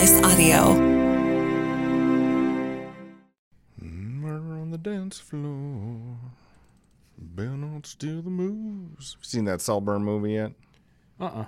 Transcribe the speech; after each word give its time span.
Slice 0.00 0.22
Audio. 0.22 0.72
Murder 3.78 4.58
on 4.58 4.70
the 4.70 4.78
dance 4.78 5.18
floor. 5.18 6.16
Better 7.18 7.50
not 7.50 7.84
steal 7.84 8.22
the 8.22 8.30
moves. 8.30 9.18
Seen 9.20 9.44
that 9.44 9.60
Saltburn 9.60 10.02
movie 10.02 10.32
yet? 10.32 10.52
Uh 11.20 11.24
uh 11.24 11.44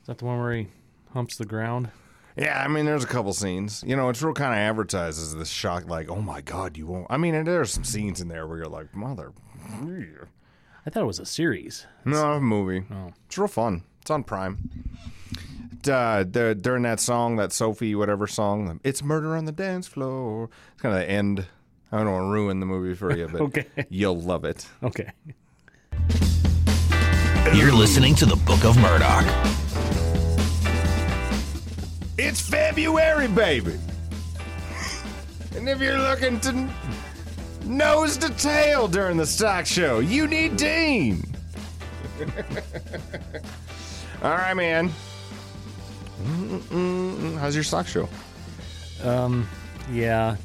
Is 0.00 0.06
that 0.06 0.16
the 0.16 0.24
one 0.24 0.40
where 0.40 0.54
he 0.54 0.68
humps 1.12 1.36
the 1.36 1.44
ground? 1.44 1.90
Yeah, 2.38 2.58
I 2.58 2.68
mean, 2.68 2.86
there's 2.86 3.04
a 3.04 3.06
couple 3.06 3.34
scenes. 3.34 3.84
You 3.86 3.96
know, 3.96 4.08
it's 4.08 4.22
real 4.22 4.32
kind 4.32 4.54
of 4.54 4.58
advertises 4.58 5.34
this 5.34 5.50
shock, 5.50 5.90
like, 5.90 6.08
oh 6.08 6.22
my 6.22 6.40
God, 6.40 6.78
you 6.78 6.86
won't. 6.86 7.06
I 7.10 7.18
mean, 7.18 7.34
and 7.34 7.46
there's 7.46 7.70
some 7.70 7.84
scenes 7.84 8.22
in 8.22 8.28
there 8.28 8.46
where 8.46 8.56
you're 8.56 8.66
like, 8.66 8.96
mother. 8.96 9.34
I 9.74 10.88
thought 10.88 11.02
it 11.02 11.06
was 11.06 11.20
a 11.20 11.26
series. 11.26 11.84
No, 12.06 12.32
a 12.32 12.40
movie. 12.40 12.86
Oh. 12.90 13.12
It's 13.26 13.36
real 13.36 13.46
fun. 13.46 13.82
It's 14.00 14.10
on 14.10 14.24
Prime. 14.24 14.70
Uh, 15.88 16.24
the, 16.28 16.54
during 16.54 16.82
that 16.82 17.00
song, 17.00 17.36
that 17.36 17.52
Sophie 17.52 17.94
whatever 17.94 18.26
song, 18.26 18.80
it's 18.84 19.02
murder 19.02 19.36
on 19.36 19.44
the 19.44 19.52
dance 19.52 19.86
floor. 19.86 20.48
It's 20.72 20.82
kind 20.82 20.94
of 20.94 21.00
the 21.02 21.10
end. 21.10 21.46
I 21.92 21.98
don't 21.98 22.12
want 22.12 22.24
to 22.26 22.30
ruin 22.32 22.60
the 22.60 22.66
movie 22.66 22.94
for 22.94 23.16
you, 23.16 23.28
but 23.28 23.40
Okay. 23.42 23.66
you'll 23.88 24.20
love 24.20 24.44
it. 24.44 24.66
Okay. 24.82 25.10
You're 27.54 27.72
listening 27.72 28.14
to 28.16 28.26
the 28.26 28.36
Book 28.44 28.64
of 28.64 28.76
Murdoch. 28.76 29.24
It's 32.18 32.40
February, 32.40 33.28
baby. 33.28 33.78
And 35.54 35.68
if 35.68 35.80
you're 35.80 35.98
looking 35.98 36.40
to 36.40 36.68
nose 37.64 38.16
to 38.18 38.30
tail 38.30 38.88
during 38.88 39.16
the 39.16 39.26
stock 39.26 39.64
show, 39.66 40.00
you 40.00 40.26
need 40.26 40.56
Dean. 40.56 41.22
All 44.22 44.30
right, 44.30 44.54
man. 44.54 44.90
Mm-mm-mm. 46.24 47.38
How's 47.38 47.54
your 47.54 47.64
stock 47.64 47.86
show? 47.86 48.08
Um, 49.02 49.48
yeah. 49.92 50.36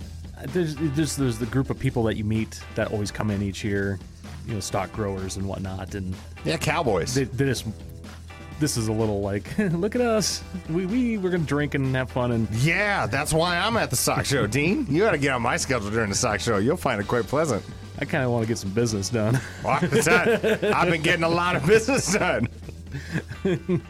There's, 0.48 0.76
there's 0.76 1.16
there's 1.16 1.38
the 1.38 1.46
group 1.46 1.70
of 1.70 1.78
people 1.78 2.04
that 2.04 2.16
you 2.18 2.24
meet 2.24 2.60
that 2.76 2.92
always 2.92 3.12
come 3.12 3.30
in 3.30 3.42
each 3.44 3.64
year, 3.64 4.00
you 4.48 4.56
know, 4.56 4.60
stock 4.60 4.92
growers 4.92 5.38
and 5.38 5.48
whatnot, 5.48 5.94
and 5.94 6.16
Yeah, 6.44 6.58
Cowboys. 6.58 7.14
they, 7.14 7.26
they 7.26 7.46
just 7.46 7.66
this 8.60 8.76
is 8.76 8.88
a 8.88 8.92
little 8.92 9.22
like, 9.22 9.56
look 9.72 9.94
at 9.94 10.02
us, 10.02 10.44
we 10.68 10.88
we 10.88 11.18
we're 11.20 11.30
gonna 11.30 11.44
drink 11.44 11.76
and 11.76 11.96
have 11.96 12.10
fun, 12.10 12.32
and 12.32 12.50
yeah, 12.56 13.06
that's 13.06 13.34
why 13.34 13.58
I'm 13.58 13.78
at 13.78 13.92
the 13.92 13.96
stock 13.96 14.26
show, 14.26 14.48
Dean. 14.58 14.88
You 14.90 15.04
got 15.04 15.12
to 15.12 15.20
get 15.20 15.32
on 15.34 15.44
my 15.44 15.58
schedule 15.58 15.92
during 15.92 16.10
the 16.10 16.16
stock 16.16 16.40
show. 16.40 16.58
You'll 16.58 16.76
find 16.78 17.00
it 17.00 17.08
quite 17.08 17.26
pleasant. 17.28 17.64
I 18.00 18.06
kind 18.06 18.24
of 18.24 18.32
want 18.32 18.42
to 18.44 18.48
get 18.48 18.58
some 18.58 18.72
business 18.72 19.10
done. 19.10 19.40
Well. 19.64 19.78
I've 19.84 20.90
been 20.90 21.04
getting 21.04 21.24
a 21.24 21.30
lot 21.30 21.56
of 21.56 21.68
business 21.68 22.12
done. 22.14 22.48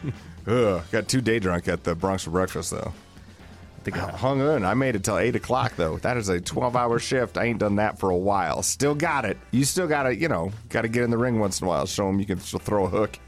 Ugh, 0.46 0.82
got 0.90 1.08
too 1.08 1.20
day 1.20 1.38
drunk 1.38 1.68
at 1.68 1.84
the 1.84 1.94
Broncs 1.94 2.24
for 2.24 2.30
breakfast 2.30 2.70
though. 2.70 2.92
I 3.78 3.84
think 3.84 3.96
I- 3.96 4.10
Hung 4.12 4.40
in. 4.40 4.64
I 4.64 4.74
made 4.74 4.94
it 4.96 5.04
till 5.04 5.18
eight 5.18 5.36
o'clock 5.36 5.74
though. 5.76 5.98
That 5.98 6.16
is 6.16 6.28
a 6.28 6.40
twelve 6.40 6.76
hour 6.76 6.98
shift. 6.98 7.36
I 7.38 7.44
ain't 7.44 7.58
done 7.58 7.76
that 7.76 7.98
for 7.98 8.10
a 8.10 8.16
while. 8.16 8.62
Still 8.62 8.94
got 8.94 9.24
it. 9.24 9.36
You 9.50 9.64
still 9.64 9.86
got 9.88 10.04
to, 10.04 10.14
you 10.14 10.28
know, 10.28 10.52
got 10.68 10.82
to 10.82 10.88
get 10.88 11.02
in 11.04 11.10
the 11.10 11.18
ring 11.18 11.38
once 11.40 11.60
in 11.60 11.66
a 11.66 11.68
while. 11.68 11.86
Show 11.86 12.06
them 12.06 12.18
you 12.20 12.26
can 12.26 12.38
still 12.40 12.60
throw 12.60 12.86
a 12.86 12.88
hook. 12.88 13.18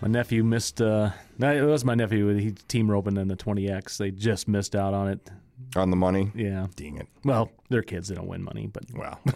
my 0.00 0.08
nephew 0.08 0.42
missed. 0.44 0.80
uh 0.80 1.10
no, 1.38 1.54
it 1.54 1.62
was 1.62 1.84
my 1.84 1.94
nephew. 1.94 2.28
He 2.36 2.50
team 2.68 2.90
roping 2.90 3.16
in 3.16 3.28
the 3.28 3.36
20x. 3.36 3.96
They 3.96 4.10
just 4.10 4.46
missed 4.48 4.74
out 4.76 4.92
on 4.94 5.08
it. 5.08 5.30
On 5.76 5.88
the 5.90 5.96
money. 5.96 6.30
Yeah. 6.34 6.66
Dang 6.76 6.96
it. 6.98 7.06
Well, 7.24 7.50
they're 7.70 7.82
kids. 7.82 8.08
They 8.08 8.14
don't 8.14 8.26
win 8.26 8.42
money, 8.42 8.66
but 8.66 8.84
Well, 8.94 9.20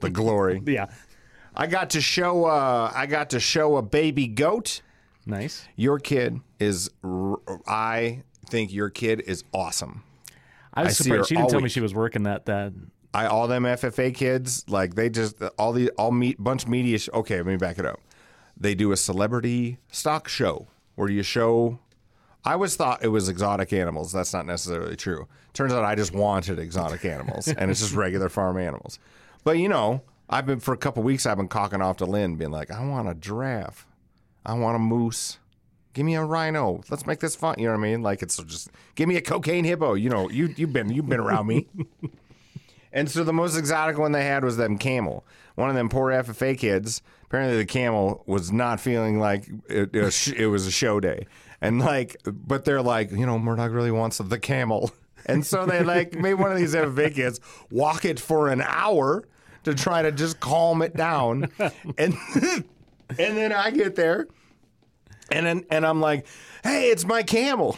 the 0.00 0.10
glory. 0.12 0.62
yeah, 0.66 0.86
I 1.56 1.66
got 1.66 1.90
to 1.90 2.00
show. 2.00 2.44
Uh, 2.46 2.90
I 2.94 3.06
got 3.06 3.30
to 3.30 3.40
show 3.40 3.76
a 3.76 3.82
baby 3.82 4.26
goat. 4.26 4.82
nice. 5.26 5.66
Your 5.76 5.98
kid 5.98 6.40
is. 6.58 6.90
r- 7.02 7.38
I 7.66 8.22
think 8.48 8.72
your 8.72 8.90
kid 8.90 9.22
is 9.26 9.44
awesome. 9.52 10.02
I 10.72 10.82
was 10.82 10.88
I 10.88 10.92
see 10.92 11.04
surprised. 11.04 11.18
her 11.20 11.24
She 11.26 11.34
didn't 11.36 11.44
all 11.44 11.50
tell 11.50 11.60
me 11.60 11.64
week. 11.64 11.72
she 11.72 11.80
was 11.80 11.94
working 11.94 12.24
that 12.24 12.46
that. 12.46 12.72
I 13.12 13.26
all 13.26 13.46
them 13.46 13.62
FFA 13.62 14.12
kids 14.12 14.64
like 14.68 14.96
they 14.96 15.08
just 15.08 15.36
all 15.56 15.72
the 15.72 15.90
all 15.90 16.10
meet 16.10 16.42
bunch 16.42 16.64
of 16.64 16.68
media. 16.68 16.98
Sh- 16.98 17.08
okay, 17.14 17.36
let 17.36 17.46
me 17.46 17.56
back 17.56 17.78
it 17.78 17.86
up. 17.86 18.00
They 18.56 18.74
do 18.74 18.90
a 18.92 18.96
celebrity 18.96 19.78
stock 19.92 20.28
show 20.28 20.66
where 20.96 21.08
you 21.08 21.22
show. 21.22 21.78
I 22.44 22.52
always 22.54 22.76
thought 22.76 23.02
it 23.02 23.08
was 23.08 23.28
exotic 23.28 23.72
animals. 23.72 24.12
That's 24.12 24.32
not 24.34 24.44
necessarily 24.46 24.96
true. 24.96 25.28
Turns 25.54 25.72
out 25.72 25.84
I 25.84 25.94
just 25.94 26.12
wanted 26.12 26.58
exotic 26.58 27.04
animals, 27.04 27.46
and 27.48 27.70
it's 27.70 27.80
just 27.80 27.94
regular 27.94 28.28
farm 28.28 28.58
animals. 28.58 28.98
But 29.44 29.58
you 29.58 29.68
know, 29.68 30.02
I've 30.28 30.46
been 30.46 30.60
for 30.60 30.72
a 30.72 30.78
couple 30.78 31.02
weeks. 31.02 31.26
I've 31.26 31.36
been 31.36 31.48
cocking 31.48 31.82
off 31.82 31.98
to 31.98 32.06
Lynn, 32.06 32.36
being 32.36 32.50
like, 32.50 32.70
"I 32.70 32.84
want 32.86 33.08
a 33.08 33.14
giraffe, 33.14 33.86
I 34.44 34.54
want 34.54 34.76
a 34.76 34.78
moose, 34.78 35.38
give 35.92 36.06
me 36.06 36.14
a 36.14 36.24
rhino. 36.24 36.82
Let's 36.90 37.06
make 37.06 37.20
this 37.20 37.36
fun." 37.36 37.56
You 37.58 37.66
know 37.66 37.72
what 37.72 37.78
I 37.78 37.82
mean? 37.82 38.02
Like 38.02 38.22
it's 38.22 38.36
just 38.44 38.70
give 38.94 39.08
me 39.08 39.16
a 39.16 39.20
cocaine 39.20 39.64
hippo. 39.64 39.94
You 39.94 40.10
know, 40.10 40.30
you 40.30 40.54
you've 40.56 40.72
been 40.72 40.90
you've 40.90 41.08
been 41.08 41.20
around 41.20 41.46
me. 41.46 41.68
And 42.94 43.10
so 43.10 43.24
the 43.24 43.32
most 43.32 43.56
exotic 43.56 43.98
one 43.98 44.12
they 44.12 44.24
had 44.24 44.44
was 44.44 44.56
them 44.56 44.78
camel. 44.78 45.26
One 45.56 45.68
of 45.68 45.74
them 45.74 45.88
poor 45.88 46.12
FFA 46.12 46.56
kids. 46.56 47.02
Apparently 47.24 47.56
the 47.56 47.66
camel 47.66 48.22
was 48.26 48.52
not 48.52 48.78
feeling 48.78 49.18
like 49.18 49.48
it, 49.68 49.90
it, 49.92 50.00
was, 50.00 50.28
it 50.28 50.46
was 50.46 50.66
a 50.68 50.70
show 50.70 51.00
day, 51.00 51.26
and 51.60 51.80
like, 51.80 52.16
but 52.24 52.64
they're 52.64 52.82
like, 52.82 53.10
you 53.10 53.26
know, 53.26 53.36
Murdoch 53.38 53.72
really 53.72 53.90
wants 53.90 54.18
the 54.18 54.38
camel, 54.38 54.92
and 55.26 55.44
so 55.44 55.66
they 55.66 55.82
like 55.82 56.14
made 56.14 56.34
one 56.34 56.52
of 56.52 56.56
these 56.56 56.74
FFA 56.74 57.12
kids 57.12 57.40
walk 57.68 58.04
it 58.04 58.20
for 58.20 58.48
an 58.48 58.62
hour 58.62 59.24
to 59.64 59.74
try 59.74 60.02
to 60.02 60.12
just 60.12 60.40
calm 60.40 60.82
it 60.82 60.96
down, 60.96 61.48
and 61.98 62.14
and 62.36 63.36
then 63.36 63.52
I 63.52 63.70
get 63.70 63.94
there, 63.96 64.28
and 65.30 65.46
then 65.46 65.64
and 65.70 65.84
I'm 65.86 66.00
like, 66.00 66.26
hey, 66.62 66.90
it's 66.90 67.04
my 67.04 67.22
camel. 67.22 67.76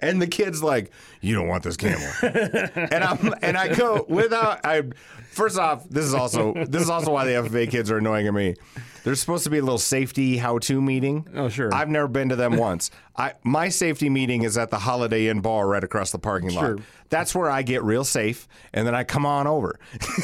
And 0.00 0.20
the 0.20 0.26
kid's 0.26 0.62
like, 0.62 0.90
"You 1.22 1.34
don't 1.34 1.48
want 1.48 1.62
this 1.62 1.76
camel," 1.76 2.06
and 2.22 3.02
I'm 3.02 3.34
and 3.40 3.56
I 3.56 3.74
go 3.74 4.04
without. 4.08 4.60
I 4.64 4.82
first 5.30 5.58
off, 5.58 5.88
this 5.88 6.04
is 6.04 6.14
also 6.14 6.52
this 6.52 6.82
is 6.82 6.90
also 6.90 7.12
why 7.12 7.24
the 7.24 7.32
FFA 7.32 7.70
kids 7.70 7.90
are 7.90 7.98
annoying 7.98 8.26
at 8.26 8.34
me. 8.34 8.56
There's 9.04 9.20
supposed 9.20 9.44
to 9.44 9.50
be 9.50 9.58
a 9.58 9.62
little 9.62 9.78
safety 9.78 10.36
how-to 10.36 10.82
meeting. 10.82 11.28
Oh, 11.34 11.48
sure. 11.48 11.72
I've 11.72 11.88
never 11.88 12.08
been 12.08 12.30
to 12.30 12.36
them 12.36 12.56
once. 12.56 12.90
I 13.16 13.34
my 13.44 13.68
safety 13.68 14.10
meeting 14.10 14.42
is 14.42 14.58
at 14.58 14.70
the 14.70 14.78
Holiday 14.78 15.28
Inn 15.28 15.40
bar 15.40 15.66
right 15.68 15.84
across 15.84 16.10
the 16.10 16.18
parking 16.18 16.52
lot. 16.52 16.80
That's 17.08 17.34
where 17.34 17.50
I 17.50 17.62
get 17.62 17.84
real 17.84 18.04
safe, 18.04 18.48
and 18.72 18.86
then 18.86 18.94
I 18.94 19.04
come 19.04 19.24
on 19.24 19.46
over. 19.46 19.78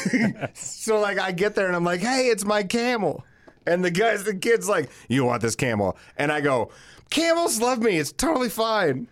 so 0.53 0.99
like 0.99 1.17
I 1.17 1.31
get 1.31 1.55
there 1.55 1.67
and 1.67 1.75
I'm 1.75 1.85
like, 1.85 2.01
"Hey, 2.01 2.27
it's 2.27 2.43
my 2.43 2.63
camel," 2.63 3.23
and 3.65 3.83
the 3.83 3.91
guys, 3.91 4.23
the 4.23 4.35
kid's 4.35 4.67
like, 4.67 4.89
"You 5.07 5.23
want 5.23 5.41
this 5.41 5.55
camel?" 5.55 5.97
And 6.17 6.31
I 6.31 6.41
go, 6.41 6.69
"Camels 7.09 7.61
love 7.61 7.79
me. 7.79 7.97
It's 7.97 8.11
totally 8.11 8.49
fine." 8.49 9.07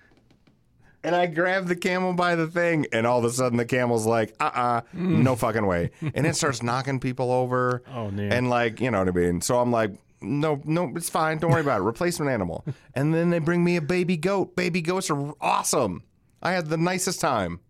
And 1.04 1.16
I 1.16 1.26
grab 1.26 1.66
the 1.68 1.76
camel 1.76 2.14
by 2.14 2.36
the 2.36 2.48
thing, 2.48 2.86
and 2.92 3.08
all 3.08 3.20
of 3.20 3.26
a 3.26 3.32
sudden 3.32 3.58
the 3.58 3.66
camel's 3.66 4.06
like, 4.06 4.36
uh 4.40 4.52
uh 4.54 4.82
no 4.94 5.36
fucking 5.36 5.66
way. 5.66 5.92
And 6.14 6.28
it 6.28 6.36
starts 6.36 6.62
knocking 6.64 7.00
people 7.00 7.32
over. 7.32 7.82
Oh, 7.92 8.12
man. 8.12 8.32
And 8.32 8.50
like, 8.50 8.80
you 8.80 8.92
know 8.92 9.00
what 9.00 9.08
I 9.08 9.12
mean? 9.12 9.42
So 9.42 9.60
I'm 9.60 9.72
like, 9.72 9.92
no, 10.22 10.62
no, 10.66 10.92
it's 10.96 11.10
fine. 11.10 11.40
Don't 11.40 11.52
worry 11.52 11.62
about 11.62 11.82
it. 11.82 11.84
Replacement 11.84 12.30
animal. 12.32 12.64
And 12.94 13.14
then 13.14 13.30
they 13.30 13.40
bring 13.40 13.64
me 13.64 13.78
a 13.78 13.82
baby 13.82 14.18
goat. 14.18 14.56
Baby 14.56 14.82
goats 14.82 15.10
are 15.10 15.34
awesome. 15.42 16.04
I 16.44 16.52
had 16.52 16.68
the 16.68 16.78
nicest 16.78 17.22
time. 17.22 17.62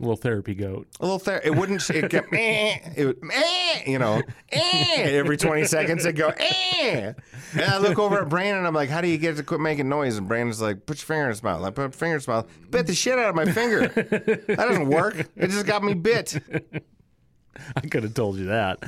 Little 0.00 0.16
therapy 0.16 0.54
goat. 0.54 0.86
A 1.00 1.04
little 1.04 1.18
ther- 1.18 1.40
it 1.44 1.54
wouldn't 1.54 1.88
it 1.90 2.10
kept 2.10 2.28
eh, 2.32 2.78
it 2.96 3.06
would 3.06 3.18
eh, 3.32 3.82
you 3.86 3.98
know 3.98 4.22
eh, 4.50 5.02
every 5.02 5.36
20 5.36 5.64
seconds 5.64 6.04
it 6.04 6.12
go 6.14 6.32
eh. 6.36 7.12
and 7.52 7.62
I 7.62 7.78
look 7.78 7.98
over 7.98 8.22
at 8.22 8.28
Brandon 8.28 8.64
I'm 8.64 8.74
like 8.74 8.90
how 8.90 9.00
do 9.00 9.08
you 9.08 9.18
get 9.18 9.34
it 9.34 9.36
to 9.38 9.42
quit 9.42 9.60
making 9.60 9.88
noise? 9.88 10.16
And 10.16 10.28
Brandon's 10.28 10.60
like 10.60 10.86
put 10.86 10.98
your 10.98 11.06
finger 11.06 11.24
in 11.24 11.30
his 11.30 11.42
mouth. 11.42 11.62
I 11.62 11.70
put 11.70 11.82
your 11.82 11.90
finger 11.90 12.14
in 12.14 12.20
his 12.20 12.28
mouth. 12.28 12.46
Bit 12.70 12.86
the 12.86 12.94
shit 12.94 13.18
out 13.18 13.30
of 13.30 13.34
my 13.34 13.46
finger. 13.46 13.88
That 13.88 14.56
doesn't 14.56 14.88
work. 14.88 15.18
It 15.36 15.48
just 15.50 15.66
got 15.66 15.82
me 15.82 15.94
bit. 15.94 16.36
I 17.74 17.80
could 17.80 18.04
have 18.04 18.14
told 18.14 18.36
you 18.38 18.46
that. 18.46 18.78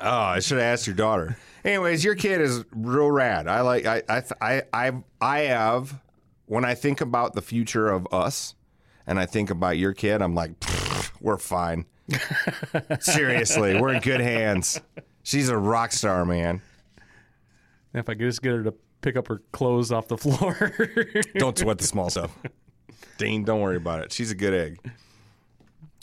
oh 0.00 0.10
I 0.10 0.40
should 0.40 0.58
have 0.58 0.66
asked 0.66 0.86
your 0.86 0.96
daughter. 0.96 1.36
Anyways 1.64 2.04
your 2.04 2.14
kid 2.14 2.40
is 2.40 2.64
real 2.72 3.10
rad. 3.10 3.48
I 3.48 3.62
like 3.62 3.86
I 3.86 4.02
I 4.08 4.22
I 4.40 4.62
I, 4.72 4.92
I 5.20 5.38
have 5.40 5.98
when 6.46 6.64
I 6.64 6.74
think 6.74 7.00
about 7.00 7.34
the 7.34 7.42
future 7.42 7.88
of 7.88 8.06
us 8.12 8.54
and 9.10 9.18
I 9.18 9.26
think 9.26 9.50
about 9.50 9.76
your 9.76 9.92
kid 9.92 10.22
I'm 10.22 10.34
like 10.34 10.52
we're 11.20 11.36
fine 11.36 11.84
Seriously, 13.00 13.80
we're 13.80 13.94
in 13.94 14.00
good 14.00 14.20
hands. 14.20 14.80
She's 15.22 15.48
a 15.48 15.56
rock 15.56 15.92
star, 15.92 16.24
man. 16.24 16.60
If 17.94 18.08
I 18.08 18.14
could 18.14 18.20
just 18.22 18.42
get 18.42 18.50
her 18.52 18.62
to 18.64 18.74
pick 19.00 19.16
up 19.16 19.28
her 19.28 19.42
clothes 19.52 19.92
off 19.92 20.08
the 20.08 20.16
floor. 20.18 20.72
Don't 21.36 21.56
sweat 21.56 21.78
the 21.78 21.84
small 21.84 22.10
stuff. 22.10 22.36
Dean, 23.18 23.44
don't 23.44 23.60
worry 23.60 23.76
about 23.76 24.02
it. 24.02 24.12
She's 24.12 24.30
a 24.32 24.34
good 24.34 24.54
egg. 24.54 24.80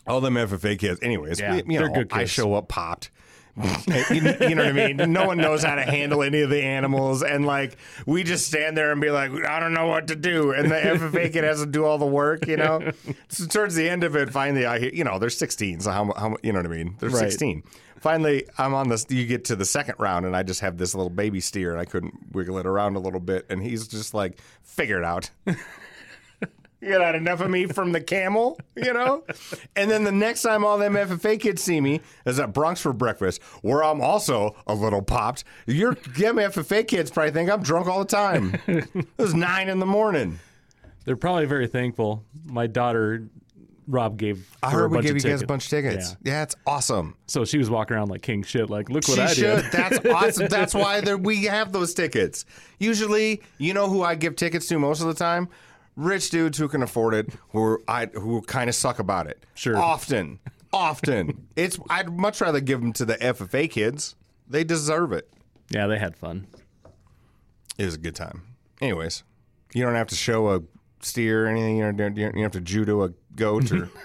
All 0.06 0.22
them 0.22 0.36
FFA 0.36 0.80
kids. 0.80 1.00
Anyways, 1.02 1.40
Yeah, 1.42 1.56
we- 1.66 1.74
you 1.74 1.80
they're 1.80 1.90
know, 1.90 2.06
I 2.12 2.24
show 2.26 2.54
up 2.54 2.70
popped. 2.70 3.10
you, 3.88 4.22
you 4.48 4.56
know 4.56 4.66
what 4.66 4.80
I 4.80 4.94
mean? 4.94 5.12
No 5.12 5.26
one 5.26 5.38
knows 5.38 5.64
how 5.64 5.76
to 5.76 5.82
handle 5.82 6.22
any 6.22 6.42
of 6.42 6.50
the 6.50 6.62
animals, 6.62 7.24
and 7.24 7.46
like 7.46 7.78
we 8.06 8.24
just 8.24 8.46
stand 8.48 8.78
there 8.78 8.92
and 8.92 9.02
be 9.02 9.10
like, 9.10 9.32
I 9.46 9.60
don't 9.60 9.74
know 9.74 9.88
what 9.88 10.08
to 10.08 10.16
do, 10.16 10.52
and 10.52 10.70
the 10.70 10.76
FFA 10.76 11.34
kid 11.34 11.44
has 11.44 11.60
to 11.62 11.66
do 11.66 11.84
all 11.84 11.98
the 11.98 12.06
work. 12.06 12.48
You 12.48 12.58
know. 12.58 12.92
so 13.30 13.48
towards 13.48 13.76
the 13.76 13.90
end 13.90 14.04
of 14.04 14.16
it, 14.16 14.30
finally, 14.30 14.66
I 14.66 14.80
hear 14.80 14.92
you 14.94 15.04
know 15.04 15.18
they're 15.18 15.30
16, 15.30 15.80
so 15.80 15.92
how, 15.92 16.14
how 16.16 16.38
you 16.44 16.54
know 16.54 16.60
what 16.60 16.72
I 16.72 16.76
mean? 16.76 16.96
They're 17.00 17.10
Right. 17.10 17.32
16. 17.32 17.64
Finally, 18.00 18.46
I'm 18.60 18.76
on 18.76 18.90
this. 18.90 19.08
You 19.10 19.26
get 19.26 19.46
to 19.46 19.56
the 19.56 19.66
second 19.66 19.96
round, 19.98 20.26
and 20.26 20.36
I 20.36 20.44
just 20.44 20.60
have 20.60 20.78
this 20.78 20.94
little 20.94 21.10
baby 21.10 21.40
steer, 21.40 21.72
and 21.72 21.82
I 21.82 21.86
couldn't 21.86 22.14
wiggle 22.32 22.60
it 22.60 22.68
around 22.68 22.96
a 22.96 23.00
little 23.00 23.20
bit, 23.20 23.48
and 23.50 23.64
he's 23.64 23.88
just 23.88 24.14
like, 24.14 24.40
figure 24.64 25.00
it 25.00 25.04
out. 25.06 25.32
You 26.80 26.90
got 27.00 27.16
enough 27.16 27.42
of 27.42 27.50
me 27.50 27.66
from 27.66 27.92
the 27.92 28.02
camel, 28.02 28.60
you 28.76 28.94
know? 28.94 29.24
And 29.76 29.90
then 29.90 30.04
the 30.04 30.12
next 30.12 30.44
time 30.44 30.64
all 30.64 30.78
them 30.78 30.94
FFA 30.94 31.40
kids 31.40 31.64
see 31.64 31.82
me 31.82 32.02
is 32.26 32.40
at 32.40 32.54
Broncs 32.54 32.80
for 32.80 32.94
breakfast, 32.94 33.42
where 33.64 33.84
I'm 33.84 34.00
also 34.00 34.56
a 34.68 34.76
little 34.76 35.02
popped. 35.02 35.44
Your 35.66 35.96
them 35.96 36.36
FFA 36.36 36.88
kids 36.88 37.10
probably 37.10 37.32
think 37.32 37.50
I'm 37.50 37.64
drunk 37.64 37.88
all 37.88 38.00
the 38.00 38.06
time. 38.06 38.60
it 38.68 38.88
was 39.18 39.34
nine 39.34 39.70
in 39.70 39.80
the 39.80 39.88
morning. 39.88 40.40
They're 41.06 41.16
probably 41.18 41.46
very 41.46 41.68
thankful. 41.68 42.24
My 42.46 42.68
daughter, 42.68 43.28
Rob, 43.88 44.18
gave. 44.18 44.48
I 44.62 44.70
heard 44.70 44.92
we 44.92 45.02
gave 45.02 45.16
you 45.16 45.22
guys 45.22 45.42
a 45.42 45.48
bunch 45.48 45.64
of 45.64 45.70
tickets. 45.72 46.16
Yeah. 46.22 46.34
Yeah, 46.34 46.44
it's 46.44 46.56
awesome. 46.68 47.16
So 47.26 47.44
she 47.46 47.58
was 47.58 47.70
walking 47.72 47.96
around 47.98 48.10
like 48.10 48.22
king 48.22 48.44
shit. 48.44 48.70
Like, 48.70 48.90
look 48.90 49.08
what 49.08 49.16
she 49.16 49.22
I 49.22 49.28
should. 49.34 49.64
did. 49.64 49.72
That's 49.72 50.06
awesome. 50.06 50.48
That's 50.48 50.74
why 50.76 51.02
we 51.16 51.46
have 51.46 51.72
those 51.72 51.94
tickets. 51.96 52.46
Usually, 52.78 53.42
you 53.58 53.74
know 53.74 53.90
who 53.90 54.04
I 54.04 54.14
give 54.16 54.36
tickets 54.36 54.68
to 54.68 54.78
most 54.78 55.02
of 55.02 55.08
the 55.08 55.14
time? 55.16 55.48
Rich 55.98 56.30
dudes 56.30 56.58
who 56.60 56.68
can 56.70 56.82
afford 56.84 57.14
it, 57.16 57.30
who 57.50 57.84
I 57.88 58.06
who 58.06 58.42
kind 58.44 58.70
of 58.70 58.76
suck 58.76 59.00
about 59.00 59.28
it. 59.28 59.44
Sure. 59.56 59.76
Often, 59.76 60.40
often. 60.72 61.48
It's 61.56 61.80
I'd 61.90 62.10
much 62.16 62.40
rather 62.40 62.60
give 62.62 62.80
them 62.82 62.94
to 62.94 63.04
the 63.06 63.16
FFA 63.16 63.70
kids. 63.70 64.16
They 64.48 64.64
deserve 64.64 65.12
it. 65.12 65.28
Yeah, 65.72 65.88
they 65.88 65.98
had 65.98 66.16
fun. 66.16 66.48
It 67.80 67.86
was 67.86 67.96
a 67.96 67.98
good 67.98 68.16
time. 68.16 68.44
Anyways, 68.80 69.24
you 69.74 69.84
don't 69.84 69.96
have 69.96 70.08
to 70.08 70.16
show 70.16 70.50
a 70.56 70.62
steer 71.02 71.46
or 71.46 71.48
anything. 71.48 71.78
You 71.78 71.92
don't, 71.92 72.16
you 72.16 72.32
don't 72.32 72.38
have 72.44 72.52
to 72.52 72.62
judo 72.62 73.04
a 73.04 73.10
goat 73.36 73.72
or 73.72 73.90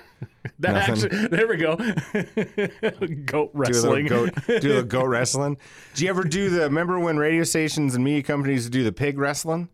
That 0.60 0.88
Nothing. 0.88 1.10
actually, 1.12 1.28
there 1.28 1.46
we 1.48 1.56
go. 1.56 1.76
Goat 3.26 3.52
do 3.52 3.58
a 3.58 3.60
wrestling. 3.60 4.06
goat, 4.06 4.30
do 4.46 4.52
little 4.68 4.82
goat 4.84 5.06
wrestling. 5.06 5.56
Do 5.94 6.04
you 6.04 6.10
ever 6.10 6.22
do 6.24 6.48
the? 6.48 6.60
Remember 6.62 6.98
when 7.00 7.16
radio 7.16 7.42
stations 7.44 7.94
and 7.96 8.04
media 8.04 8.22
companies 8.22 8.70
do 8.70 8.84
the 8.84 8.92
pig 8.92 9.18
wrestling? 9.18 9.68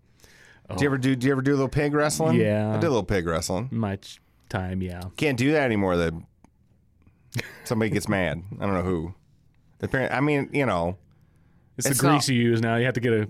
Do 0.76 0.82
you 0.82 0.88
ever 0.88 0.98
do? 0.98 1.16
Do 1.16 1.26
you 1.26 1.32
ever 1.32 1.42
do 1.42 1.52
a 1.52 1.54
little 1.56 1.68
pig 1.68 1.94
wrestling? 1.94 2.38
Yeah. 2.38 2.70
I 2.70 2.74
did 2.74 2.84
a 2.86 2.90
little 2.90 3.02
pig 3.04 3.26
wrestling. 3.26 3.68
Much 3.72 4.20
time, 4.48 4.82
yeah. 4.82 5.02
Can't 5.16 5.38
do 5.38 5.52
that 5.52 5.62
anymore. 5.62 5.96
That 5.96 6.12
somebody 7.64 7.90
gets 7.90 8.08
mad. 8.08 8.42
I 8.60 8.64
don't 8.66 8.74
know 8.74 8.82
who. 8.82 9.14
Apparently, 9.80 10.16
I 10.16 10.20
mean, 10.20 10.50
you 10.52 10.66
know, 10.66 10.96
It's, 11.76 11.86
It's 11.86 12.00
the 12.00 12.08
grease 12.08 12.28
you 12.28 12.36
use 12.40 12.60
now. 12.60 12.76
You 12.76 12.84
have 12.86 12.94
to 12.94 13.00
get 13.00 13.12
a 13.12 13.28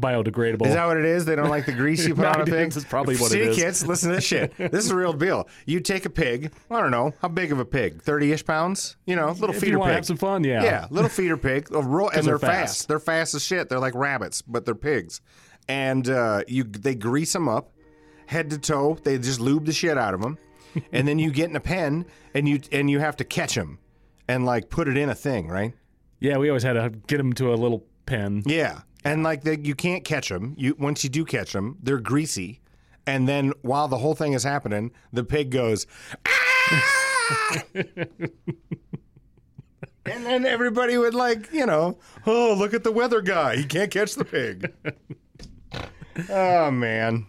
biodegradable. 0.00 0.66
is 0.66 0.72
that 0.72 0.86
what 0.86 0.96
it 0.96 1.04
is? 1.04 1.26
They 1.26 1.36
don't 1.36 1.50
like 1.50 1.66
the 1.66 1.72
grease 1.72 2.06
you 2.06 2.14
put 2.16 2.22
No, 2.22 2.30
on 2.30 2.40
a 2.40 2.44
pig. 2.46 2.72
that's 2.72 2.86
probably 2.86 3.16
what 3.16 3.26
it 3.26 3.30
City 3.34 3.50
is. 3.50 3.56
kids, 3.56 3.86
listen 3.86 4.08
to 4.08 4.14
this 4.16 4.24
shit. 4.24 4.56
This 4.56 4.84
is 4.86 4.90
a 4.90 4.96
real 4.96 5.12
deal. 5.12 5.46
You 5.66 5.80
take 5.80 6.06
a 6.06 6.10
pig. 6.10 6.52
I 6.70 6.80
don't 6.80 6.90
know 6.90 7.12
how 7.20 7.28
big 7.28 7.52
of 7.52 7.58
a 7.58 7.64
pig, 7.66 8.00
thirty-ish 8.00 8.44
pounds. 8.46 8.96
You 9.04 9.16
know, 9.16 9.30
little 9.32 9.50
if 9.54 9.60
feeder 9.60 9.76
you 9.76 9.84
pig. 9.84 9.92
have 9.92 10.06
some 10.06 10.16
fun, 10.16 10.42
yeah. 10.44 10.64
Yeah, 10.64 10.86
little 10.90 11.10
feeder 11.10 11.36
pig, 11.36 11.70
a 11.74 11.82
ro- 11.82 12.08
and 12.08 12.24
they're, 12.24 12.38
they're 12.38 12.38
fast. 12.38 12.78
fast. 12.78 12.88
They're 12.88 12.98
fast 13.00 13.34
as 13.34 13.44
shit. 13.44 13.68
They're 13.68 13.78
like 13.78 13.94
rabbits, 13.94 14.40
but 14.40 14.64
they're 14.64 14.74
pigs. 14.74 15.20
And 15.68 16.08
uh, 16.08 16.42
you, 16.48 16.64
they 16.64 16.94
grease 16.94 17.32
them 17.32 17.48
up, 17.48 17.72
head 18.26 18.50
to 18.50 18.58
toe. 18.58 18.98
They 19.02 19.18
just 19.18 19.40
lube 19.40 19.66
the 19.66 19.72
shit 19.72 19.96
out 19.96 20.14
of 20.14 20.20
them, 20.20 20.38
and 20.92 21.06
then 21.06 21.18
you 21.18 21.30
get 21.30 21.50
in 21.50 21.56
a 21.56 21.60
pen 21.60 22.06
and 22.34 22.48
you 22.48 22.60
and 22.72 22.90
you 22.90 22.98
have 22.98 23.16
to 23.18 23.24
catch 23.24 23.54
them, 23.54 23.78
and 24.28 24.44
like 24.44 24.68
put 24.70 24.88
it 24.88 24.96
in 24.96 25.08
a 25.08 25.14
thing, 25.14 25.48
right? 25.48 25.72
Yeah, 26.18 26.38
we 26.38 26.48
always 26.48 26.62
had 26.62 26.74
to 26.74 26.90
get 27.06 27.18
them 27.18 27.32
to 27.34 27.52
a 27.52 27.56
little 27.56 27.86
pen. 28.06 28.42
Yeah, 28.46 28.80
and 29.04 29.22
like 29.22 29.42
they, 29.44 29.58
you 29.58 29.74
can't 29.74 30.04
catch 30.04 30.28
them. 30.28 30.54
You 30.58 30.74
once 30.78 31.04
you 31.04 31.10
do 31.10 31.24
catch 31.24 31.52
them, 31.52 31.78
they're 31.82 32.00
greasy, 32.00 32.60
and 33.06 33.28
then 33.28 33.52
while 33.62 33.88
the 33.88 33.98
whole 33.98 34.14
thing 34.14 34.32
is 34.32 34.42
happening, 34.42 34.90
the 35.12 35.24
pig 35.24 35.50
goes. 35.50 35.86
"Ah!" 36.26 37.62
And 40.06 40.24
then 40.24 40.46
everybody 40.46 40.96
would 40.96 41.14
like, 41.14 41.52
you 41.52 41.66
know, 41.66 41.98
oh, 42.26 42.54
look 42.58 42.74
at 42.74 42.84
the 42.84 42.92
weather 42.92 43.20
guy. 43.20 43.56
He 43.56 43.64
can't 43.64 43.90
catch 43.90 44.14
the 44.14 44.24
pig. 44.24 44.72
oh, 46.28 46.70
man. 46.70 47.26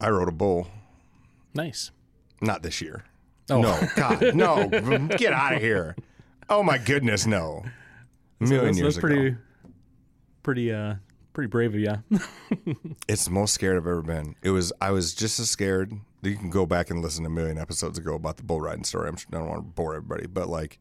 I 0.00 0.10
rode 0.10 0.28
a 0.28 0.32
bull. 0.32 0.68
Nice. 1.54 1.90
Not 2.40 2.62
this 2.62 2.80
year. 2.80 3.04
Oh. 3.50 3.60
No, 3.60 3.88
God, 3.96 4.34
no. 4.34 4.68
Get 5.16 5.32
out 5.32 5.54
of 5.54 5.60
here. 5.60 5.96
Oh, 6.48 6.62
my 6.62 6.78
goodness, 6.78 7.26
no. 7.26 7.64
A 8.40 8.44
million 8.44 8.66
That's, 8.66 8.78
years 8.78 8.94
that's 8.96 9.00
pretty, 9.00 9.26
ago. 9.28 9.36
pretty, 10.42 10.72
uh, 10.72 10.94
pretty 11.32 11.48
brave 11.48 11.74
of 11.74 11.80
you. 11.80 12.76
It's 13.08 13.26
the 13.26 13.30
most 13.30 13.54
scared 13.54 13.76
I've 13.76 13.86
ever 13.86 14.02
been. 14.02 14.34
It 14.42 14.50
was, 14.50 14.72
I 14.80 14.90
was 14.90 15.14
just 15.14 15.38
as 15.38 15.50
scared. 15.50 15.92
You 16.22 16.36
can 16.36 16.50
go 16.50 16.64
back 16.66 16.90
and 16.90 17.02
listen 17.02 17.24
to 17.24 17.28
a 17.28 17.32
million 17.32 17.58
episodes 17.58 17.98
ago 17.98 18.14
about 18.14 18.38
the 18.38 18.42
bull 18.42 18.60
riding 18.60 18.84
story. 18.84 19.08
I'm, 19.08 19.16
I 19.32 19.38
don't 19.38 19.48
want 19.48 19.58
to 19.60 19.62
bore 19.62 19.94
everybody, 19.94 20.26
but 20.26 20.48
like, 20.48 20.78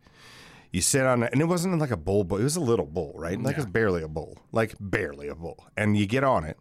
you 0.74 0.82
sit 0.82 1.06
on 1.06 1.22
it, 1.22 1.32
and 1.32 1.40
it 1.40 1.46
wasn't 1.46 1.78
like 1.80 1.92
a 1.92 1.98
bull, 1.98 2.24
but 2.24 2.42
it 2.42 2.44
was 2.44 2.56
a 2.56 2.62
little 2.62 2.88
bull, 2.88 3.14
right? 3.16 3.40
Like 3.40 3.58
it's 3.58 3.66
barely 3.68 4.02
a 4.02 4.08
bull, 4.08 4.40
like 4.52 4.74
barely 4.80 5.28
a 5.28 5.36
bull. 5.36 5.68
And 5.78 5.96
you 5.96 6.08
get 6.08 6.24
on 6.24 6.44
it, 6.44 6.58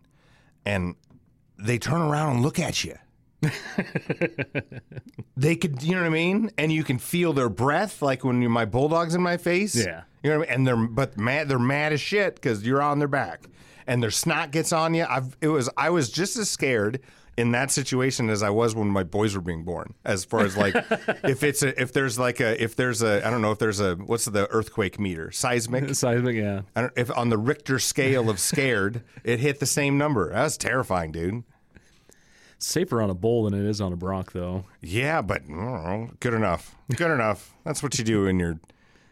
and 0.66 0.96
they 1.58 1.78
turn 1.78 2.02
around 2.02 2.36
and 2.36 2.42
look 2.42 2.58
at 2.58 2.84
you. 2.84 2.94
they 5.36 5.56
could, 5.56 5.82
you 5.82 5.94
know 5.94 6.02
what 6.02 6.06
I 6.06 6.10
mean? 6.10 6.50
And 6.58 6.70
you 6.70 6.84
can 6.84 6.98
feel 6.98 7.32
their 7.32 7.48
breath, 7.48 8.02
like 8.02 8.22
when 8.22 8.46
my 8.48 8.66
bulldog's 8.66 9.14
in 9.14 9.22
my 9.22 9.38
face. 9.38 9.74
Yeah. 9.74 10.02
you 10.22 10.30
know 10.30 10.40
what 10.40 10.48
I 10.48 10.50
mean. 10.50 10.58
And 10.58 10.66
they're 10.66 10.76
but 10.76 11.16
mad, 11.16 11.48
they're 11.48 11.58
mad 11.58 11.94
as 11.94 12.00
shit 12.00 12.34
because 12.34 12.66
you're 12.66 12.82
on 12.82 12.98
their 12.98 13.08
back, 13.08 13.46
and 13.86 14.02
their 14.02 14.10
snot 14.10 14.50
gets 14.50 14.74
on 14.74 14.92
you. 14.92 15.06
I've 15.08 15.38
it 15.40 15.48
was 15.48 15.70
I 15.78 15.88
was 15.88 16.10
just 16.10 16.36
as 16.36 16.50
scared 16.50 17.00
in 17.36 17.52
that 17.52 17.70
situation 17.70 18.28
as 18.28 18.42
I 18.42 18.50
was 18.50 18.74
when 18.74 18.88
my 18.88 19.04
boys 19.04 19.34
were 19.34 19.40
being 19.40 19.64
born. 19.64 19.94
As 20.04 20.24
far 20.24 20.40
as 20.40 20.56
like 20.56 20.74
if 21.24 21.42
it's 21.42 21.62
a 21.62 21.80
if 21.80 21.92
there's 21.92 22.18
like 22.18 22.40
a 22.40 22.62
if 22.62 22.76
there's 22.76 23.02
a 23.02 23.26
I 23.26 23.30
don't 23.30 23.42
know 23.42 23.52
if 23.52 23.58
there's 23.58 23.80
a 23.80 23.94
what's 23.96 24.26
the 24.26 24.48
earthquake 24.50 24.98
meter 24.98 25.30
seismic. 25.30 25.94
Seismic, 25.94 26.36
yeah. 26.36 26.62
I 26.76 26.82
don't, 26.82 26.92
if 26.96 27.16
on 27.16 27.30
the 27.30 27.38
Richter 27.38 27.78
scale 27.78 28.28
of 28.28 28.38
scared, 28.38 29.02
it 29.24 29.40
hit 29.40 29.60
the 29.60 29.66
same 29.66 29.98
number. 29.98 30.32
That's 30.32 30.56
terrifying, 30.56 31.12
dude. 31.12 31.44
It's 32.56 32.66
safer 32.66 33.00
on 33.02 33.10
a 33.10 33.14
bull 33.14 33.44
than 33.44 33.54
it 33.54 33.68
is 33.68 33.80
on 33.80 33.92
a 33.92 33.96
bronc, 33.96 34.32
though. 34.32 34.64
Yeah, 34.80 35.22
but 35.22 35.48
know. 35.48 36.10
good 36.20 36.34
enough. 36.34 36.76
Good 36.94 37.10
enough. 37.10 37.54
That's 37.64 37.82
what 37.82 37.98
you 37.98 38.04
do 38.04 38.26
in 38.26 38.38
your 38.38 38.60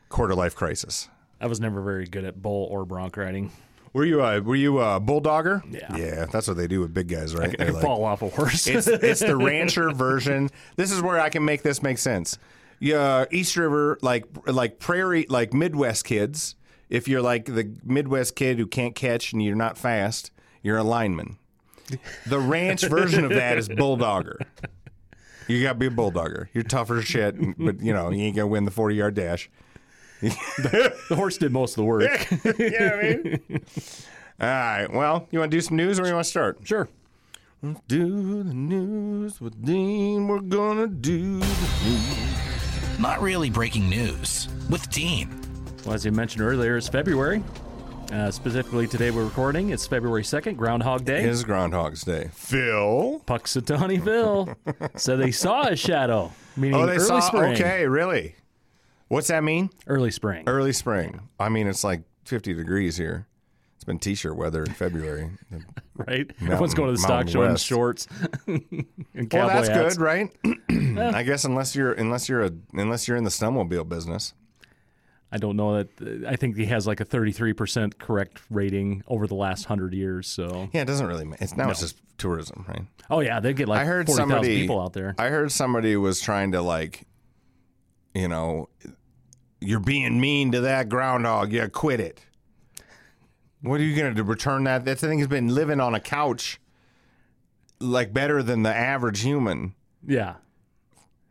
quarter 0.09 0.35
life 0.35 0.55
crisis. 0.55 1.09
I 1.41 1.47
was 1.47 1.59
never 1.59 1.81
very 1.81 2.07
good 2.07 2.25
at 2.25 2.43
bull 2.43 2.69
or 2.71 2.85
bronc 2.85 3.17
riding. 3.17 3.51
Were 3.93 4.05
you 4.05 4.21
a 4.23 4.41
were 4.41 4.55
you 4.57 4.79
a 4.79 5.01
bulldogger? 5.01 5.63
Yeah. 5.71 5.97
yeah. 5.97 6.25
That's 6.27 6.47
what 6.47 6.57
they 6.57 6.67
do 6.69 6.81
with 6.81 6.95
big 6.95 7.09
guys, 7.09 7.35
right? 7.35 7.49
I 7.49 7.57
They're 7.57 7.67
could 7.67 7.75
like- 7.77 7.83
fall 7.85 8.05
off 8.05 8.23
a 8.23 8.29
horse. 8.29 8.67
it's 8.67 8.87
it's 8.89 9.21
the 9.21 9.37
rancher 9.37 9.91
version. 9.91 10.49
This 10.77 10.93
is 10.93 11.03
where 11.03 11.19
I 11.19 11.29
can 11.29 11.45
make 11.45 11.63
this 11.63 11.83
make 11.83 11.99
sense. 11.99 12.39
Yeah, 12.79 13.25
East 13.31 13.57
River, 13.57 13.99
like 14.01 14.25
like 14.47 14.79
prairie, 14.79 15.27
like 15.29 15.53
Midwest 15.53 16.05
kids. 16.05 16.55
If 16.89 17.09
you're 17.09 17.21
like 17.23 17.45
the 17.47 17.73
Midwest 17.85 18.35
kid 18.37 18.59
who 18.59 18.67
can't 18.67 18.95
catch 18.95 19.33
and 19.33 19.43
you're 19.43 19.55
not 19.57 19.77
fast, 19.77 20.31
you're 20.63 20.79
a 20.79 20.83
lineman. 20.85 21.37
The 22.27 22.39
ranch 22.39 22.83
version 22.83 23.25
of 23.25 23.31
that 23.31 23.59
is 23.59 23.69
bulldogger. 23.69 24.41
You 25.49 25.63
got 25.65 25.73
to 25.73 25.79
be 25.81 25.87
a 25.87 25.91
bulldogger. 25.91 26.47
You're 26.53 26.63
tougher 26.65 27.03
shit, 27.03 27.35
but 27.59 27.81
you 27.81 27.93
know 27.93 28.11
you 28.11 28.23
ain't 28.23 28.37
gonna 28.37 28.47
win 28.47 28.65
the 28.65 28.71
40 28.71 28.95
yard 28.95 29.15
dash. 29.15 29.51
the 31.09 31.15
horse 31.15 31.39
did 31.39 31.53
most 31.53 31.73
of 31.73 31.77
the 31.77 31.85
work. 31.85 32.03
you 32.31 32.71
know 32.71 32.87
what 32.89 33.05
I 33.05 33.13
mean? 33.23 33.41
All 34.41 34.47
right. 34.49 34.87
Well, 34.93 35.29
you 35.31 35.39
want 35.39 35.51
to 35.51 35.57
do 35.57 35.61
some 35.61 35.77
news 35.77 35.99
or 36.01 36.07
you 36.07 36.13
want 36.15 36.25
to 36.25 36.31
start? 36.31 36.59
sure. 36.65 36.89
Do 37.89 38.43
the 38.43 38.55
news 38.55 39.39
with 39.41 39.63
Dean. 39.65 40.29
We're 40.29 40.41
gonna 40.41 40.87
do 40.87 41.41
the 41.41 41.69
news. 41.85 42.99
Not 42.99 43.21
really 43.21 43.51
breaking 43.51 43.89
news 43.91 44.49
with 44.71 44.89
Dean. 44.91 45.29
Well, 45.85 45.95
as 45.95 46.05
you 46.07 46.13
mentioned 46.13 46.43
earlier, 46.43 46.79
it's 46.79 46.89
February. 46.89 47.43
Uh, 48.11 48.31
specifically, 48.31 48.87
today 48.87 49.11
we're 49.11 49.25
recording. 49.25 49.71
It's 49.71 49.87
February 49.87 50.23
2nd, 50.23 50.57
Groundhog 50.57 51.05
Day. 51.05 51.21
It 51.21 51.27
is 51.27 51.45
Groundhog's 51.45 52.03
Day. 52.03 52.31
Phil. 52.33 53.23
Punxsutawney 53.27 54.03
Phil 54.03 54.49
said 54.97 55.19
they 55.21 55.31
saw 55.31 55.69
a 55.69 55.77
shadow, 55.77 56.33
meaning 56.57 56.81
Oh, 56.81 56.87
they 56.87 56.95
early 56.97 57.05
saw. 57.05 57.21
spring. 57.21 57.53
Okay, 57.53 57.87
really? 57.87 58.35
What's 59.11 59.27
that 59.27 59.43
mean? 59.43 59.71
Early 59.89 60.13
spring. 60.13 60.45
Early 60.47 60.73
spring. 60.73 61.19
I 61.41 61.49
mean, 61.49 61.67
it's 61.67 61.83
like 61.83 62.03
50 62.27 62.55
degrees 62.55 62.97
here. 62.97 63.27
It's 63.75 63.83
been 63.85 63.99
t-shirt 63.99 64.37
weather 64.37 64.63
in 64.63 64.73
February. 64.73 65.31
right? 65.97 66.31
Everyone's 66.41 66.75
going 66.75 66.87
to 66.89 66.93
the 66.93 66.99
stock 66.99 67.27
show 67.29 67.43
in 67.43 67.57
shorts 67.57 68.07
and 68.47 68.87
well, 69.33 69.49
that's 69.49 69.67
hats. 69.67 69.97
good, 69.97 70.01
right? 70.01 70.31
I 70.71 71.25
guess 71.25 71.45
unless 71.45 71.75
you're 71.75 71.93
unless 71.93 72.29
you're 72.29 72.45
a 72.45 72.53
unless 72.73 73.09
you're 73.09 73.17
in 73.17 73.25
the 73.25 73.31
snowmobile 73.31 73.89
business. 73.89 74.33
I 75.33 75.39
don't 75.39 75.57
know 75.57 75.83
that. 75.83 76.25
I 76.29 76.37
think 76.37 76.57
he 76.57 76.67
has 76.67 76.87
like 76.87 77.01
a 77.01 77.05
33% 77.05 77.99
correct 77.99 78.41
rating 78.49 79.03
over 79.09 79.27
the 79.27 79.35
last 79.37 79.65
hundred 79.65 79.93
years. 79.95 80.27
So, 80.29 80.69
Yeah, 80.73 80.83
it 80.83 80.87
doesn't 80.87 81.07
really. 81.07 81.25
matter. 81.25 81.43
It's 81.43 81.57
now 81.57 81.71
it's 81.71 81.81
just 81.81 81.97
tourism, 82.19 82.65
right? 82.69 82.83
oh 83.11 83.21
yeah, 83.21 83.41
they 83.41 83.55
get 83.55 83.67
like 83.69 83.81
I 83.81 83.85
heard 83.87 84.07
40,000 84.07 84.31
somebody 84.31 84.61
people 84.61 84.81
out 84.81 84.93
there. 84.93 85.17
I 85.19 85.29
heard 85.31 85.51
somebody 85.51 85.97
was 85.97 86.21
trying 86.21 86.53
to 86.53 86.63
like, 86.63 87.07
you 88.15 88.29
know, 88.29 88.69
you're 89.61 89.81
being 89.81 90.21
mean 90.21 90.53
to 90.53 90.61
that 90.63 90.89
groundhog. 90.89 91.53
Yeah, 91.53 91.69
quit 91.69 92.01
it. 92.01 92.25
What 93.63 93.81
are 93.81 93.85
you 93.85 93.95
gonna 93.97 94.15
do? 94.15 94.23
Return 94.23 94.65
that? 94.65 94.85
That 94.85 94.99
thing 94.99 95.19
has 95.19 95.29
been 95.29 95.55
living 95.55 95.81
on 95.81 95.95
a 95.95 96.01
couch, 96.01 96.59
like 97.79 98.13
better 98.13 98.43
than 98.43 98.63
the 98.63 98.75
average 98.75 99.21
human. 99.21 99.75
Yeah, 100.07 100.37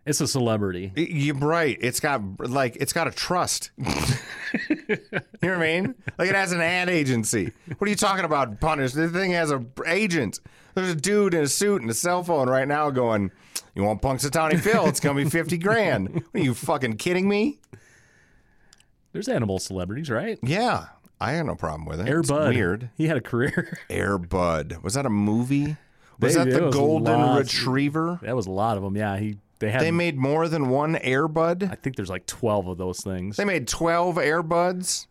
it's 0.06 0.22
a 0.22 0.28
celebrity. 0.28 0.92
Y- 0.96 1.08
You're 1.10 1.36
right. 1.36 1.78
It's 1.82 2.00
got 2.00 2.22
like 2.40 2.76
it's 2.80 2.94
got 2.94 3.08
a 3.08 3.12
trust. 3.12 3.72
you 3.78 4.76
know 4.78 5.10
what 5.42 5.52
I 5.52 5.58
mean? 5.58 5.96
Like 6.20 6.30
it 6.30 6.36
has 6.36 6.52
an 6.52 6.62
ad 6.62 6.88
agency. 6.90 7.52
What 7.78 7.88
are 7.88 7.90
you 7.90 7.96
talking 7.96 8.26
about? 8.26 8.60
Punish. 8.60 8.94
This 8.94 9.12
thing 9.12 9.32
has 9.32 9.50
a 9.52 9.66
agent. 9.88 10.40
There's 10.76 10.90
a 10.92 10.96
dude 10.96 11.34
in 11.34 11.44
a 11.44 11.48
suit 11.48 11.82
and 11.82 11.90
a 11.90 11.96
cell 11.96 12.24
phone 12.24 12.48
right 12.48 12.68
now 12.68 12.92
going, 12.92 13.32
"You 13.74 13.84
want 13.84 14.04
Punxsutawney 14.04 14.60
Phil? 14.60 14.86
It's 14.86 15.00
gonna 15.00 15.24
be 15.24 15.28
fifty 15.30 15.58
grand." 15.58 16.10
What, 16.14 16.24
are 16.36 16.40
you 16.44 16.54
fucking 16.54 16.98
kidding 16.98 17.28
me? 17.28 17.60
There's 19.12 19.28
animal 19.28 19.60
celebrities, 19.60 20.10
right? 20.10 20.38
Yeah, 20.44 20.88
I 21.20 21.32
had 21.32 21.46
no 21.46 21.56
problem 21.56 21.86
with 21.86 22.00
it. 22.00 22.08
Air 22.08 22.20
It's 22.20 22.30
Bud. 22.30 22.54
weird. 22.54 22.90
He 22.96 23.08
had 23.08 23.18
a 23.18 23.22
career. 23.22 23.78
Air 23.90 24.18
Bud. 24.18 24.78
Was 24.84 24.94
that 24.94 25.06
a 25.06 25.10
movie? 25.10 25.78
Was 26.20 26.36
They- 26.36 26.44
that 26.46 26.52
the 26.54 26.70
Golden 26.70 27.20
lots- 27.20 27.54
Retriever? 27.56 28.20
that 28.24 28.36
was 28.36 28.46
a 28.48 28.52
lot 28.52 28.78
of 28.78 28.84
them. 28.84 28.96
Yeah, 28.96 29.18
he 29.18 29.38
they 29.60 29.72
had. 29.72 29.82
They 29.82 29.92
made 29.92 30.18
more 30.18 30.48
than 30.48 30.70
one 30.70 30.96
Airbud. 30.96 31.70
I 31.72 31.76
think 31.76 31.96
there's 31.96 32.10
like 32.10 32.26
12 32.26 32.68
of 32.68 32.78
those 32.78 33.02
things. 33.02 33.36
They 33.38 33.46
made 33.46 33.68
twelve 33.68 34.16
Airbuds 34.16 35.08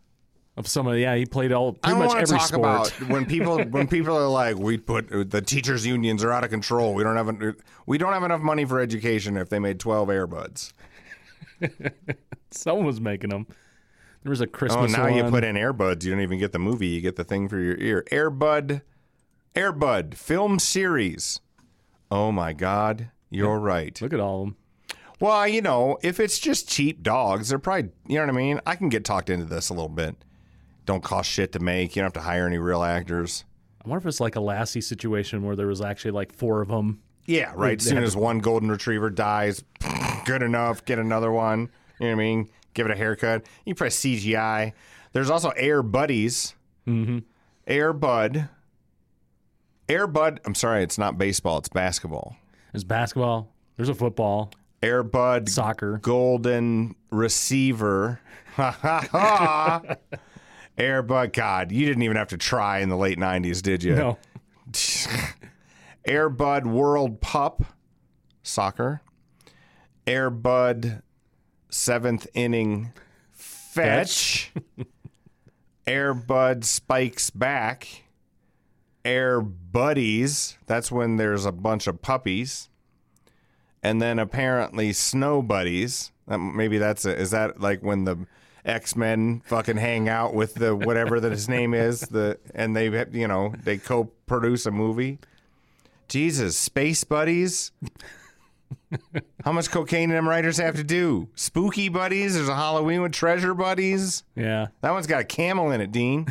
Of 0.57 0.67
some 0.67 0.87
of 0.87 0.97
yeah, 0.99 1.15
he 1.17 1.27
played 1.27 1.53
all 1.53 1.77
I 1.83 1.89
pretty 1.89 1.99
don't 2.01 2.09
much 2.15 2.23
every 2.23 2.39
talk 2.39 2.47
sport. 2.49 2.61
about 2.61 2.91
when 3.11 3.27
people 3.27 3.63
when 3.65 3.87
people 3.89 4.17
are 4.17 4.29
like, 4.29 4.57
we 4.59 4.79
put 4.79 5.31
the 5.31 5.41
teachers 5.43 5.85
unions 5.87 6.23
are 6.25 6.33
out 6.33 6.45
of 6.45 6.51
control. 6.51 6.95
We 6.95 7.03
don't 7.03 7.17
have 7.17 7.57
we 7.87 7.99
don't 7.99 8.13
have 8.13 8.23
enough 8.23 8.41
money 8.41 8.65
for 8.65 8.81
education. 8.81 9.37
If 9.37 9.49
they 9.51 9.59
made 9.59 9.79
twelve 9.81 10.09
Airbuds, 10.09 10.73
Someone 12.51 12.87
was 12.87 13.01
making 13.01 13.31
them. 13.31 13.47
There 14.23 14.31
was 14.31 14.41
a 14.41 14.47
Christmas. 14.47 14.77
oh, 14.77 14.81
Christmas 14.87 14.99
now 14.99 15.17
you 15.25 15.31
put 15.31 15.45
in 15.45 15.57
Air 15.57 15.73
Buds. 15.73 16.05
You 16.05 16.13
don't 16.13 16.21
even 16.21 16.39
get 16.39 16.53
the 16.53 16.59
movie. 16.59 16.89
You 16.89 17.01
get 17.01 17.17
the 17.17 17.25
thing 17.25 17.49
for 17.49 17.59
your 17.59 17.77
ear. 17.79 18.05
Airbud, 18.11 18.83
Airbud 19.55 20.15
film 20.15 20.59
series. 20.59 21.41
Oh 22.11 22.33
my 22.33 22.53
God, 22.53 23.11
you're 23.31 23.59
right. 23.59 24.01
Look 24.01 24.13
at 24.13 24.21
all 24.21 24.43
of 24.43 24.47
them. 24.49 24.57
Well, 25.21 25.49
you 25.49 25.63
know, 25.63 25.99
if 26.03 26.21
it's 26.21 26.39
just 26.39 26.69
cheap 26.69 27.03
dogs, 27.03 27.49
they're 27.49 27.59
probably, 27.59 27.91
you 28.07 28.17
know 28.17 28.27
what 28.27 28.35
I 28.35 28.37
mean? 28.37 28.61
I 28.67 28.77
can 28.77 28.89
get 28.89 29.05
talked 29.05 29.31
into 29.31 29.47
this 29.47 29.69
a 29.69 29.75
little 29.75 29.89
bit. 29.89 30.15
Don't 30.87 31.03
cost 31.03 31.29
shit 31.29 31.53
to 31.53 31.59
make. 31.59 31.97
You 31.97 32.03
don't 32.03 32.07
have 32.07 32.23
to 32.23 32.29
hire 32.29 32.47
any 32.47 32.59
real 32.59 32.83
actors. 32.83 33.45
I 33.85 33.89
wonder 33.89 33.99
if 33.99 34.07
it's 34.07 34.21
like 34.21 34.37
a 34.37 34.41
Lassie 34.41 34.81
situation 34.81 35.43
where 35.45 35.57
there 35.57 35.67
was 35.67 35.81
actually 35.81 36.13
like 36.13 36.33
four 36.33 36.63
of 36.63 36.69
them. 36.69 37.03
Yeah, 37.27 37.53
right. 37.55 37.81
As 37.81 37.87
soon 37.87 38.03
as 38.03 38.17
one 38.17 38.39
golden 38.39 38.71
retriever 38.71 39.11
dies, 39.11 39.63
good 40.25 40.43
enough, 40.43 40.85
get 40.85 40.99
another 40.99 41.31
one. 41.33 41.71
You 42.01 42.07
know 42.07 42.07
what 42.07 42.13
I 42.13 42.15
mean? 42.15 42.49
Give 42.79 42.87
it 42.87 42.93
a 42.93 42.97
haircut. 42.97 43.45
You 43.65 43.75
press 43.75 43.99
CGI. 43.99 44.73
There's 45.13 45.31
also 45.31 45.49
Air 45.57 45.83
Buddies. 45.83 46.55
Mm-hmm. 46.87 47.19
Air 47.67 47.93
Bud. 47.93 48.49
Air 49.89 50.07
Bud. 50.07 50.39
I'm 50.45 50.55
sorry, 50.55 50.85
it's 50.85 50.97
not 50.97 51.19
baseball, 51.19 51.59
it's 51.59 51.69
basketball. 51.69 52.37
There's 52.73 52.85
basketball. 52.85 53.53
There's 53.77 53.89
a 53.89 53.97
football, 53.97 54.53
Air 54.81 55.03
Bud 55.03 55.49
soccer. 55.49 55.99
golden 55.99 56.95
receiver. 57.11 58.21
Ha 58.55 58.71
ha 58.71 59.09
ha. 59.11 59.83
Air 60.79 61.03
Bud. 61.03 61.33
God, 61.33 61.73
you 61.73 61.85
didn't 61.85 62.05
even 62.05 62.17
have 62.17 62.29
to 62.29 62.37
try 62.39 62.79
in 62.79 62.91
the 62.91 62.97
late 62.97 63.19
90s, 63.19 63.61
did 63.61 63.83
you? 63.83 63.97
No, 63.97 64.19
Air 66.07 66.29
Bud 66.29 66.65
World 66.69 67.21
Pup 67.21 67.65
soccer. 68.45 69.01
Air 70.07 70.31
Bud 70.31 71.03
seventh 71.71 72.27
inning 72.35 72.93
fetch. 73.33 74.53
Air 75.87 76.13
Bud 76.13 76.65
spikes 76.65 77.31
back. 77.31 78.05
Air 79.05 79.41
Buddies. 79.41 80.59
That's 80.67 80.93
when 80.93 81.17
there's 81.17 81.47
a 81.47 81.53
bunch 81.53 81.87
of 81.87 82.03
puppies. 82.03 82.69
And 83.83 84.03
then 84.03 84.19
apparently 84.19 84.93
Snow 84.93 85.41
Buddies. 85.41 86.13
Maybe 86.27 86.77
that's 86.77 87.07
a, 87.07 87.17
is 87.19 87.31
that 87.31 87.61
like 87.61 87.83
when 87.83 88.05
the 88.05 88.27
X 88.65 88.97
Men 88.97 89.41
fucking 89.47 89.79
hang 89.79 90.09
out 90.11 90.35
with 90.35 90.55
the 90.55 90.77
whatever 90.77 91.21
that 91.21 91.33
his 91.33 91.49
name 91.49 91.73
is 91.73 92.01
the 92.01 92.39
and 92.55 92.77
they 92.77 92.87
you 93.13 93.27
know 93.27 93.55
they 93.65 93.79
co-produce 93.79 94.67
a 94.67 94.71
movie. 94.71 95.19
Jesus, 96.09 96.57
Space 96.57 97.05
Buddies. 97.05 97.73
How 99.45 99.53
much 99.53 99.71
cocaine 99.71 100.09
do 100.09 100.15
them 100.15 100.29
writers 100.29 100.59
have 100.59 100.77
to 100.77 100.85
do? 100.85 101.29
Spooky 101.35 101.89
Buddies. 101.89 102.35
There's 102.35 102.49
a 102.49 102.55
Halloween 102.55 103.03
with 103.03 103.13
Treasure 103.13 103.55
Buddies. 103.55 104.25
yeah, 104.35 104.69
That 104.81 104.93
one's 104.93 105.07
got 105.07 105.21
a 105.21 105.25
camel 105.25 105.71
in 105.71 105.81
it, 105.81 105.93
Dean. 105.93 106.27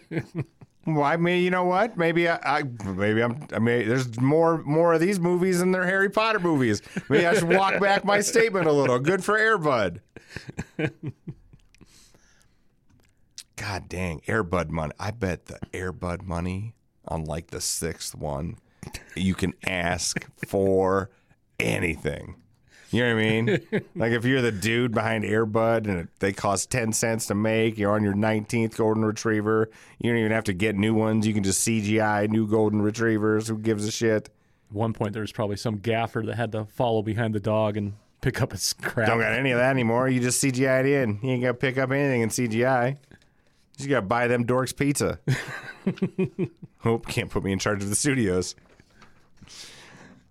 Why? 0.84 1.16
Maybe 1.16 1.42
you 1.44 1.50
know 1.50 1.64
what? 1.64 1.96
Maybe 1.96 2.28
I, 2.28 2.38
I 2.42 2.62
maybe 2.84 3.22
I'm. 3.22 3.46
I 3.52 3.60
mean, 3.60 3.88
there's 3.88 4.20
more 4.20 4.58
more 4.64 4.94
of 4.94 5.00
these 5.00 5.20
movies 5.20 5.60
than 5.60 5.70
there 5.70 5.86
Harry 5.86 6.10
Potter 6.10 6.40
movies. 6.40 6.82
Maybe 7.08 7.24
I 7.24 7.34
should 7.34 7.44
walk 7.48 7.80
back 7.80 8.04
my 8.04 8.20
statement 8.20 8.66
a 8.66 8.72
little. 8.72 8.98
Good 8.98 9.22
for 9.22 9.38
Airbud. 9.38 10.00
God 13.56 13.88
dang, 13.88 14.22
Airbud 14.26 14.70
money. 14.70 14.92
I 14.98 15.12
bet 15.12 15.46
the 15.46 15.58
Airbud 15.72 16.22
money 16.22 16.74
on 17.06 17.24
like 17.24 17.48
the 17.48 17.60
sixth 17.60 18.14
one, 18.16 18.56
you 19.14 19.34
can 19.34 19.52
ask 19.64 20.28
for 20.48 21.10
anything. 21.62 22.36
You 22.92 23.04
know 23.04 23.14
what 23.14 23.22
I 23.22 23.30
mean? 23.30 23.46
like 23.96 24.12
if 24.12 24.24
you're 24.26 24.42
the 24.42 24.52
dude 24.52 24.92
behind 24.92 25.24
Airbud 25.24 25.88
and 25.88 26.08
they 26.18 26.32
cost 26.32 26.70
10 26.70 26.92
cents 26.92 27.26
to 27.26 27.34
make, 27.34 27.78
you're 27.78 27.92
on 27.92 28.04
your 28.04 28.14
19th 28.14 28.76
golden 28.76 29.04
retriever. 29.04 29.70
You 29.98 30.10
don't 30.10 30.18
even 30.18 30.32
have 30.32 30.44
to 30.44 30.52
get 30.52 30.76
new 30.76 30.92
ones. 30.92 31.26
You 31.26 31.32
can 31.32 31.42
just 31.42 31.66
CGI 31.66 32.28
new 32.28 32.46
golden 32.46 32.82
retrievers. 32.82 33.48
Who 33.48 33.56
gives 33.56 33.86
a 33.86 33.90
shit? 33.90 34.28
At 34.68 34.76
one 34.76 34.92
point 34.92 35.14
there 35.14 35.22
was 35.22 35.32
probably 35.32 35.56
some 35.56 35.78
gaffer 35.78 36.22
that 36.26 36.36
had 36.36 36.52
to 36.52 36.66
follow 36.66 37.00
behind 37.02 37.34
the 37.34 37.40
dog 37.40 37.78
and 37.78 37.94
pick 38.20 38.42
up 38.42 38.52
its 38.52 38.74
crap. 38.74 39.08
Don't 39.08 39.20
got 39.20 39.32
any 39.32 39.52
of 39.52 39.58
that 39.58 39.70
anymore. 39.70 40.08
You 40.10 40.20
just 40.20 40.42
CGI 40.42 40.80
it 40.80 40.86
in. 40.86 41.18
You 41.22 41.30
ain't 41.30 41.42
got 41.42 41.48
to 41.48 41.54
pick 41.54 41.78
up 41.78 41.90
anything 41.90 42.20
in 42.20 42.28
CGI. 42.28 42.90
You 42.90 42.96
just 43.78 43.88
got 43.88 44.00
to 44.00 44.06
buy 44.06 44.28
them 44.28 44.46
dorks 44.46 44.76
pizza. 44.76 45.18
Hope 46.78 47.06
can't 47.06 47.30
put 47.30 47.42
me 47.42 47.52
in 47.52 47.58
charge 47.58 47.82
of 47.82 47.88
the 47.88 47.94
studios. 47.94 48.54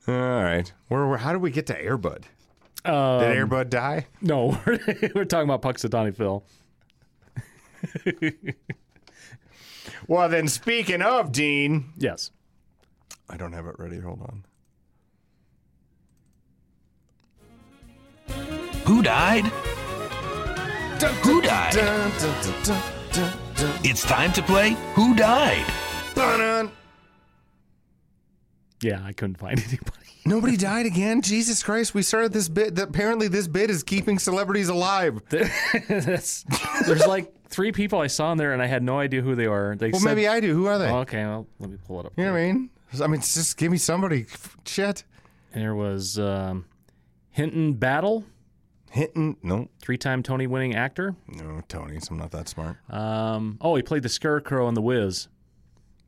All 0.07 0.13
right. 0.15 0.71
Where, 0.87 1.07
where 1.07 1.17
how 1.17 1.31
did 1.31 1.41
we 1.41 1.51
get 1.51 1.67
to 1.67 1.73
Airbud? 1.81 2.23
Um, 2.83 3.19
Did 3.19 3.37
Airbud 3.37 3.69
die? 3.69 4.07
No, 4.21 4.59
we're, 4.65 4.79
we're 5.13 5.25
talking 5.25 5.47
about 5.49 5.61
Punxsutawney 5.61 6.15
Phil. 6.15 6.43
Well, 10.07 10.29
then 10.29 10.47
speaking 10.47 11.01
of 11.01 11.31
Dean, 11.31 11.93
Yes. 11.97 12.31
I 13.29 13.37
don't 13.37 13.53
have 13.53 13.65
it 13.67 13.75
ready. 13.77 13.99
Hold 13.99 14.21
on. 14.21 14.43
Who 18.85 19.01
died? 19.03 19.45
Who 21.23 21.41
died? 21.41 21.73
Dun, 21.73 22.11
dun, 22.11 22.19
dun, 22.19 22.63
dun, 22.63 22.81
dun, 23.11 23.33
dun, 23.55 23.71
It's 23.83 24.03
time 24.03 24.33
to 24.33 24.41
play 24.43 24.75
Who 24.95 25.15
Died? 25.15 25.65
Yeah, 28.81 29.01
I 29.03 29.13
couldn't 29.13 29.37
find 29.37 29.59
anybody. 29.67 29.97
Nobody 30.25 30.55
died 30.57 30.85
again. 30.85 31.21
Jesus 31.21 31.63
Christ! 31.63 31.93
We 31.95 32.03
started 32.03 32.31
this 32.33 32.47
bit. 32.47 32.75
That 32.75 32.89
apparently, 32.89 33.27
this 33.27 33.47
bit 33.47 33.69
is 33.71 33.81
keeping 33.83 34.19
celebrities 34.19 34.69
alive. 34.69 35.19
That's, 35.29 36.43
there's 36.85 37.07
like 37.07 37.33
three 37.47 37.71
people 37.71 37.99
I 37.99 38.07
saw 38.07 38.31
in 38.31 38.37
there, 38.37 38.53
and 38.53 38.61
I 38.61 38.67
had 38.67 38.83
no 38.83 38.99
idea 38.99 39.21
who 39.23 39.33
they 39.35 39.47
were. 39.47 39.75
They 39.75 39.89
Well, 39.89 39.99
said, 39.99 40.09
maybe 40.09 40.27
I 40.27 40.39
do. 40.39 40.53
Who 40.53 40.67
are 40.67 40.77
they? 40.77 40.89
Okay, 40.91 41.23
well, 41.25 41.47
let 41.59 41.71
me 41.71 41.77
pull 41.87 41.99
it 42.01 42.05
up. 42.05 42.13
you 42.17 42.23
know 42.25 42.33
what 42.33 42.39
I 42.39 42.51
mean? 42.51 42.69
I 43.01 43.07
mean, 43.07 43.21
just 43.21 43.57
give 43.57 43.71
me 43.71 43.77
somebody. 43.77 44.25
Shit. 44.65 45.05
There 45.55 45.73
was 45.75 46.19
um, 46.19 46.65
Hinton 47.31 47.73
Battle, 47.73 48.23
Hinton. 48.91 49.37
No, 49.41 49.69
three-time 49.81 50.21
Tony-winning 50.23 50.75
actor. 50.75 51.15
no, 51.27 51.61
Tony's. 51.67 52.09
I'm 52.09 52.17
not 52.17 52.31
that 52.31 52.47
smart. 52.47 52.77
Um, 52.91 53.57
oh, 53.59 53.75
he 53.75 53.81
played 53.81 54.03
the 54.03 54.09
Scarecrow 54.09 54.67
in 54.67 54.75
The 54.75 54.81
Wiz, 54.81 55.27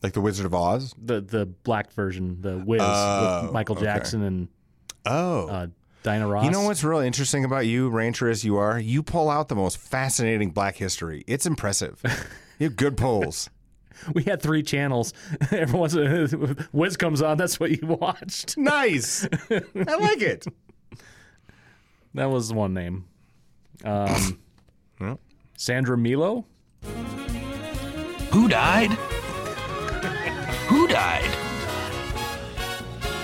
Like 0.04 0.14
the 0.14 0.22
Wizard 0.22 0.46
of 0.46 0.54
Oz. 0.54 0.94
the 1.02 1.22
the 1.22 1.46
black 1.46 1.92
version, 1.94 2.42
The 2.42 2.58
Wiz 2.58 2.82
Oh, 2.84 3.44
with 3.44 3.54
Michael 3.54 3.76
okay. 3.78 3.86
Jackson 3.86 4.22
and 4.24 4.48
Oh. 5.06 5.48
uh, 5.48 5.68
Diana 6.04 6.28
Ross. 6.28 6.44
you 6.44 6.52
know 6.52 6.64
what's 6.64 6.84
really 6.84 7.08
interesting 7.08 7.46
about 7.46 7.66
you, 7.66 7.88
rancher 7.90 8.30
as 8.30 8.44
you 8.44 8.58
are? 8.58 8.78
You 8.78 9.02
pull 9.02 9.30
out 9.30 9.48
the 9.48 9.56
most 9.56 9.78
fascinating 9.78 10.52
black 10.52 10.76
history. 10.76 11.24
It's 11.28 11.46
impressive. 11.46 12.02
you 12.60 12.66
have 12.68 12.76
good 12.76 12.98
pulls. 12.98 13.50
We 14.14 14.24
had 14.24 14.42
three 14.42 14.64
channels. 14.64 15.14
Every 15.52 15.80
once 15.80 15.94
in 15.94 16.58
Wiz 16.74 16.98
comes 16.98 17.22
on. 17.22 17.38
That's 17.38 17.58
what 17.58 17.72
you 17.72 17.88
watched. 17.88 18.58
Nice. 18.58 19.26
I 19.50 19.96
like 19.96 20.22
it. 20.22 20.46
That 22.14 22.26
was 22.30 22.52
one 22.52 22.74
name. 22.74 23.06
Um, 23.86 24.40
Well. 25.00 25.20
Sandra 25.58 25.98
Milo. 25.98 26.46
Who 28.32 28.50
died? 28.50 28.92
Who 30.68 30.88
died? 30.88 31.30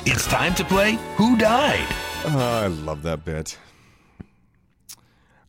It's 0.05 0.27
time 0.27 0.55
to 0.55 0.63
play 0.65 0.97
Who 1.15 1.37
Died? 1.37 1.85
Oh, 2.25 2.61
I 2.63 2.67
love 2.67 3.03
that 3.03 3.23
bit. 3.23 3.57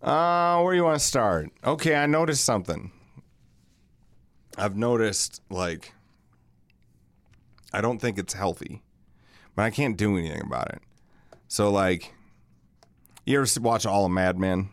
Uh, 0.02 0.60
where 0.62 0.72
do 0.72 0.76
you 0.76 0.84
want 0.84 0.98
to 0.98 1.04
start? 1.04 1.50
Okay, 1.64 1.94
I 1.94 2.06
noticed 2.06 2.44
something. 2.44 2.90
I've 4.56 4.76
noticed, 4.76 5.42
like, 5.50 5.92
I 7.72 7.80
don't 7.80 7.98
think 8.00 8.18
it's 8.18 8.32
healthy, 8.34 8.82
but 9.56 9.62
I 9.62 9.70
can't 9.70 9.96
do 9.96 10.16
anything 10.16 10.42
about 10.42 10.70
it. 10.70 10.82
So, 11.48 11.70
like, 11.70 12.14
you 13.26 13.40
ever 13.40 13.60
watch 13.60 13.86
all 13.86 14.06
of 14.06 14.12
Mad 14.12 14.38
Men? 14.38 14.70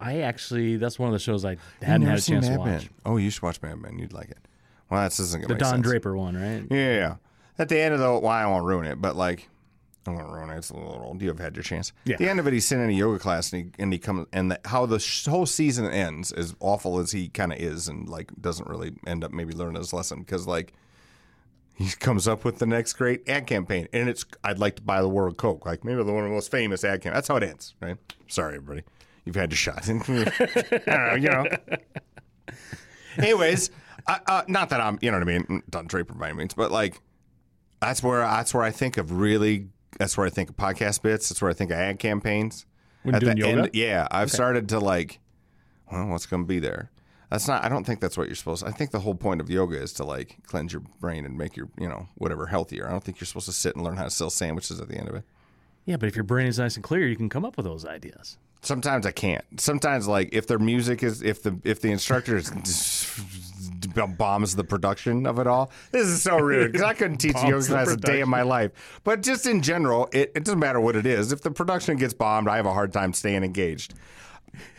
I 0.00 0.20
actually, 0.20 0.76
that's 0.76 0.98
one 0.98 1.08
of 1.08 1.12
the 1.12 1.18
shows 1.18 1.44
I 1.44 1.56
hadn't 1.80 2.06
had 2.06 2.18
a 2.18 2.22
chance 2.22 2.48
to 2.48 2.56
watch. 2.56 2.90
Oh, 3.06 3.16
you 3.16 3.30
should 3.30 3.42
watch 3.42 3.62
Mad 3.62 3.78
Men. 3.80 3.98
You'd 3.98 4.12
like 4.12 4.30
it. 4.30 4.38
Well, 4.92 5.04
this 5.04 5.18
isn't 5.20 5.40
The 5.40 5.48
gonna 5.48 5.54
make 5.54 5.60
Don 5.60 5.70
sense. 5.70 5.86
Draper 5.86 6.16
one, 6.16 6.36
right? 6.36 6.64
Yeah, 6.70 6.76
yeah, 6.76 6.94
yeah. 6.98 7.14
at 7.58 7.68
the 7.70 7.80
end 7.80 7.94
of 7.94 8.00
the 8.00 8.10
well, 8.10 8.26
I 8.28 8.44
won't 8.46 8.64
ruin 8.66 8.86
it, 8.86 9.00
but 9.00 9.16
like 9.16 9.48
I 10.06 10.10
won't 10.10 10.30
ruin 10.30 10.50
it. 10.50 10.58
It's 10.58 10.70
a 10.70 10.74
little 10.76 11.02
old. 11.02 11.22
You 11.22 11.28
have 11.28 11.38
had 11.38 11.56
your 11.56 11.62
chance. 11.62 11.92
Yeah. 12.04 12.14
At 12.14 12.18
the 12.18 12.28
end 12.28 12.40
of 12.40 12.46
it, 12.46 12.52
he's 12.52 12.66
sitting 12.66 12.84
in 12.84 12.90
a 12.90 12.92
yoga 12.92 13.18
class 13.18 13.52
and 13.52 13.64
he 13.76 13.82
and 13.82 13.92
he 13.92 13.98
comes 13.98 14.26
and 14.32 14.50
the, 14.50 14.60
how 14.66 14.84
the 14.84 14.98
sh- 14.98 15.26
whole 15.26 15.46
season 15.46 15.86
ends, 15.86 16.30
as 16.32 16.54
awful 16.60 16.98
as 16.98 17.12
he 17.12 17.28
kind 17.28 17.52
of 17.52 17.58
is, 17.58 17.88
and 17.88 18.08
like 18.08 18.30
doesn't 18.40 18.68
really 18.68 18.92
end 19.06 19.24
up 19.24 19.32
maybe 19.32 19.54
learning 19.54 19.76
his 19.76 19.92
lesson 19.92 20.18
because 20.20 20.46
like 20.46 20.72
he 21.74 21.88
comes 21.98 22.28
up 22.28 22.44
with 22.44 22.58
the 22.58 22.66
next 22.66 22.92
great 22.92 23.26
ad 23.28 23.46
campaign, 23.46 23.88
and 23.94 24.08
it's 24.10 24.26
I'd 24.44 24.58
like 24.58 24.76
to 24.76 24.82
buy 24.82 25.00
the 25.00 25.08
world 25.08 25.38
Coke, 25.38 25.64
like 25.64 25.84
maybe 25.84 26.02
the 26.02 26.12
one 26.12 26.24
of 26.24 26.28
the 26.28 26.34
most 26.34 26.50
famous 26.50 26.84
ad 26.84 27.00
campaign. 27.00 27.14
That's 27.14 27.28
how 27.28 27.36
it 27.36 27.44
ends, 27.44 27.74
right? 27.80 27.96
Sorry, 28.28 28.56
everybody, 28.56 28.82
you've 29.24 29.36
had 29.36 29.50
your 29.52 29.56
shot. 29.56 29.88
I 29.88 29.92
don't 29.92 30.86
know, 30.86 31.14
you 31.14 31.30
know. 31.30 31.46
Anyways, 33.18 33.70
uh, 34.06 34.18
uh, 34.26 34.42
not 34.48 34.70
that 34.70 34.80
I'm, 34.80 34.98
you 35.00 35.10
know 35.10 35.18
what 35.18 35.28
I 35.28 35.38
mean, 35.38 35.62
Don 35.68 35.86
Draper 35.86 36.14
by 36.14 36.28
any 36.28 36.38
means, 36.38 36.54
but 36.54 36.70
like 36.70 37.00
that's 37.80 38.02
where 38.02 38.20
that's 38.20 38.54
where 38.54 38.62
I 38.62 38.70
think 38.70 38.96
of 38.96 39.12
really. 39.12 39.68
That's 39.98 40.16
where 40.16 40.26
I 40.26 40.30
think 40.30 40.48
of 40.48 40.56
podcast 40.56 41.02
bits. 41.02 41.28
That's 41.28 41.42
where 41.42 41.50
I 41.50 41.54
think 41.54 41.70
of 41.70 41.76
ad 41.76 41.98
campaigns. 41.98 42.64
When 43.02 43.18
doing 43.18 43.36
yoga? 43.36 43.70
yeah, 43.72 44.06
I've 44.10 44.30
started 44.30 44.68
to 44.70 44.78
like, 44.78 45.18
well, 45.90 46.06
what's 46.06 46.26
going 46.26 46.44
to 46.44 46.46
be 46.46 46.60
there? 46.60 46.90
That's 47.30 47.48
not. 47.48 47.64
I 47.64 47.68
don't 47.68 47.84
think 47.84 48.00
that's 48.00 48.16
what 48.16 48.28
you're 48.28 48.36
supposed. 48.36 48.62
to 48.62 48.68
I 48.68 48.72
think 48.72 48.90
the 48.90 49.00
whole 49.00 49.14
point 49.14 49.40
of 49.40 49.50
yoga 49.50 49.80
is 49.80 49.92
to 49.94 50.04
like 50.04 50.36
cleanse 50.46 50.72
your 50.72 50.82
brain 51.00 51.24
and 51.24 51.36
make 51.36 51.56
your, 51.56 51.68
you 51.78 51.88
know, 51.88 52.08
whatever 52.14 52.46
healthier. 52.46 52.86
I 52.86 52.90
don't 52.90 53.02
think 53.02 53.20
you're 53.20 53.26
supposed 53.26 53.46
to 53.46 53.52
sit 53.52 53.74
and 53.74 53.84
learn 53.84 53.96
how 53.96 54.04
to 54.04 54.10
sell 54.10 54.30
sandwiches 54.30 54.80
at 54.80 54.88
the 54.88 54.96
end 54.96 55.08
of 55.08 55.14
it. 55.14 55.24
Yeah, 55.84 55.96
but 55.96 56.08
if 56.08 56.14
your 56.14 56.24
brain 56.24 56.46
is 56.46 56.58
nice 56.58 56.76
and 56.76 56.84
clear, 56.84 57.06
you 57.06 57.16
can 57.16 57.28
come 57.28 57.44
up 57.44 57.56
with 57.56 57.66
those 57.66 57.84
ideas. 57.84 58.38
Sometimes 58.60 59.06
I 59.06 59.10
can't. 59.10 59.44
Sometimes 59.58 60.06
like 60.06 60.28
if 60.32 60.46
their 60.46 60.58
music 60.58 61.02
is 61.02 61.22
if 61.22 61.42
the 61.42 61.58
if 61.64 61.80
the 61.80 61.90
instructor 61.90 62.36
is 62.36 62.50
bombs 64.16 64.56
the 64.56 64.64
production 64.64 65.26
of 65.26 65.38
it 65.38 65.46
all. 65.46 65.70
This 65.90 66.06
is 66.06 66.22
so 66.22 66.38
rude 66.38 66.72
because 66.72 66.84
I 66.84 66.94
couldn't 66.94 67.18
teach 67.18 67.36
a 67.36 67.48
yoga 67.48 67.66
class 67.66 67.90
a 67.90 67.96
day 67.96 68.20
in 68.20 68.28
my 68.28 68.42
life. 68.42 69.00
But 69.04 69.22
just 69.22 69.46
in 69.46 69.62
general, 69.62 70.08
it, 70.12 70.32
it 70.34 70.44
doesn't 70.44 70.60
matter 70.60 70.80
what 70.80 70.96
it 70.96 71.06
is. 71.06 71.32
If 71.32 71.42
the 71.42 71.50
production 71.50 71.96
gets 71.96 72.14
bombed, 72.14 72.48
I 72.48 72.56
have 72.56 72.66
a 72.66 72.72
hard 72.72 72.92
time 72.92 73.12
staying 73.12 73.44
engaged. 73.44 73.94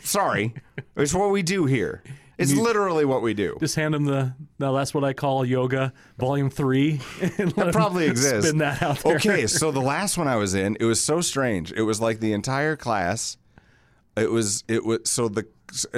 Sorry, 0.04 0.54
it's 0.96 1.14
what 1.14 1.32
we 1.32 1.42
do 1.44 1.66
here. 1.66 2.04
It's 2.38 2.54
literally 2.54 3.06
what 3.06 3.22
we 3.22 3.34
do. 3.34 3.58
Just 3.60 3.76
hand 3.76 3.94
them 3.94 4.06
the. 4.06 4.34
No, 4.60 4.76
that's 4.76 4.94
what 4.94 5.04
I 5.04 5.14
call 5.14 5.46
yoga, 5.46 5.94
volume 6.18 6.50
three. 6.50 7.00
and 7.38 7.58
'em 7.58 7.72
probably 7.72 8.06
exists. 8.10 8.48
Spin 8.48 8.58
that 8.60 8.82
out 8.82 9.00
there. 9.00 9.16
Okay, 9.16 9.48
so 9.48 9.72
the 9.72 9.82
last 9.82 10.18
one 10.18 10.28
I 10.28 10.36
was 10.36 10.56
in, 10.56 10.76
it 10.80 10.86
was 10.86 11.00
so 11.00 11.22
strange. 11.22 11.72
It 11.72 11.84
was 11.84 12.02
like 12.02 12.20
the 12.20 12.34
entire 12.34 12.76
class. 12.76 13.38
It 14.18 14.32
was 14.32 14.64
it 14.68 14.84
was 14.84 15.02
so 15.06 15.28
the. 15.30 15.46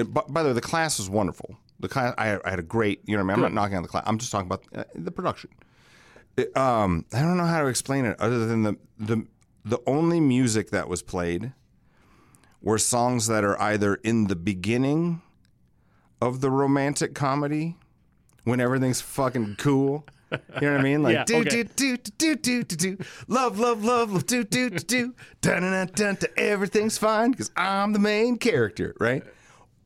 By 0.06 0.44
the 0.44 0.50
way, 0.50 0.54
the 0.54 0.62
class 0.62 1.00
was 1.00 1.10
wonderful. 1.10 1.58
The 1.80 1.90
class 1.90 2.14
I, 2.18 2.40
I 2.44 2.50
had 2.50 2.60
a 2.60 2.64
great. 2.64 3.02
You 3.06 3.18
know, 3.18 3.24
what 3.24 3.34
I 3.34 3.36
mean, 3.36 3.46
I'm 3.46 3.54
not 3.54 3.62
knocking 3.62 3.78
on 3.78 3.84
the 3.84 3.90
class. 3.90 4.04
I'm 4.06 4.18
just 4.18 4.32
talking 4.32 4.48
about 4.48 4.64
uh, 4.76 4.84
the 4.96 5.12
production. 5.12 5.50
It, 6.38 6.56
um, 6.58 7.06
I 7.14 7.22
don't 7.22 7.38
know 7.38 7.46
how 7.46 7.62
to 7.62 7.68
explain 7.68 8.06
it 8.06 8.20
other 8.20 8.46
than 8.46 8.64
the 8.64 8.78
the 8.98 9.26
the 9.64 9.80
only 9.88 10.20
music 10.20 10.70
that 10.72 10.88
was 10.88 11.02
played 11.02 11.54
were 12.62 12.78
songs 12.78 13.28
that 13.28 13.44
are 13.44 13.60
either 13.62 13.96
in 13.96 14.28
the 14.28 14.36
beginning 14.36 15.22
of 16.22 16.42
the 16.42 16.50
romantic 16.50 17.14
comedy 17.14 17.78
when 18.44 18.60
everything's 18.60 19.02
fucking 19.02 19.56
cool. 19.58 20.06
You 20.32 20.40
know 20.62 20.72
what 20.72 20.82
I 20.82 20.84
mean? 20.84 21.04
Like 21.04 21.14
Yeah, 21.16 21.24
do, 21.26 21.36
okay. 21.38 21.64
do 21.64 21.64
do 21.64 21.98
do 21.98 22.36
do 22.36 22.64
do 22.64 22.76
do 22.76 22.98
love 23.28 23.60
love 23.60 23.84
love 23.84 24.12
love 24.12 24.26
do 24.26 24.44
do 24.44 24.70
do 24.70 24.80
do 24.80 25.16
dun 25.42 25.62
dun 25.62 25.90
dun 25.94 26.16
dun 26.16 26.32
everything's 26.38 26.98
fine 26.98 27.32
because 27.32 27.52
I'm 27.56 27.94
the 27.94 28.00
main 28.00 28.38
character, 28.38 28.96
right? 29.00 29.24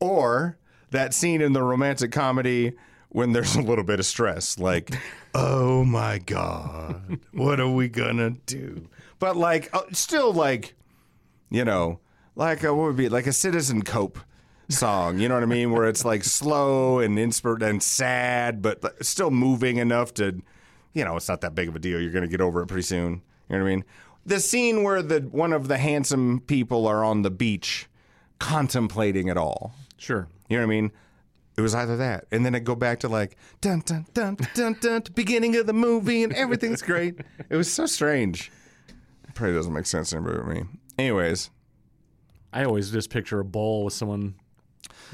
Or 0.00 0.58
that 0.90 1.14
scene 1.14 1.40
in 1.40 1.52
the 1.52 1.62
romantic 1.62 2.12
comedy 2.12 2.72
when 3.10 3.32
there's 3.32 3.56
a 3.56 3.62
little 3.62 3.84
bit 3.84 3.98
of 3.98 4.06
stress, 4.06 4.58
like, 4.58 4.90
oh 5.34 5.84
my 5.84 6.18
god, 6.18 7.18
what 7.32 7.60
are 7.60 7.68
we 7.68 7.88
gonna 7.88 8.30
do? 8.46 8.88
But 9.18 9.36
like, 9.36 9.68
uh, 9.74 9.82
still 9.92 10.32
like, 10.32 10.74
you 11.50 11.64
know, 11.64 12.00
like 12.36 12.64
uh, 12.64 12.74
what 12.74 12.86
would 12.86 12.96
be 12.96 13.08
like 13.08 13.26
a 13.26 13.32
Citizen 13.32 13.82
Cope 13.82 14.18
song, 14.68 15.18
you 15.18 15.28
know 15.28 15.34
what 15.34 15.42
I 15.42 15.46
mean? 15.46 15.72
Where 15.72 15.88
it's 15.88 16.04
like 16.04 16.24
slow 16.24 17.00
and 17.00 17.18
inspired 17.18 17.62
and 17.62 17.82
sad, 17.82 18.62
but 18.62 19.04
still 19.04 19.30
moving 19.30 19.78
enough 19.78 20.14
to, 20.14 20.40
you 20.94 21.04
know, 21.04 21.16
it's 21.16 21.28
not 21.28 21.40
that 21.40 21.54
big 21.54 21.68
of 21.68 21.76
a 21.76 21.80
deal. 21.80 22.00
You're 22.00 22.12
gonna 22.12 22.28
get 22.28 22.40
over 22.40 22.62
it 22.62 22.66
pretty 22.66 22.82
soon. 22.82 23.22
You 23.48 23.56
know 23.56 23.64
what 23.64 23.70
I 23.70 23.74
mean? 23.74 23.84
The 24.24 24.38
scene 24.38 24.84
where 24.84 25.02
the 25.02 25.20
one 25.20 25.52
of 25.52 25.66
the 25.66 25.78
handsome 25.78 26.40
people 26.46 26.86
are 26.86 27.02
on 27.02 27.22
the 27.22 27.30
beach 27.30 27.88
contemplating 28.38 29.28
it 29.28 29.36
all. 29.36 29.74
Sure. 29.96 30.28
You 30.50 30.58
know 30.58 30.66
what 30.66 30.72
I 30.72 30.80
mean? 30.80 30.92
It 31.56 31.62
was 31.62 31.74
either 31.74 31.96
that, 31.96 32.26
and 32.30 32.44
then 32.44 32.54
it 32.54 32.64
go 32.64 32.74
back 32.74 33.00
to 33.00 33.08
like 33.08 33.36
dun 33.60 33.80
dun 33.80 34.06
dun 34.14 34.36
dun 34.54 34.76
dun, 34.80 35.02
beginning 35.14 35.56
of 35.56 35.66
the 35.66 35.72
movie, 35.72 36.22
and 36.22 36.32
everything's 36.32 36.82
great. 36.82 37.20
It 37.48 37.56
was 37.56 37.70
so 37.70 37.86
strange. 37.86 38.50
Probably 39.34 39.54
doesn't 39.54 39.72
make 39.72 39.86
sense 39.86 40.10
to 40.10 40.16
anybody 40.16 40.38
but 40.38 40.46
me. 40.48 40.62
Anyways, 40.98 41.50
I 42.52 42.64
always 42.64 42.90
just 42.90 43.10
picture 43.10 43.40
a 43.40 43.44
bowl 43.44 43.84
with 43.84 43.94
someone 43.94 44.34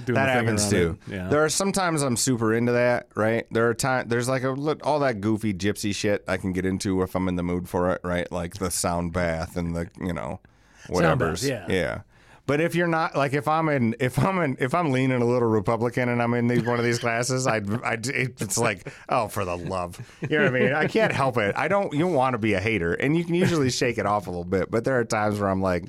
doing 0.05 0.15
that 0.15 0.27
the 0.27 0.33
happens 0.33 0.71
too. 0.71 0.99
it. 1.07 1.15
Yeah. 1.15 1.29
There 1.29 1.45
are 1.45 1.49
sometimes 1.49 2.03
I'm 2.03 2.17
super 2.17 2.55
into 2.55 2.73
that, 2.73 3.09
right? 3.15 3.47
There 3.51 3.69
are 3.69 3.75
times 3.75 4.09
there's 4.09 4.29
like 4.29 4.43
a 4.43 4.51
look 4.51 4.85
all 4.87 5.01
that 5.01 5.21
goofy 5.21 5.53
gypsy 5.53 5.95
shit 5.95 6.25
I 6.29 6.37
can 6.37 6.53
get 6.53 6.65
into 6.65 7.03
if 7.03 7.15
I'm 7.15 7.29
in 7.29 7.37
the 7.37 7.43
mood 7.43 7.69
for 7.69 7.91
it, 7.93 8.01
right? 8.05 8.31
Like 8.31 8.55
the 8.55 8.71
sound 8.71 9.13
bath 9.13 9.57
and 9.57 9.75
the 9.77 9.89
you 10.01 10.13
know 10.13 10.41
whatever. 10.89 11.33
bath, 11.33 11.43
yeah. 11.43 11.67
yeah. 11.69 12.01
But 12.47 12.61
if 12.61 12.77
you're 12.77 12.87
not 12.87 13.17
like 13.17 13.33
if 13.33 13.49
I'm 13.49 13.69
in 13.69 13.97
if 13.99 14.19
I'm 14.19 14.39
in 14.39 14.57
if 14.61 14.73
I'm 14.73 14.93
leaning 14.93 15.21
a 15.21 15.25
little 15.25 15.49
Republican 15.49 16.09
and 16.09 16.23
I'm 16.23 16.33
in 16.35 16.47
these, 16.47 16.63
one 16.63 16.79
of 16.79 16.85
these 16.85 17.01
classes, 17.01 17.47
I 17.47 17.57
I 17.57 17.99
it's 18.05 18.57
like 18.57 18.93
oh 19.09 19.27
for 19.27 19.45
the 19.45 19.57
love, 19.57 19.99
you 20.23 20.39
know 20.39 20.45
what 20.45 20.55
I 20.55 20.59
mean? 20.59 20.73
I 20.73 20.87
can't 20.87 21.13
help 21.13 21.39
it. 21.39 21.57
I 21.57 21.67
don't 21.67 21.93
you 21.93 22.01
don't 22.01 22.15
want 22.15 22.35
to 22.35 22.39
be 22.39 22.55
a 22.55 22.61
hater, 22.61 22.95
and 22.95 23.17
you 23.17 23.25
can 23.25 23.35
usually 23.35 23.71
shake 23.71 23.99
it 23.99 24.07
off 24.07 24.29
a 24.29 24.31
little 24.31 24.45
bit. 24.45 24.71
But 24.71 24.85
there 24.85 24.99
are 24.99 25.05
times 25.05 25.41
where 25.41 25.49
I'm 25.49 25.61
like, 25.61 25.87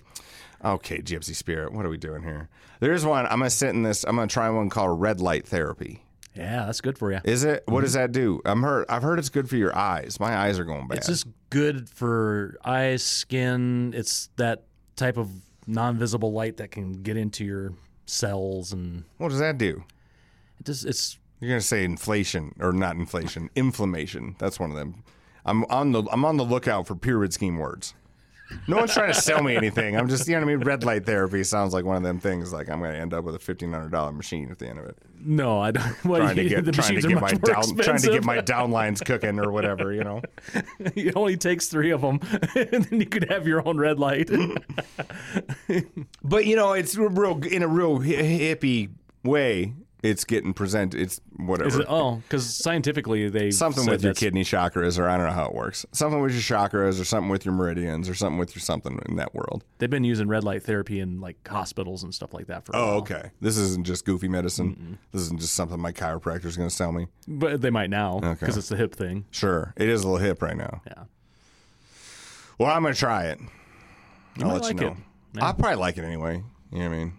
okay, 0.65 0.99
Gypsy 0.99 1.35
Spirit, 1.35 1.73
what 1.73 1.85
are 1.85 1.89
we 1.89 1.97
doing 1.97 2.23
here? 2.23 2.49
There's 2.79 3.05
one 3.05 3.25
I'm 3.27 3.39
gonna 3.39 3.51
sit 3.51 3.69
in 3.69 3.83
this. 3.83 4.03
I'm 4.03 4.15
gonna 4.15 4.27
try 4.27 4.49
one 4.49 4.69
called 4.69 4.99
red 4.99 5.21
light 5.21 5.47
therapy. 5.47 6.01
yeah, 6.33 6.65
that's 6.65 6.81
good 6.81 6.97
for 6.97 7.11
you. 7.11 7.19
Is 7.23 7.43
it? 7.43 7.63
What 7.67 7.81
does 7.81 7.91
mm-hmm. 7.91 8.01
that 8.01 8.11
do? 8.13 8.41
I'm 8.45 8.63
heard. 8.63 8.85
I've 8.89 9.03
heard 9.03 9.19
it's 9.19 9.29
good 9.29 9.47
for 9.47 9.57
your 9.57 9.75
eyes. 9.77 10.19
My 10.19 10.35
eyes 10.35 10.57
are 10.57 10.65
going 10.65 10.87
bad. 10.87 10.97
It's 10.97 11.07
just 11.07 11.27
good 11.51 11.87
for 11.87 12.57
eyes, 12.65 13.03
skin. 13.03 13.93
It's 13.95 14.29
that 14.37 14.63
type 14.95 15.17
of 15.17 15.29
non-visible 15.67 16.31
light 16.31 16.57
that 16.57 16.71
can 16.71 17.03
get 17.03 17.17
into 17.17 17.45
your 17.45 17.73
cells, 18.05 18.73
and 18.73 19.03
what 19.17 19.29
does 19.29 19.39
that 19.39 19.57
do? 19.57 19.83
it 20.59 20.65
just 20.65 20.85
it's 20.85 21.19
You're 21.39 21.49
gonna 21.51 21.61
say 21.61 21.83
inflation 21.83 22.55
or 22.59 22.71
not 22.73 22.95
inflation? 22.95 23.49
inflammation. 23.55 24.35
That's 24.39 24.59
one 24.59 24.71
of 24.71 24.77
them. 24.77 25.03
I'm 25.45 25.63
on 25.65 25.91
the 25.91 26.03
I'm 26.11 26.25
on 26.25 26.37
the 26.37 26.45
lookout 26.45 26.87
for 26.87 26.95
pyramid 26.95 27.33
scheme 27.33 27.57
words. 27.57 27.93
No 28.67 28.77
one's 28.77 28.93
trying 28.93 29.11
to 29.13 29.19
sell 29.19 29.43
me 29.43 29.57
anything. 29.57 29.97
I'm 29.97 30.07
just 30.07 30.27
you 30.27 30.33
know 30.35 30.45
what 30.45 30.51
I 30.51 30.55
mean. 30.55 30.65
Red 30.65 30.83
light 30.83 31.05
therapy 31.05 31.43
sounds 31.43 31.73
like 31.73 31.83
one 31.85 31.97
of 31.97 32.03
them 32.03 32.19
things. 32.19 32.53
Like 32.53 32.69
I'm 32.69 32.81
gonna 32.81 32.97
end 32.97 33.13
up 33.13 33.23
with 33.25 33.35
a 33.35 33.39
fifteen 33.39 33.73
hundred 33.73 33.91
dollar 33.91 34.11
machine 34.13 34.49
at 34.51 34.59
the 34.59 34.67
end 34.67 34.79
of 34.79 34.85
it. 34.85 34.97
No, 35.27 35.59
I 35.59 35.71
don't. 35.71 35.85
Well, 36.05 36.21
Trying 36.21 36.35
to 36.37 36.43
get 36.49 36.65
the 36.65 36.71
trying 36.71 36.99
to 36.99 37.05
are 37.05 37.09
get 37.09 37.21
my 37.21 37.31
more 37.31 37.39
down 37.39 37.57
expensive. 37.59 37.85
trying 37.85 38.01
to 38.01 38.11
get 38.11 38.23
my 38.23 38.37
downlines 38.41 39.03
cooking 39.05 39.39
or 39.39 39.51
whatever. 39.51 39.91
You 39.93 40.03
know. 40.03 40.21
it 40.79 41.15
only 41.15 41.35
takes 41.37 41.67
three 41.67 41.91
of 41.91 42.01
them, 42.01 42.19
and 42.55 42.85
then 42.85 42.99
you 43.01 43.05
could 43.05 43.29
have 43.29 43.45
your 43.45 43.67
own 43.67 43.77
red 43.77 43.99
light. 43.99 44.29
But 46.23 46.45
you 46.45 46.55
know, 46.55 46.73
it's 46.73 46.95
real 46.95 47.43
in 47.45 47.61
a 47.63 47.67
real 47.67 47.99
hi- 47.99 48.13
hippie 48.23 48.89
way. 49.23 49.73
It's 50.03 50.25
getting 50.25 50.53
presented. 50.53 51.01
It's 51.01 51.19
whatever. 51.37 51.69
Is 51.69 51.75
it? 51.77 51.85
Oh, 51.89 52.17
because 52.17 52.55
scientifically 52.55 53.29
they 53.29 53.49
something 53.49 53.81
with 53.85 54.03
your 54.03 54.13
that's- 54.13 54.19
kidney 54.19 54.43
chakras, 54.43 54.99
or 54.99 55.09
I 55.09 55.17
don't 55.17 55.25
know 55.25 55.33
how 55.33 55.45
it 55.45 55.55
works. 55.55 55.87
Something 55.91 56.21
with 56.21 56.33
your 56.33 56.41
chakras, 56.41 57.01
or 57.01 57.03
something 57.03 57.29
with 57.29 57.45
your 57.45 57.53
meridians, 57.55 58.07
or 58.07 58.13
something 58.13 58.37
with 58.37 58.55
your 58.55 58.61
something 58.61 58.99
in 59.09 59.15
that 59.15 59.33
world. 59.33 59.63
They've 59.79 59.89
been 59.89 60.03
using 60.03 60.27
red 60.27 60.43
light 60.43 60.61
therapy 60.61 60.99
in 60.99 61.19
like 61.19 61.45
hospitals 61.47 62.03
and 62.03 62.13
stuff 62.13 62.31
like 62.31 62.45
that 62.45 62.63
for. 62.63 62.73
A 62.73 62.77
Oh, 62.79 62.89
okay. 62.97 63.31
This 63.41 63.57
isn't 63.57 63.85
just 63.87 64.05
goofy 64.05 64.27
medicine. 64.27 64.99
This 65.11 65.23
isn't 65.23 65.39
just 65.39 65.55
something 65.55 65.79
my 65.79 65.91
chiropractor's 65.91 66.55
going 66.55 66.69
to 66.69 66.75
sell 66.75 66.91
me. 66.91 67.07
But 67.27 67.61
they 67.61 67.71
might 67.71 67.89
now 67.89 68.19
because 68.19 68.43
Okay. 68.49 68.59
it's 68.59 68.69
the 68.69 68.77
hip 68.77 68.93
thing. 68.95 69.25
Sure, 69.31 69.73
it 69.77 69.89
is 69.89 70.03
a 70.03 70.07
little 70.07 70.23
hip 70.23 70.43
right 70.43 70.55
now. 70.57 70.81
Yeah. 70.85 71.03
Well, 72.59 72.69
I'm 72.69 72.81
going 72.83 72.93
to 72.93 72.99
try 72.99 73.25
it. 73.25 73.39
I'll 74.39 74.45
might 74.47 74.53
let 74.53 74.61
like 74.63 74.79
you 74.79 74.87
it. 74.87 74.89
know. 74.91 74.97
Yeah. 75.33 75.45
I'll 75.45 75.53
probably 75.55 75.75
like 75.77 75.97
it 75.97 76.03
anyway. 76.03 76.43
You 76.71 76.79
know 76.79 76.89
what 76.89 76.95
I 76.95 76.97
mean? 76.97 77.13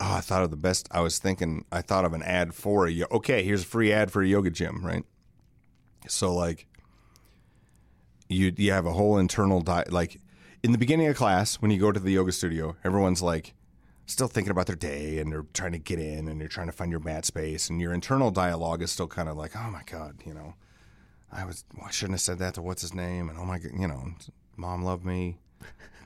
Oh, 0.00 0.14
I 0.14 0.20
thought 0.20 0.42
of 0.42 0.50
the 0.50 0.56
best. 0.56 0.88
I 0.90 1.00
was 1.00 1.18
thinking. 1.18 1.64
I 1.72 1.82
thought 1.82 2.04
of 2.04 2.12
an 2.12 2.22
ad 2.22 2.54
for 2.54 2.86
a. 2.88 3.04
Okay, 3.10 3.42
here's 3.42 3.62
a 3.62 3.66
free 3.66 3.92
ad 3.92 4.10
for 4.12 4.22
a 4.22 4.26
yoga 4.26 4.50
gym, 4.50 4.84
right? 4.84 5.04
So 6.06 6.32
like, 6.34 6.66
you 8.28 8.52
you 8.56 8.72
have 8.72 8.86
a 8.86 8.92
whole 8.92 9.18
internal. 9.18 9.62
Like 9.88 10.20
in 10.62 10.72
the 10.72 10.78
beginning 10.78 11.08
of 11.08 11.16
class, 11.16 11.56
when 11.56 11.70
you 11.70 11.78
go 11.78 11.92
to 11.92 12.00
the 12.00 12.12
yoga 12.12 12.32
studio, 12.32 12.76
everyone's 12.84 13.22
like 13.22 13.54
still 14.06 14.28
thinking 14.28 14.50
about 14.50 14.66
their 14.66 14.76
day 14.76 15.18
and 15.18 15.30
they're 15.30 15.44
trying 15.52 15.72
to 15.72 15.78
get 15.78 15.98
in 15.98 16.28
and 16.28 16.40
you're 16.40 16.48
trying 16.48 16.66
to 16.66 16.72
find 16.72 16.90
your 16.90 17.00
mat 17.00 17.26
space 17.26 17.68
and 17.68 17.80
your 17.80 17.92
internal 17.92 18.30
dialogue 18.30 18.82
is 18.82 18.90
still 18.90 19.06
kind 19.06 19.28
of 19.28 19.36
like, 19.36 19.54
oh 19.54 19.70
my 19.70 19.82
god, 19.84 20.16
you 20.24 20.32
know, 20.32 20.54
I 21.30 21.44
was 21.44 21.64
well, 21.76 21.86
I 21.86 21.90
shouldn't 21.90 22.14
have 22.14 22.20
said 22.22 22.38
that 22.38 22.54
to 22.54 22.62
what's 22.62 22.82
his 22.82 22.94
name 22.94 23.28
and 23.28 23.38
oh 23.38 23.44
my 23.44 23.58
god, 23.58 23.72
you 23.78 23.86
know, 23.86 24.12
mom 24.56 24.82
loved 24.82 25.04
me. 25.04 25.38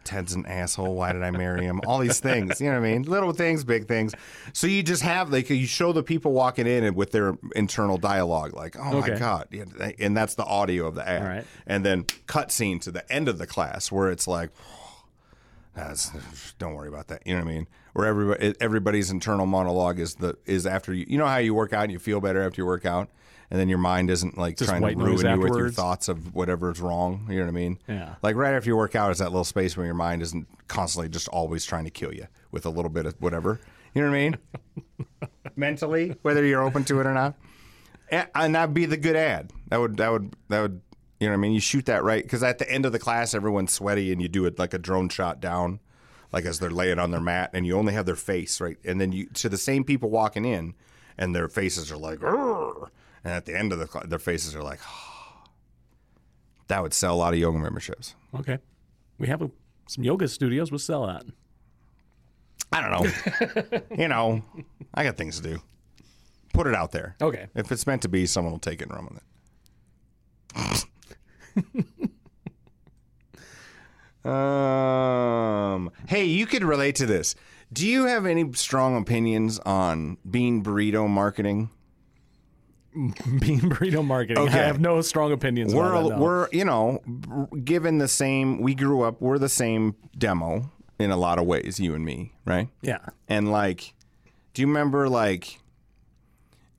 Ted's 0.05 0.33
an 0.33 0.45
asshole. 0.47 0.97
Why 0.97 1.12
did 1.12 1.23
I 1.23 1.31
marry 1.31 1.65
him? 1.65 1.81
All 1.87 2.01
these 2.01 2.19
things, 2.19 2.61
you 2.61 2.67
know 2.69 2.81
what 2.81 2.87
I 2.88 2.93
mean? 2.93 3.03
Little 3.03 3.33
things, 3.33 3.62
big 3.62 3.87
things. 3.87 4.12
So 4.53 4.67
you 4.67 4.83
just 4.83 5.03
have 5.03 5.31
like 5.31 5.49
you 5.49 5.65
show 5.67 5.93
the 5.93 6.03
people 6.03 6.33
walking 6.33 6.67
in 6.67 6.83
and 6.83 6.97
with 6.97 7.12
their 7.12 7.37
internal 7.55 7.99
dialogue, 7.99 8.53
like, 8.53 8.75
"Oh 8.77 8.97
Okay. 8.99 9.12
my 9.12 9.19
god," 9.19 9.49
and 10.01 10.17
that's 10.17 10.35
the 10.35 10.45
audio 10.45 10.87
of 10.88 10.97
the 10.97 11.09
ad. 11.09 11.23
Right. 11.25 11.45
And 11.69 11.85
then 11.85 12.07
cut 12.27 12.51
scene 12.51 12.81
to 12.81 12.91
the 12.91 13.11
end 13.12 13.29
of 13.29 13.38
the 13.38 13.47
class 13.47 13.93
where 13.93 14.11
it's 14.11 14.27
like, 14.27 14.51
that's, 15.77 16.11
don't 16.59 16.75
worry 16.75 16.88
about 16.88 17.09
that. 17.09 17.27
You 17.27 17.35
know 17.37 17.45
what 17.45 17.51
I 17.51 17.55
mean? 17.55 17.67
Where 17.93 18.07
everybody 18.07 18.55
everybody's 18.61 19.11
internal 19.11 19.47
monologue 19.47 20.01
is 20.01 20.17
the 20.17 20.37
is 20.47 20.67
after 20.67 20.93
you. 20.93 21.07
You 21.09 21.19
know 21.19 21.27
how 21.27 21.37
you 21.37 21.55
work 21.55 21.73
out 21.73 21.85
and 21.85 21.93
you 21.93 21.99
feel 21.99 22.21
better 22.21 22.43
after 22.43 22.61
you 22.61 22.67
work 22.67 22.85
out, 22.87 23.09
and 23.53 23.61
then 23.61 23.69
your 23.69 23.77
mind 23.77 24.09
isn't 24.09 24.38
like 24.38 24.57
Just 24.57 24.71
trying 24.71 24.81
to 24.81 24.97
ruin 24.97 25.27
you 25.27 25.38
with 25.38 25.55
your 25.59 25.71
thoughts 25.71 26.09
of 26.09 26.35
whatever's 26.35 26.81
wrong. 26.81 27.27
You 27.29 27.37
know 27.37 27.43
what 27.43 27.49
I 27.49 27.53
mean? 27.53 27.79
Yeah. 27.87 28.15
Like 28.23 28.35
right 28.35 28.55
after 28.55 28.71
you 28.71 28.77
work 28.79 28.97
out 28.97 29.11
is 29.11 29.19
that 29.19 29.27
little 29.27 29.45
space 29.45 29.77
where 29.77 29.85
your 29.85 29.95
mind 29.95 30.23
isn't 30.23 30.49
constantly 30.69 31.11
just 31.11 31.29
always 31.29 31.67
trying 31.67 31.85
to 31.85 31.91
kill 31.91 32.15
you 32.15 32.29
with 32.51 32.65
a 32.65 32.71
little 32.71 32.88
bit 32.88 33.05
of 33.05 33.15
whatever. 33.21 33.61
You 33.93 34.01
know 34.01 34.09
what 34.09 34.17
I 34.17 34.21
mean? 34.21 34.38
Mentally, 35.57 36.17
whether 36.23 36.43
you're 36.43 36.62
open 36.62 36.83
to 36.85 37.01
it 37.01 37.07
or 37.07 37.12
not. 37.12 37.35
And, 38.11 38.27
and 38.35 38.55
that'd 38.55 38.75
be 38.75 38.87
the 38.87 38.97
good 38.97 39.17
ad. 39.17 39.53
That 39.69 39.81
would 39.81 39.99
that 39.99 40.11
would 40.11 40.35
that 40.49 40.62
would 40.62 40.81
you 41.21 41.27
know 41.27 41.33
what 41.33 41.38
I 41.38 41.41
mean? 41.43 41.53
You 41.53 41.61
shoot 41.61 41.85
that 41.85 42.03
right 42.05 42.23
because 42.23 42.43
at 42.43 42.57
the 42.57 42.71
end 42.73 42.87
of 42.87 42.93
the 42.93 42.99
class, 42.99 43.35
everyone's 43.35 43.75
sweaty, 43.75 44.12
and 44.12 44.23
you 44.23 44.29
do 44.29 44.47
it 44.47 44.59
like 44.59 44.73
a 44.73 44.79
drone 44.79 45.11
shot 45.11 45.43
down, 45.43 45.81
like 46.33 46.47
as 46.47 46.59
they're 46.59 46.71
laying 46.71 46.99
on 46.99 47.11
their 47.11 47.21
mat, 47.21 47.51
and 47.53 47.67
you 47.67 47.77
only 47.77 47.93
have 47.93 48.07
their 48.07 48.17
face 48.17 48.62
right, 48.62 48.79
and 48.83 48.99
then 48.99 49.12
you 49.12 49.27
to 49.27 49.51
the 49.51 49.59
same 49.59 49.85
people 49.85 50.09
walking 50.09 50.47
in, 50.47 50.73
and 51.19 51.35
their 51.35 51.49
faces 51.49 51.93
are 51.93 51.99
like, 51.99 52.23
"Arr!" 52.23 52.91
And 53.24 53.35
at 53.35 53.46
the 53.46 53.56
end 53.56 53.72
of 53.72 53.78
the 53.78 54.06
their 54.06 54.18
faces 54.18 54.54
are 54.54 54.62
like, 54.62 54.80
that 56.68 56.82
would 56.82 56.94
sell 56.94 57.14
a 57.14 57.16
lot 57.16 57.32
of 57.32 57.38
yoga 57.38 57.58
memberships. 57.58 58.14
Okay. 58.38 58.58
We 59.18 59.28
have 59.28 59.42
a, 59.42 59.50
some 59.87 60.04
yoga 60.04 60.28
studios. 60.28 60.70
We'll 60.70 60.78
sell 60.78 61.06
that. 61.06 61.24
I 62.72 62.80
don't 62.80 62.90
know. 62.90 63.80
you 63.96 64.08
know, 64.08 64.42
I 64.94 65.04
got 65.04 65.16
things 65.16 65.40
to 65.40 65.42
do. 65.42 65.62
Put 66.54 66.66
it 66.66 66.74
out 66.74 66.92
there. 66.92 67.16
Okay. 67.20 67.46
If 67.54 67.70
it's 67.70 67.87
meant 67.87 68.02
to 68.02 68.08
be, 68.08 68.26
someone 68.26 68.52
will 68.52 68.58
take 68.58 68.80
it 68.80 68.88
and 68.88 68.94
run 68.94 69.04
with 69.06 69.18
it. 69.18 69.22
um, 74.30 75.90
hey, 76.08 76.24
you 76.24 76.46
could 76.46 76.64
relate 76.64 76.96
to 76.96 77.06
this. 77.06 77.35
Do 77.72 77.87
you 77.87 78.04
have 78.04 78.26
any 78.26 78.52
strong 78.52 78.96
opinions 78.96 79.58
on 79.61 80.18
bean 80.28 80.62
burrito 80.62 81.08
marketing? 81.08 81.70
Bean 83.40 83.61
burrito 83.61 84.05
marketing. 84.05 84.42
Okay. 84.44 84.61
I 84.61 84.64
have 84.66 84.81
no 84.81 85.00
strong 85.00 85.33
opinions. 85.33 85.74
We're 85.74 85.90
about 85.92 86.09
that, 86.11 86.16
no. 86.16 86.22
we're 86.22 86.48
you 86.52 86.64
know 86.64 87.00
given 87.64 87.98
the 87.98 88.09
same. 88.09 88.61
We 88.61 88.74
grew 88.74 89.02
up. 89.02 89.20
We're 89.20 89.38
the 89.38 89.48
same 89.48 89.96
demo 90.16 90.70
in 90.98 91.11
a 91.11 91.16
lot 91.16 91.38
of 91.38 91.46
ways. 91.46 91.81
You 91.81 91.94
and 91.94 92.05
me, 92.05 92.33
right? 92.44 92.68
yeah. 92.83 92.98
And 93.28 93.50
like, 93.50 93.94
do 94.52 94.62
you 94.62 94.68
remember 94.68 95.09
like 95.09 95.59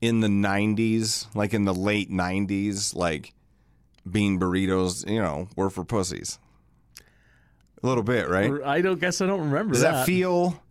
in 0.01 0.19
the 0.19 0.27
'90s, 0.27 1.33
like 1.35 1.53
in 1.53 1.65
the 1.65 1.73
late 1.73 2.11
'90s, 2.11 2.95
like 2.95 3.33
bean 4.09 4.39
burritos, 4.39 5.09
you 5.09 5.21
know, 5.21 5.47
were 5.55 5.69
for 5.69 5.83
pussies. 5.83 6.39
A 7.81 7.87
little 7.87 8.03
bit, 8.03 8.29
right? 8.29 8.51
I 8.63 8.81
don't 8.81 8.99
guess 8.99 9.19
I 9.19 9.25
don't 9.25 9.41
remember 9.41 9.73
Does 9.73 9.81
that. 9.81 9.91
that 9.91 10.05
feel 10.05 10.62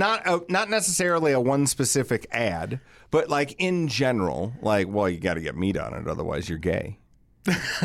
not 0.00 0.26
a, 0.26 0.42
not 0.48 0.68
necessarily 0.68 1.30
a 1.30 1.38
one 1.38 1.66
specific 1.68 2.26
ad, 2.32 2.80
but 3.12 3.28
like 3.28 3.54
in 3.58 3.86
general, 3.86 4.52
like 4.62 4.88
well, 4.88 5.08
you 5.08 5.20
got 5.20 5.34
to 5.34 5.40
get 5.40 5.54
meat 5.56 5.76
on 5.76 5.94
it, 5.94 6.08
otherwise 6.08 6.48
you're 6.48 6.58
gay. 6.58 6.98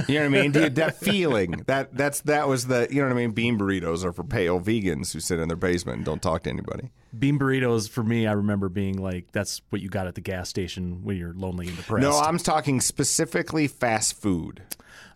You 0.07 0.15
know 0.15 0.19
what 0.21 0.25
I 0.25 0.27
mean? 0.41 0.51
Dude, 0.51 0.75
that 0.75 0.97
feeling 0.99 1.63
that 1.67 1.95
that's 1.95 2.21
that 2.21 2.47
was 2.47 2.67
the 2.67 2.87
you 2.89 3.01
know 3.01 3.07
what 3.07 3.13
I 3.13 3.17
mean. 3.17 3.31
Bean 3.31 3.57
burritos 3.57 4.03
are 4.03 4.11
for 4.11 4.23
pale 4.23 4.59
vegans 4.59 5.13
who 5.13 5.19
sit 5.19 5.39
in 5.39 5.47
their 5.47 5.57
basement 5.57 5.97
and 5.97 6.05
don't 6.05 6.21
talk 6.21 6.43
to 6.43 6.49
anybody. 6.49 6.89
Bean 7.17 7.39
burritos 7.39 7.89
for 7.89 8.03
me, 8.03 8.27
I 8.27 8.33
remember 8.33 8.67
being 8.69 9.01
like 9.01 9.31
that's 9.31 9.61
what 9.69 9.81
you 9.81 9.89
got 9.89 10.07
at 10.07 10.15
the 10.15 10.21
gas 10.21 10.49
station 10.49 11.03
when 11.03 11.17
you're 11.17 11.33
lonely 11.33 11.67
and 11.67 11.77
depressed. 11.77 12.01
No, 12.01 12.17
I'm 12.17 12.37
talking 12.37 12.81
specifically 12.81 13.67
fast 13.67 14.19
food. 14.21 14.63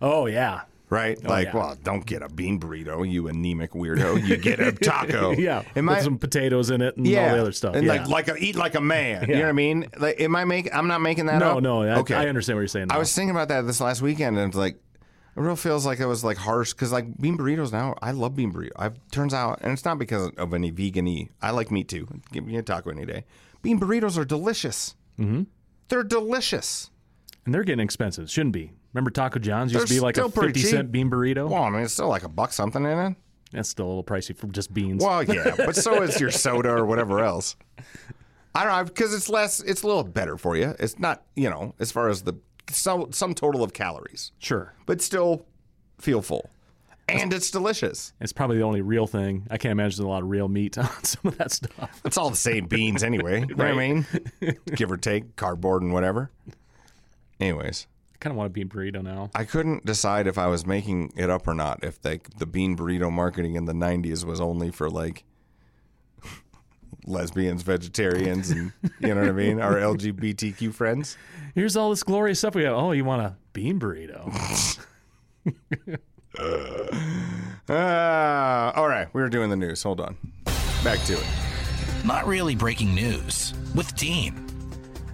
oh 0.01 0.25
yeah, 0.25 0.61
Right? 0.89 1.23
like, 1.23 1.47
yeah. 1.47 1.55
well, 1.55 1.77
don't 1.83 2.05
get 2.05 2.23
a 2.23 2.29
bean 2.29 2.59
burrito, 2.59 3.09
you 3.09 3.27
anemic 3.27 3.71
weirdo. 3.71 4.25
You 4.25 4.37
get 4.37 4.59
a 4.59 4.71
taco. 4.83 5.31
yeah. 5.31 5.61
Am 5.75 5.87
I, 5.87 6.01
some 6.01 6.17
potatoes 6.17 6.71
in 6.71 6.81
it 6.81 6.97
and 6.97 7.05
yeah. 7.05 7.29
all 7.29 7.35
the 7.35 7.41
other 7.41 7.51
stuff. 7.51 7.75
And 7.75 7.85
yeah. 7.85 7.93
like, 7.93 8.07
like 8.07 8.27
a, 8.27 8.35
eat 8.37 8.55
like 8.55 8.73
a 8.75 8.81
man. 8.81 9.27
You 9.27 9.35
know 9.35 9.41
what 9.41 9.49
I 9.49 9.53
mean? 9.53 9.87
Like, 9.99 10.19
am 10.19 10.35
I 10.35 10.45
making? 10.45 10.73
I'm 10.73 10.87
not 10.87 11.01
making 11.01 11.27
that 11.27 11.39
no, 11.39 11.57
up. 11.57 11.63
no. 11.63 11.83
I, 11.83 11.99
okay. 11.99 12.15
I 12.15 12.27
understand 12.27 12.57
what 12.57 12.61
you're 12.61 12.67
saying. 12.67 12.87
I 12.89 12.97
was 12.97 13.13
thinking 13.13 13.31
about 13.31 13.49
that 13.49 13.67
this 13.67 13.79
last 13.79 14.01
weekend, 14.01 14.37
and 14.39 14.47
it's 14.47 14.57
like, 14.57 14.75
it 15.35 15.41
real 15.41 15.55
feels 15.55 15.85
like 15.85 15.99
it 15.99 16.07
was 16.07 16.23
like 16.23 16.37
harsh 16.37 16.73
because 16.73 16.91
like 16.91 17.17
bean 17.21 17.37
burritos 17.37 17.71
now. 17.71 17.95
I 18.01 18.11
love 18.11 18.35
bean 18.35 18.51
burrito. 18.51 18.71
I 18.75 18.89
turns 19.11 19.33
out, 19.33 19.59
and 19.61 19.71
it's 19.71 19.85
not 19.85 19.99
because 19.99 20.31
of 20.37 20.53
any 20.53 20.71
vegan-y. 20.71 21.29
I 21.41 21.51
like 21.51 21.69
meat 21.69 21.87
too. 21.87 22.07
Give 22.31 22.45
me 22.45 22.57
a 22.57 22.63
taco 22.63 22.89
any 22.89 23.05
day. 23.05 23.25
Bean 23.61 23.79
burritos 23.79 24.17
are 24.17 24.25
delicious. 24.25 24.95
Mm-hmm. 25.19 25.43
They're 25.89 26.03
delicious. 26.03 26.89
and 27.45 27.53
they're 27.53 27.63
getting 27.63 27.83
expensive. 27.83 28.29
Shouldn't 28.29 28.53
be. 28.53 28.71
Remember 28.93 29.11
Taco 29.11 29.39
John's 29.39 29.71
used 29.71 29.81
They're 29.83 29.87
to 29.87 29.93
be 29.93 29.99
like 29.99 30.17
a 30.17 30.21
still 30.21 30.31
pretty 30.31 30.53
fifty 30.59 30.69
cent 30.69 30.87
cheap. 30.87 30.91
bean 30.91 31.09
burrito. 31.11 31.49
Well, 31.49 31.63
I 31.63 31.69
mean, 31.69 31.81
it's 31.83 31.93
still 31.93 32.07
like 32.09 32.23
a 32.23 32.29
buck 32.29 32.51
something 32.53 32.83
in 32.83 32.97
it. 32.99 33.15
That's 33.51 33.69
still 33.69 33.85
a 33.85 33.89
little 33.89 34.03
pricey 34.03 34.35
for 34.35 34.47
just 34.47 34.73
beans. 34.73 35.03
Well, 35.03 35.23
yeah, 35.23 35.53
but 35.57 35.75
so 35.75 36.01
is 36.01 36.19
your 36.19 36.31
soda 36.31 36.69
or 36.69 36.85
whatever 36.85 37.19
else. 37.19 37.55
I 38.55 38.63
don't 38.63 38.73
know 38.77 38.83
because 38.85 39.13
it's 39.13 39.29
less. 39.29 39.59
It's 39.61 39.83
a 39.83 39.87
little 39.87 40.03
better 40.03 40.37
for 40.37 40.55
you. 40.57 40.75
It's 40.79 40.97
not, 40.99 41.23
you 41.35 41.49
know, 41.49 41.75
as 41.79 41.91
far 41.91 42.09
as 42.09 42.23
the 42.23 42.33
some 42.69 43.11
some 43.11 43.33
total 43.33 43.63
of 43.63 43.73
calories, 43.73 44.31
Sure. 44.39 44.73
but 44.85 45.01
still 45.01 45.45
feel 45.99 46.21
full, 46.21 46.49
and 47.07 47.31
it's 47.33 47.51
delicious. 47.51 48.13
It's 48.19 48.33
probably 48.33 48.57
the 48.57 48.63
only 48.63 48.81
real 48.81 49.05
thing. 49.07 49.47
I 49.51 49.57
can't 49.57 49.71
imagine 49.71 50.03
a 50.03 50.07
lot 50.09 50.23
of 50.23 50.29
real 50.29 50.47
meat 50.47 50.77
on 50.79 51.03
some 51.03 51.21
of 51.25 51.37
that 51.37 51.51
stuff. 51.51 52.01
It's 52.05 52.17
all 52.17 52.29
the 52.31 52.35
same 52.35 52.65
beans 52.65 53.03
anyway. 53.03 53.41
You 53.41 53.55
know 53.55 53.65
what 53.65 53.67
I 53.67 53.73
mean? 53.73 54.05
Give 54.75 54.91
or 54.91 54.97
take, 54.97 55.35
cardboard 55.35 55.81
and 55.83 55.93
whatever. 55.93 56.31
Anyways, 57.39 57.87
kind 58.19 58.31
of 58.31 58.37
want 58.37 58.47
a 58.47 58.49
bean 58.49 58.69
burrito 58.69 59.01
now. 59.01 59.29
I 59.33 59.45
couldn't 59.45 59.85
decide 59.85 60.27
if 60.27 60.37
I 60.37 60.47
was 60.47 60.65
making 60.65 61.13
it 61.15 61.29
up 61.29 61.47
or 61.47 61.53
not. 61.53 61.83
If 61.83 62.03
like 62.03 62.29
the 62.37 62.45
bean 62.45 62.75
burrito 62.77 63.11
marketing 63.11 63.55
in 63.55 63.65
the 63.65 63.73
'90s 63.73 64.25
was 64.25 64.41
only 64.41 64.71
for 64.71 64.89
like 64.89 65.23
lesbians, 67.05 67.63
vegetarians, 67.63 68.49
and 68.51 68.71
you 68.99 69.13
know 69.13 69.21
what 69.21 69.29
I 69.29 69.31
mean, 69.31 69.59
our 69.59 69.75
LGBTQ 69.75 70.73
friends. 70.73 71.17
Here's 71.55 71.75
all 71.75 71.89
this 71.89 72.03
glorious 72.03 72.39
stuff 72.39 72.55
we 72.55 72.63
have. 72.63 72.73
Oh, 72.75 72.91
you 72.91 73.05
want 73.05 73.21
a 73.21 73.35
bean 73.53 73.79
burrito? 73.79 74.77
Ah, 77.71 78.71
all 78.75 78.87
right, 78.87 79.07
we 79.13 79.21
were 79.21 79.29
doing 79.29 79.49
the 79.49 79.55
news. 79.55 79.83
Hold 79.83 79.99
on, 79.99 80.17
back 80.83 80.99
to 81.05 81.13
it. 81.13 81.25
Not 82.03 82.25
really 82.25 82.55
breaking 82.55 82.95
news 82.95 83.53
with 83.75 83.95
Dean. 83.95 84.48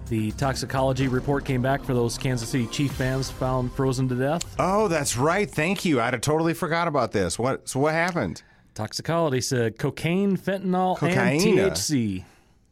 The 0.08 0.30
toxicology 0.32 1.08
report 1.08 1.44
came 1.44 1.62
back 1.62 1.82
for 1.82 1.94
those 1.94 2.16
Kansas 2.16 2.48
City 2.48 2.66
Chief 2.68 2.92
fans 2.92 3.30
found 3.30 3.72
frozen 3.72 4.08
to 4.08 4.14
death. 4.14 4.42
Oh, 4.58 4.88
that's 4.88 5.16
right. 5.16 5.50
Thank 5.50 5.84
you. 5.84 6.00
I'd 6.00 6.14
have 6.14 6.20
totally 6.22 6.54
forgot 6.54 6.88
about 6.88 7.12
this. 7.12 7.38
What? 7.38 7.68
So 7.68 7.80
what 7.80 7.94
happened? 7.94 8.42
Toxicology 8.74 9.40
said 9.40 9.78
cocaine, 9.78 10.36
fentanyl, 10.36 11.00
and 11.02 11.40
THC. 11.40 12.24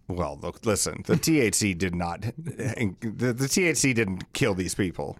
Well, 0.07 0.39
look, 0.43 0.65
listen. 0.67 1.03
The 1.07 1.15
THC 1.15 1.77
did 1.77 1.95
not. 1.95 2.21
The, 2.21 3.33
the 3.33 3.47
THC 3.47 3.95
didn't 3.95 4.33
kill 4.33 4.55
these 4.55 4.75
people. 4.75 5.19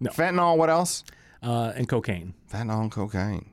No. 0.00 0.10
Fentanyl. 0.10 0.56
What 0.56 0.68
else? 0.68 1.04
Uh, 1.42 1.72
and 1.76 1.88
cocaine. 1.88 2.34
Fentanyl 2.52 2.82
and 2.82 2.92
cocaine. 2.92 3.50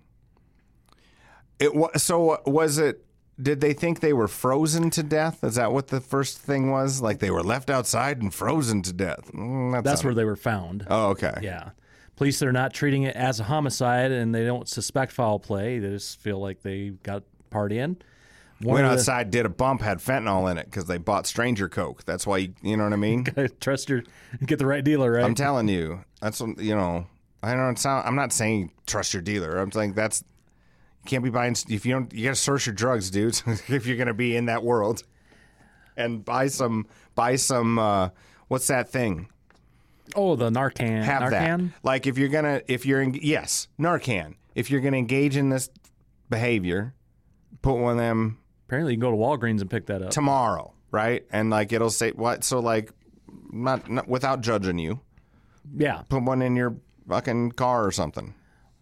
It 1.60 1.76
was 1.76 2.02
so. 2.04 2.42
Was 2.46 2.80
it? 2.80 3.06
Did 3.42 3.62
they 3.62 3.74
think 3.74 4.00
they 4.00 4.14
were 4.14 4.28
frozen 4.28 4.90
to 4.92 5.04
death? 5.04 5.44
Is 5.44 5.56
that 5.56 5.72
what 5.72 5.88
the 5.88 6.00
first 6.00 6.38
thing 6.38 6.72
was? 6.72 7.02
Like 7.02 7.20
they 7.20 7.32
were 7.32 7.42
left 7.44 7.70
outside 7.70 8.22
and 8.22 8.34
frozen 8.34 8.82
to 8.84 8.94
death. 8.94 9.32
Mm, 9.34 9.74
that 9.74 9.84
That's 9.84 10.04
where 10.04 10.14
they 10.14 10.26
were 10.26 10.36
found. 10.36 10.86
Oh, 10.90 11.08
okay. 11.10 11.34
Yeah. 11.42 11.72
Police 12.16 12.44
are 12.44 12.52
not 12.52 12.74
treating 12.74 13.04
it 13.04 13.16
as 13.16 13.40
a 13.40 13.44
homicide 13.46 14.12
and 14.12 14.36
they 14.36 14.46
don't 14.46 14.70
suspect 14.70 15.12
foul 15.12 15.40
play. 15.40 15.80
They 15.80 15.90
just 15.90 16.20
feel 16.20 16.40
like 16.40 16.62
they 16.62 16.90
got 17.02 17.24
part 17.50 17.72
in. 17.72 17.98
One 18.62 18.76
Went 18.76 18.86
of 18.86 18.92
the- 18.92 18.98
outside, 19.00 19.32
did 19.32 19.46
a 19.48 19.50
bump, 19.50 19.82
had 19.82 19.98
fentanyl 19.98 20.50
in 20.50 20.60
it 20.60 20.66
because 20.66 20.86
they 20.86 21.00
bought 21.00 21.26
stranger 21.26 21.68
coke. 21.68 22.06
That's 22.06 22.28
why 22.28 22.38
you, 22.38 22.54
you 22.62 22.78
know 22.78 22.84
what 22.84 22.94
I 22.94 22.98
mean. 22.98 23.26
trust 23.60 23.90
your 23.90 24.04
get 24.46 24.60
the 24.60 24.68
right 24.68 24.84
dealer, 24.84 25.12
right? 25.14 25.24
I'm 25.24 25.36
telling 25.36 25.68
you, 25.68 26.06
that's 26.22 26.40
what 26.40 26.60
you 26.60 26.76
know. 26.76 27.08
I 27.42 27.56
don't 27.56 27.78
sound. 27.78 28.08
I'm 28.08 28.16
not 28.16 28.32
saying 28.32 28.72
trust 28.86 29.14
your 29.14 29.22
dealer. 29.22 29.58
I'm 29.58 29.72
saying 29.72 29.94
that's 29.94 30.24
you 31.04 31.10
can't 31.10 31.24
be 31.24 31.30
buying 31.30 31.56
if 31.70 31.86
you 31.86 31.94
don't. 31.94 32.14
You 32.14 32.26
got 32.26 32.32
to 32.32 32.36
source 32.36 32.66
your 32.66 32.74
drugs, 32.74 33.10
dudes. 33.10 33.44
if 33.68 33.86
you're 33.86 33.98
gonna 33.98 34.14
be 34.14 34.36
in 34.36 34.46
that 34.46 34.64
world, 34.64 35.04
and 35.98 36.24
buy 36.24 36.48
some, 36.48 36.88
buy 37.16 37.36
some. 37.36 37.80
Uh, 37.80 38.10
what's 38.48 38.68
that 38.68 38.90
thing? 38.90 39.30
oh, 40.16 40.36
the 40.36 40.50
Narcan. 40.50 41.04
Have 41.04 41.24
Narcan? 41.24 41.72
that. 41.72 41.80
Like 41.84 42.08
if 42.08 42.18
you're 42.18 42.30
gonna, 42.30 42.62
if 42.68 42.86
you're 42.86 43.02
in, 43.02 43.14
yes, 43.16 43.68
Narcan. 43.80 44.36
If 44.56 44.70
you're 44.70 44.82
gonna 44.82 44.98
engage 44.98 45.36
in 45.38 45.50
this 45.50 45.70
behavior, 46.30 46.94
put 47.62 47.76
one 47.76 47.94
of 47.94 47.98
them 47.98 48.38
Apparently, 48.74 48.94
you 48.94 48.98
can 49.00 49.02
go 49.02 49.12
to 49.12 49.18
Walgreens 49.18 49.62
and 49.62 49.70
pick 49.70 49.86
that 49.86 50.02
up. 50.02 50.10
tomorrow, 50.10 50.74
right? 50.90 51.24
And 51.32 51.52
like 51.52 51.72
it'll 51.72 51.92
say 51.92 52.10
what. 52.10 52.44
So 52.44 52.60
like, 52.60 52.92
not, 53.52 53.88
not 53.88 54.08
without 54.08 54.42
judging 54.42 54.80
you, 54.80 55.00
yeah. 55.78 56.02
put 56.10 56.24
one 56.24 56.42
in 56.42 56.56
your 56.56 56.78
fucking 57.08 57.52
car 57.52 57.86
or 57.86 57.92
something. 57.92 58.34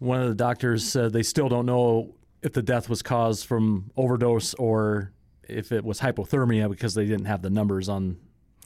One 0.02 0.20
of 0.20 0.28
the 0.28 0.34
doctors 0.34 0.84
said 0.84 1.12
they 1.12 1.22
still 1.22 1.48
don't 1.48 1.64
know 1.64 2.16
if 2.42 2.52
the 2.52 2.62
death 2.62 2.88
was 2.88 3.02
caused 3.02 3.46
from 3.46 3.92
overdose 3.96 4.52
or 4.54 5.12
if 5.48 5.70
it 5.70 5.84
was 5.84 6.00
hypothermia 6.00 6.68
because 6.68 6.94
they 6.94 7.06
didn't 7.06 7.26
have 7.26 7.40
the 7.40 7.50
numbers 7.50 7.88
on. 7.88 8.16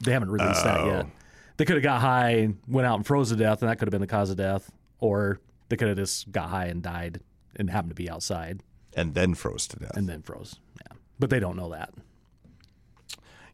They 0.03 0.13
haven't 0.13 0.31
released 0.31 0.63
that 0.63 0.83
yet. 0.87 1.05
Oh. 1.05 1.11
They 1.57 1.65
could 1.65 1.75
have 1.75 1.83
got 1.83 2.01
high, 2.01 2.29
and 2.31 2.57
went 2.67 2.87
out 2.87 2.95
and 2.95 3.05
froze 3.05 3.29
to 3.29 3.35
death, 3.35 3.61
and 3.61 3.69
that 3.69 3.77
could 3.77 3.87
have 3.87 3.91
been 3.91 4.01
the 4.01 4.07
cause 4.07 4.31
of 4.31 4.37
death. 4.37 4.71
Or 4.99 5.39
they 5.69 5.75
could 5.75 5.87
have 5.89 5.97
just 5.97 6.31
got 6.31 6.49
high 6.49 6.65
and 6.65 6.81
died 6.81 7.19
and 7.55 7.69
happened 7.69 7.91
to 7.91 7.95
be 7.95 8.09
outside 8.09 8.63
And 8.95 9.13
then 9.13 9.35
froze 9.35 9.67
to 9.67 9.77
death. 9.77 9.95
and 9.95 10.09
then 10.09 10.23
froze. 10.23 10.55
Yeah, 10.81 10.97
but 11.19 11.29
they 11.29 11.39
don't 11.39 11.55
know 11.55 11.69
that. 11.69 11.93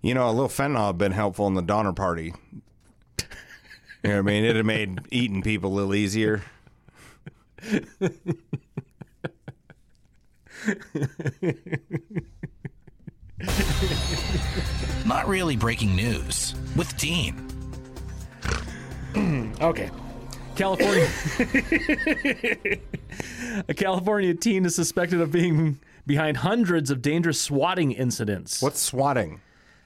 You 0.02 0.14
know, 0.14 0.30
a 0.30 0.32
little 0.32 0.48
fentanyl 0.48 0.88
had 0.88 0.98
been 0.98 1.12
helpful 1.12 1.48
in 1.48 1.54
the 1.54 1.62
Donner 1.62 1.92
Party. 1.94 2.34
You 3.20 4.10
know 4.10 4.16
what 4.16 4.20
I 4.20 4.22
mean? 4.22 4.44
It'd 4.46 4.56
have 4.58 4.66
made 4.66 5.00
eating 5.12 5.42
people 5.42 5.72
a 5.72 5.76
little 5.76 5.96
easier. 5.96 6.44
Not 15.06 15.28
really 15.28 15.56
breaking 15.56 15.96
news 15.96 16.56
with 16.76 16.96
Dean. 16.98 17.50
Okay. 19.62 19.92
California. 20.56 21.08
a 23.70 23.74
California 23.76 24.34
teen 24.34 24.66
is 24.66 24.74
suspected 24.74 25.22
of 25.22 25.32
being 25.32 25.80
behind 26.08 26.38
hundreds 26.38 26.90
of 26.90 27.04
dangerous 27.04 27.40
swatting 27.40 27.92
incidents. 27.92 28.60
What's 28.60 28.82
swatting? 28.82 29.40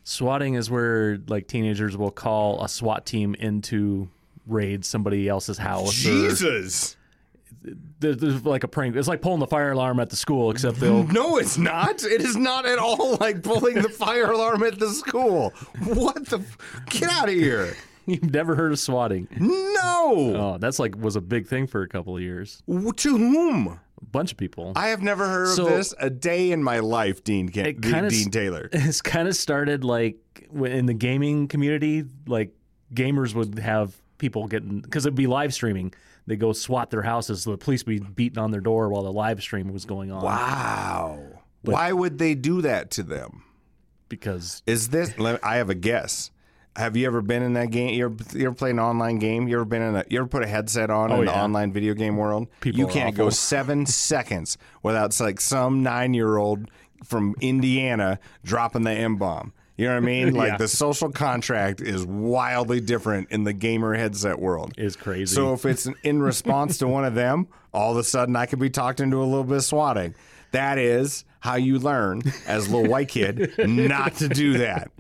Swatting 0.06 0.54
is 0.54 0.72
where 0.72 1.20
like 1.28 1.48
teenagers 1.48 1.98
will 1.98 2.10
call 2.10 2.64
a 2.64 2.70
SWAT 2.70 3.06
team 3.06 3.36
into 3.36 4.08
raid 4.48 4.86
somebody 4.86 5.28
else's 5.28 5.58
house. 5.58 5.94
Jesus. 5.94 6.92
there- 6.94 6.98
there's 8.00 8.46
like 8.46 8.64
a 8.64 8.68
prank. 8.68 8.96
It's 8.96 9.08
like 9.08 9.22
pulling 9.22 9.40
the 9.40 9.48
fire 9.48 9.72
alarm 9.72 10.00
at 10.00 10.10
the 10.10 10.16
school, 10.16 10.52
except 10.52 10.80
they'll. 10.80 11.04
No, 11.12 11.38
it's 11.38 11.58
not. 11.58 12.04
It 12.04 12.22
is 12.22 12.36
not 12.38 12.66
at 12.66 12.78
all 12.80 13.16
like 13.20 13.44
pulling 13.44 13.76
the 13.82 13.90
fire 13.90 14.32
alarm 14.32 14.64
at 14.64 14.80
the 14.80 14.90
school. 14.90 15.52
What 15.84 16.26
the? 16.28 16.44
Get 16.90 17.10
out 17.10 17.30
of 17.30 17.36
here. 17.36 17.76
You've 18.06 18.32
never 18.32 18.56
heard 18.56 18.72
of 18.72 18.80
swatting? 18.80 19.28
No. 19.38 20.14
Oh, 20.36 20.58
that's 20.60 20.80
like 20.80 20.96
was 20.98 21.16
a 21.18 21.22
big 21.22 21.48
thing 21.48 21.68
for 21.68 21.82
a 21.82 21.88
couple 21.90 22.16
of 22.16 22.22
years. 22.22 22.64
W- 22.68 22.94
To 22.94 23.18
whom? 23.18 23.68
A 23.68 24.06
bunch 24.06 24.32
of 24.32 24.38
people. 24.38 24.72
I 24.76 24.88
have 24.90 25.02
never 25.02 25.28
heard 25.28 25.56
So- 25.56 25.66
of 25.68 25.74
this 25.74 25.94
a 26.00 26.10
day 26.10 26.52
in 26.52 26.64
my 26.64 26.80
life, 26.80 27.24
Dean 27.24 27.50
Ken- 27.50 27.66
It 27.66 27.82
Dean, 27.82 27.92
kinda 27.94 28.10
Dean 28.10 28.32
Taylor. 28.32 28.70
it's 28.72 29.02
kind 29.02 29.28
of 29.28 29.36
started 29.36 29.84
like 29.84 30.18
in 30.54 30.86
the 30.86 30.94
gaming 30.94 31.48
community. 31.50 32.06
Like 32.28 32.54
gamers 32.94 33.34
would 33.34 33.60
have 33.60 33.94
people 34.20 34.48
getting 34.48 34.80
because 34.80 35.06
it'd 35.06 35.16
be 35.16 35.28
live 35.28 35.54
streaming. 35.54 35.94
They 36.28 36.36
go 36.36 36.52
swat 36.52 36.92
their 36.92 37.02
houses, 37.02 37.44
so 37.44 37.52
the 37.52 37.58
police 37.58 37.86
would 37.86 38.00
be 38.02 38.06
beating 38.06 38.38
on 38.38 38.52
their 38.52 38.62
door 38.62 38.90
while 38.90 39.04
the 39.04 39.12
live 39.12 39.42
stream 39.42 39.72
was 39.72 39.86
going 39.86 40.12
on. 40.12 40.24
Wow. 40.24 41.20
Why 41.62 41.92
would 41.94 42.18
they 42.18 42.36
do 42.36 42.62
that 42.62 42.92
to 42.92 43.04
them? 43.04 43.44
Because 44.10 44.62
Is 44.66 44.90
this? 44.90 45.14
I 45.44 45.56
have 45.56 45.70
a 45.70 45.76
guess. 45.76 46.32
Have 46.76 46.96
you 46.96 47.08
ever 47.08 47.22
been 47.22 47.42
in 47.42 47.54
that 47.54 47.72
game? 47.72 47.96
You 47.96 48.06
ever, 48.06 48.38
you 48.38 48.46
ever 48.46 48.56
played 48.56 48.72
an 48.72 48.80
online 48.80 49.18
game? 49.18 49.48
You 49.48 49.56
ever 49.56 49.66
been 49.66 49.82
in 49.82 49.96
a? 49.96 50.04
You 50.10 50.20
ever 50.20 50.28
put 50.28 50.44
a 50.44 50.48
headset 50.48 50.92
on 50.92 51.12
oh, 51.12 51.22
in 51.22 51.26
the 51.26 51.36
online 51.36 51.74
video 51.74 51.94
game 51.96 52.18
world? 52.18 52.48
People 52.62 52.80
you 52.80 52.88
can't 52.88 53.16
go 53.16 53.30
seven 53.30 53.86
seconds 53.88 54.58
without 54.84 55.20
like 55.20 55.42
some 55.42 55.82
nine 55.82 56.14
year 56.14 56.38
old 56.38 56.70
from 57.04 57.36
Indiana 57.42 58.20
dropping 58.44 58.84
the 58.84 58.92
M 58.92 59.16
bomb. 59.16 59.54
You 59.78 59.86
know 59.86 59.94
what 59.94 59.98
I 60.04 60.06
mean? 60.06 60.34
Like 60.36 60.52
Yeah. 60.54 60.58
the 60.58 60.68
social 60.68 61.12
contract 61.12 61.82
is 61.82 62.06
wildly 62.06 62.80
different 62.82 63.30
in 63.32 63.44
the 63.44 63.54
gamer 63.54 63.94
headset 63.94 64.40
world. 64.40 64.74
is 64.78 64.96
crazy. 64.96 65.34
So 65.34 65.54
if 65.54 65.66
it's 65.66 65.88
in 66.04 66.22
response 66.22 66.78
to 66.80 66.88
one 66.88 67.06
of 67.06 67.14
them, 67.16 67.48
all 67.74 67.92
of 67.92 67.98
a 67.98 68.04
sudden 68.04 68.36
I 68.36 68.46
could 68.48 68.60
be 68.60 68.70
talked 68.70 69.00
into 69.00 69.18
a 69.18 69.26
little 69.26 69.44
bit 69.44 69.58
of 69.58 69.64
swatting. 69.64 70.16
That 70.52 70.78
is 70.78 71.24
how 71.42 71.56
you 71.56 71.78
learn 71.78 72.22
as 72.48 72.68
a 72.68 72.76
little 72.76 72.90
white 72.92 73.10
kid 73.10 73.54
not 73.60 74.16
to 74.16 74.28
do 74.28 74.58
that. 74.58 74.92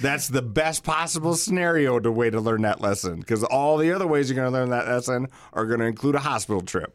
That's 0.00 0.28
the 0.28 0.42
best 0.42 0.84
possible 0.84 1.34
scenario 1.34 1.98
to 1.98 2.12
way 2.12 2.30
to 2.30 2.40
learn 2.40 2.62
that 2.62 2.80
lesson 2.80 3.18
because 3.18 3.42
all 3.42 3.76
the 3.76 3.90
other 3.92 4.06
ways 4.06 4.30
you're 4.30 4.36
going 4.36 4.50
to 4.50 4.56
learn 4.56 4.70
that 4.70 4.86
lesson 4.86 5.26
are 5.52 5.66
going 5.66 5.80
to 5.80 5.86
include 5.86 6.14
a 6.14 6.20
hospital 6.20 6.60
trip. 6.62 6.94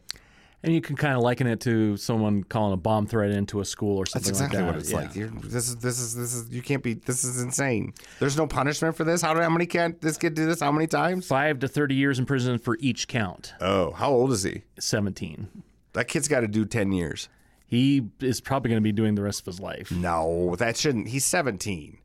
And 0.64 0.74
you 0.74 0.80
can 0.80 0.96
kind 0.96 1.14
of 1.16 1.22
liken 1.22 1.46
it 1.46 1.60
to 1.60 1.96
someone 1.96 2.42
calling 2.44 2.72
a 2.72 2.76
bomb 2.76 3.06
threat 3.06 3.30
into 3.30 3.60
a 3.60 3.64
school 3.64 3.98
or 3.98 4.04
That's 4.04 4.12
something 4.26 4.30
exactly 4.30 4.58
like 4.58 4.66
that. 4.66 4.72
what 4.72 4.80
it's 4.80 4.90
Yeah. 4.90 4.96
like. 4.98 5.14
You're, 5.14 5.28
this 5.50 5.68
is 5.68 5.76
this 5.76 6.00
is 6.00 6.14
this 6.16 6.34
is 6.34 6.50
you 6.50 6.62
can't 6.62 6.82
be. 6.82 6.94
This 6.94 7.22
is 7.24 7.40
insane. 7.42 7.94
There's 8.18 8.36
no 8.36 8.46
punishment 8.46 8.96
for 8.96 9.04
this. 9.04 9.22
How, 9.22 9.40
how 9.40 9.48
many 9.50 9.66
can 9.66 9.96
this 10.00 10.16
kid 10.16 10.34
do 10.34 10.46
this? 10.46 10.60
How 10.60 10.72
many 10.72 10.86
times? 10.86 11.26
Five 11.26 11.58
to 11.60 11.68
thirty 11.68 11.94
years 11.94 12.18
in 12.18 12.26
prison 12.26 12.58
for 12.58 12.76
each 12.80 13.06
count. 13.08 13.54
Oh, 13.60 13.92
how 13.92 14.10
old 14.10 14.32
is 14.32 14.42
he? 14.42 14.62
Seventeen. 14.78 15.62
That 15.92 16.08
kid's 16.08 16.26
got 16.28 16.40
to 16.40 16.48
do 16.48 16.64
ten 16.64 16.90
years. 16.92 17.28
He 17.66 18.08
is 18.20 18.40
probably 18.40 18.68
going 18.70 18.80
to 18.80 18.84
be 18.84 18.92
doing 18.92 19.14
the 19.14 19.22
rest 19.22 19.40
of 19.40 19.46
his 19.46 19.58
life. 19.60 19.90
No, 19.90 20.54
that 20.56 20.76
shouldn't. 20.76 21.08
He's 21.08 21.24
17. 21.24 21.98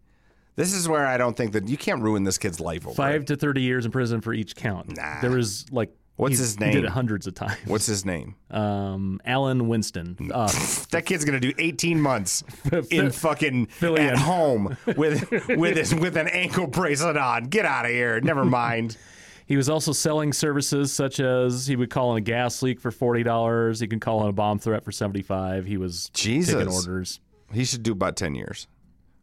This 0.56 0.74
is 0.74 0.88
where 0.89 1.06
I 1.06 1.17
don't 1.17 1.38
think 1.38 1.52
that 1.54 1.67
you 1.67 1.78
can't 1.78 2.02
ruin 2.02 2.24
this 2.24 2.38
kid's 2.38 2.60
life 2.60 2.86
over 2.86 2.95
Five 2.95 3.22
it. 3.22 3.28
to 3.28 3.36
thirty 3.38 3.62
years 3.62 3.86
in 3.86 3.91
prison 3.91 4.19
for 4.19 4.34
each 4.34 4.56
count. 4.56 4.98
Nah. 4.98 5.22
There 5.22 5.32
was 5.32 5.65
like 5.72 5.89
What's 6.19 6.32
he's- 6.38 6.39
his 6.39 6.53
He 6.55 6.65
did 6.65 6.75
name? 6.75 6.86
it 6.86 6.89
hundreds 6.91 7.27
of 7.27 7.34
times. 7.36 7.58
What's 7.65 7.86
his 7.86 8.05
name? 8.05 8.36
Um, 8.51 9.19
Alan 9.25 9.67
Winston. 9.67 10.17
Uh, 10.34 10.47
That 10.91 11.05
kid's 11.05 11.23
gonna 11.25 11.39
do 11.39 11.53
18 11.58 12.01
months 12.01 12.43
in 12.91 13.12
fucking 13.12 13.67
Fill 13.67 13.97
at 13.97 14.17
home 14.17 14.75
with 14.97 15.29
with 15.49 15.77
his 15.77 15.93
with 15.95 16.17
an 16.17 16.27
ankle 16.27 16.67
bracelet 16.67 17.15
on. 17.17 17.45
Get 17.45 17.65
out 17.65 17.86
of 17.86 17.91
here. 17.91 18.19
Never 18.21 18.43
mind. 18.45 18.97
he 19.45 19.55
was 19.58 19.69
also 19.69 19.91
selling 19.93 20.34
services 20.34 20.91
such 20.91 21.19
as 21.19 21.67
he 21.67 21.75
would 21.75 21.89
call 21.89 22.12
in 22.12 22.17
a 22.17 22.21
gas 22.21 22.62
leak 22.62 22.79
for 22.79 22.91
forty 22.91 23.23
dollars. 23.23 23.79
He 23.79 23.88
could 23.88 24.01
call 24.01 24.21
in 24.23 24.29
a 24.29 24.34
bomb 24.34 24.60
threat 24.60 24.84
for 24.84 24.91
seventy 24.91 25.21
five. 25.21 25.65
He 25.65 25.77
was 25.77 26.10
Jesus. 26.13 26.53
taking 26.55 26.73
orders. 26.73 27.19
He 27.53 27.63
should 27.65 27.82
do 27.84 27.91
about 27.93 28.15
10 28.15 28.36
years. 28.36 28.67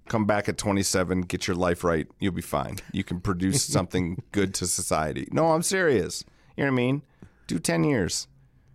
Come 0.08 0.24
back 0.24 0.48
at 0.48 0.56
27, 0.58 1.22
get 1.22 1.46
your 1.46 1.54
life 1.56 1.84
right. 1.84 2.06
You'll 2.20 2.32
be 2.32 2.42
fine. 2.42 2.76
You 2.92 3.04
can 3.04 3.20
produce 3.20 3.64
something 3.64 4.22
good 4.32 4.52
to 4.54 4.66
society. 4.66 5.28
No, 5.32 5.52
I'm 5.52 5.62
serious. 5.62 6.24
You 6.56 6.64
know 6.64 6.70
what 6.72 6.74
I 6.80 6.82
mean? 6.82 7.02
Do 7.46 7.58
10 7.58 7.84
years. 7.84 8.28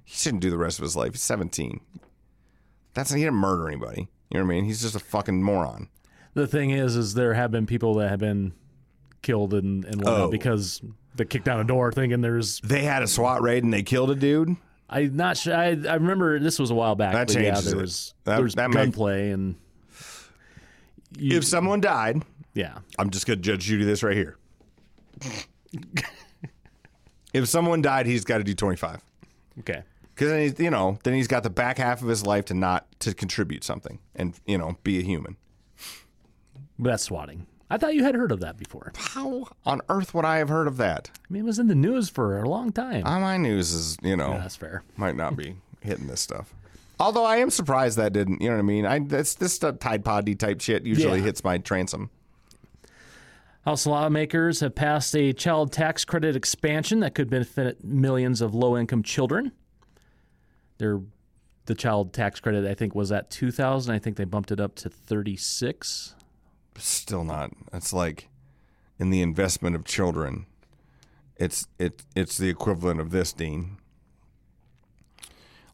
He 0.03 0.15
shouldn't 0.17 0.41
do 0.41 0.49
the 0.49 0.57
rest 0.57 0.79
of 0.79 0.83
his 0.83 0.95
life. 0.95 1.13
He's 1.13 1.21
17. 1.21 1.79
That's 2.93 3.11
he 3.11 3.21
didn't 3.21 3.35
murder 3.35 3.67
anybody. 3.67 4.07
You 4.29 4.39
know 4.39 4.45
what 4.45 4.51
I 4.51 4.55
mean? 4.55 4.65
He's 4.65 4.81
just 4.81 4.95
a 4.95 4.99
fucking 4.99 5.41
moron. 5.43 5.89
The 6.33 6.47
thing 6.47 6.69
is, 6.71 6.95
is 6.95 7.13
there 7.13 7.33
have 7.33 7.51
been 7.51 7.65
people 7.65 7.95
that 7.95 8.09
have 8.09 8.19
been 8.19 8.53
killed 9.21 9.53
and, 9.53 9.83
and 9.85 9.95
whatnot 9.97 10.21
Oh. 10.21 10.31
because 10.31 10.81
they 11.15 11.25
kicked 11.25 11.45
down 11.45 11.59
a 11.59 11.63
door 11.63 11.91
thinking 11.91 12.21
there's. 12.21 12.59
They 12.61 12.83
had 12.83 13.03
a 13.03 13.07
SWAT 13.07 13.41
raid 13.41 13.63
and 13.63 13.73
they 13.73 13.83
killed 13.83 14.11
a 14.11 14.15
dude. 14.15 14.55
I'm 14.89 15.15
not 15.15 15.37
sure. 15.37 15.55
I, 15.55 15.67
I 15.69 15.95
remember 15.95 16.39
this 16.39 16.59
was 16.59 16.69
a 16.71 16.75
while 16.75 16.95
back. 16.95 17.13
That 17.13 17.27
but 17.27 17.35
yeah, 17.35 17.41
changes 17.53 17.65
there 17.71 17.79
it. 17.79 17.81
was 17.81 18.13
That- 18.25 18.35
there 18.35 18.43
was 18.43 18.55
that 18.55 18.69
make- 18.69 18.75
gunplay 18.85 19.31
and 19.31 19.55
you, 21.17 21.37
If 21.37 21.45
someone 21.45 21.81
died, 21.81 22.23
yeah. 22.53 22.77
I'm 22.97 23.09
just 23.09 23.25
going 23.25 23.39
to 23.39 23.43
judge 23.43 23.61
Judy 23.65 23.83
this 23.85 24.03
right 24.03 24.15
here. 24.15 24.37
if 27.33 27.47
someone 27.47 27.81
died, 27.81 28.05
he's 28.05 28.23
got 28.25 28.37
to 28.39 28.43
do 28.43 28.53
25. 28.53 29.01
Okay. 29.59 29.83
Because 30.13 30.29
then 30.29 30.41
he's, 30.41 30.59
you 30.59 30.69
know, 30.69 30.99
then 31.03 31.13
he's 31.13 31.27
got 31.27 31.43
the 31.43 31.49
back 31.49 31.77
half 31.77 32.01
of 32.01 32.07
his 32.07 32.25
life 32.25 32.45
to 32.45 32.53
not 32.53 32.85
to 32.99 33.13
contribute 33.13 33.63
something 33.63 33.99
and 34.15 34.33
you 34.45 34.57
know 34.57 34.77
be 34.83 34.99
a 34.99 35.01
human. 35.01 35.37
That's 36.79 37.03
swatting. 37.03 37.47
I 37.69 37.77
thought 37.77 37.93
you 37.95 38.03
had 38.03 38.15
heard 38.15 38.31
of 38.31 38.41
that 38.41 38.57
before. 38.57 38.91
How 38.97 39.47
on 39.65 39.81
earth 39.87 40.13
would 40.13 40.25
I 40.25 40.37
have 40.37 40.49
heard 40.49 40.67
of 40.67 40.77
that? 40.77 41.09
I 41.17 41.33
mean, 41.33 41.43
it 41.43 41.45
was 41.45 41.57
in 41.59 41.67
the 41.67 41.75
news 41.75 42.09
for 42.09 42.37
a 42.39 42.49
long 42.49 42.71
time. 42.71 43.05
On 43.05 43.21
my 43.21 43.37
news 43.37 43.71
is 43.71 43.97
you 44.01 44.17
know 44.17 44.31
Yeah, 44.31 44.37
that's 44.39 44.55
fair. 44.57 44.83
might 44.97 45.15
not 45.15 45.35
be 45.37 45.55
hitting 45.81 46.07
this 46.07 46.19
stuff. 46.21 46.53
Although 46.99 47.23
I 47.25 47.37
am 47.37 47.49
surprised 47.49 47.97
that 47.97 48.13
didn't. 48.13 48.41
You 48.41 48.49
know 48.49 48.55
what 48.55 48.59
I 48.59 48.63
mean? 48.65 48.85
I 48.85 48.99
that's 48.99 49.35
this 49.35 49.53
stuff 49.53 49.79
Tide 49.79 50.03
Poddy 50.03 50.35
type 50.35 50.59
shit 50.61 50.85
usually 50.85 51.19
Yeah. 51.19 51.25
hits 51.25 51.43
my 51.43 51.57
transom. 51.59 52.09
House 53.65 53.85
lawmakers 53.85 54.59
have 54.61 54.73
passed 54.73 55.15
a 55.15 55.33
child 55.33 55.71
tax 55.71 56.03
credit 56.03 56.35
expansion 56.35 56.99
that 57.01 57.13
could 57.13 57.29
benefit 57.29 57.83
millions 57.83 58.41
of 58.41 58.55
low 58.55 58.75
income 58.75 59.03
children. 59.03 59.51
Their 60.77 61.01
the 61.65 61.75
child 61.75 62.11
tax 62.11 62.39
credit 62.39 62.65
I 62.65 62.73
think 62.73 62.95
was 62.95 63.11
at 63.11 63.29
2000. 63.29 63.93
I 63.93 63.99
think 63.99 64.17
they 64.17 64.23
bumped 64.23 64.51
it 64.51 64.59
up 64.59 64.75
to 64.75 64.89
36. 64.89 66.15
Still 66.77 67.23
not. 67.23 67.51
It's 67.71 67.93
like 67.93 68.29
in 68.97 69.11
the 69.11 69.21
investment 69.21 69.75
of 69.75 69.85
children. 69.85 70.47
It's 71.37 71.67
it 71.77 72.03
it's 72.15 72.37
the 72.37 72.49
equivalent 72.49 72.99
of 72.99 73.11
this, 73.11 73.31
Dean. 73.31 73.77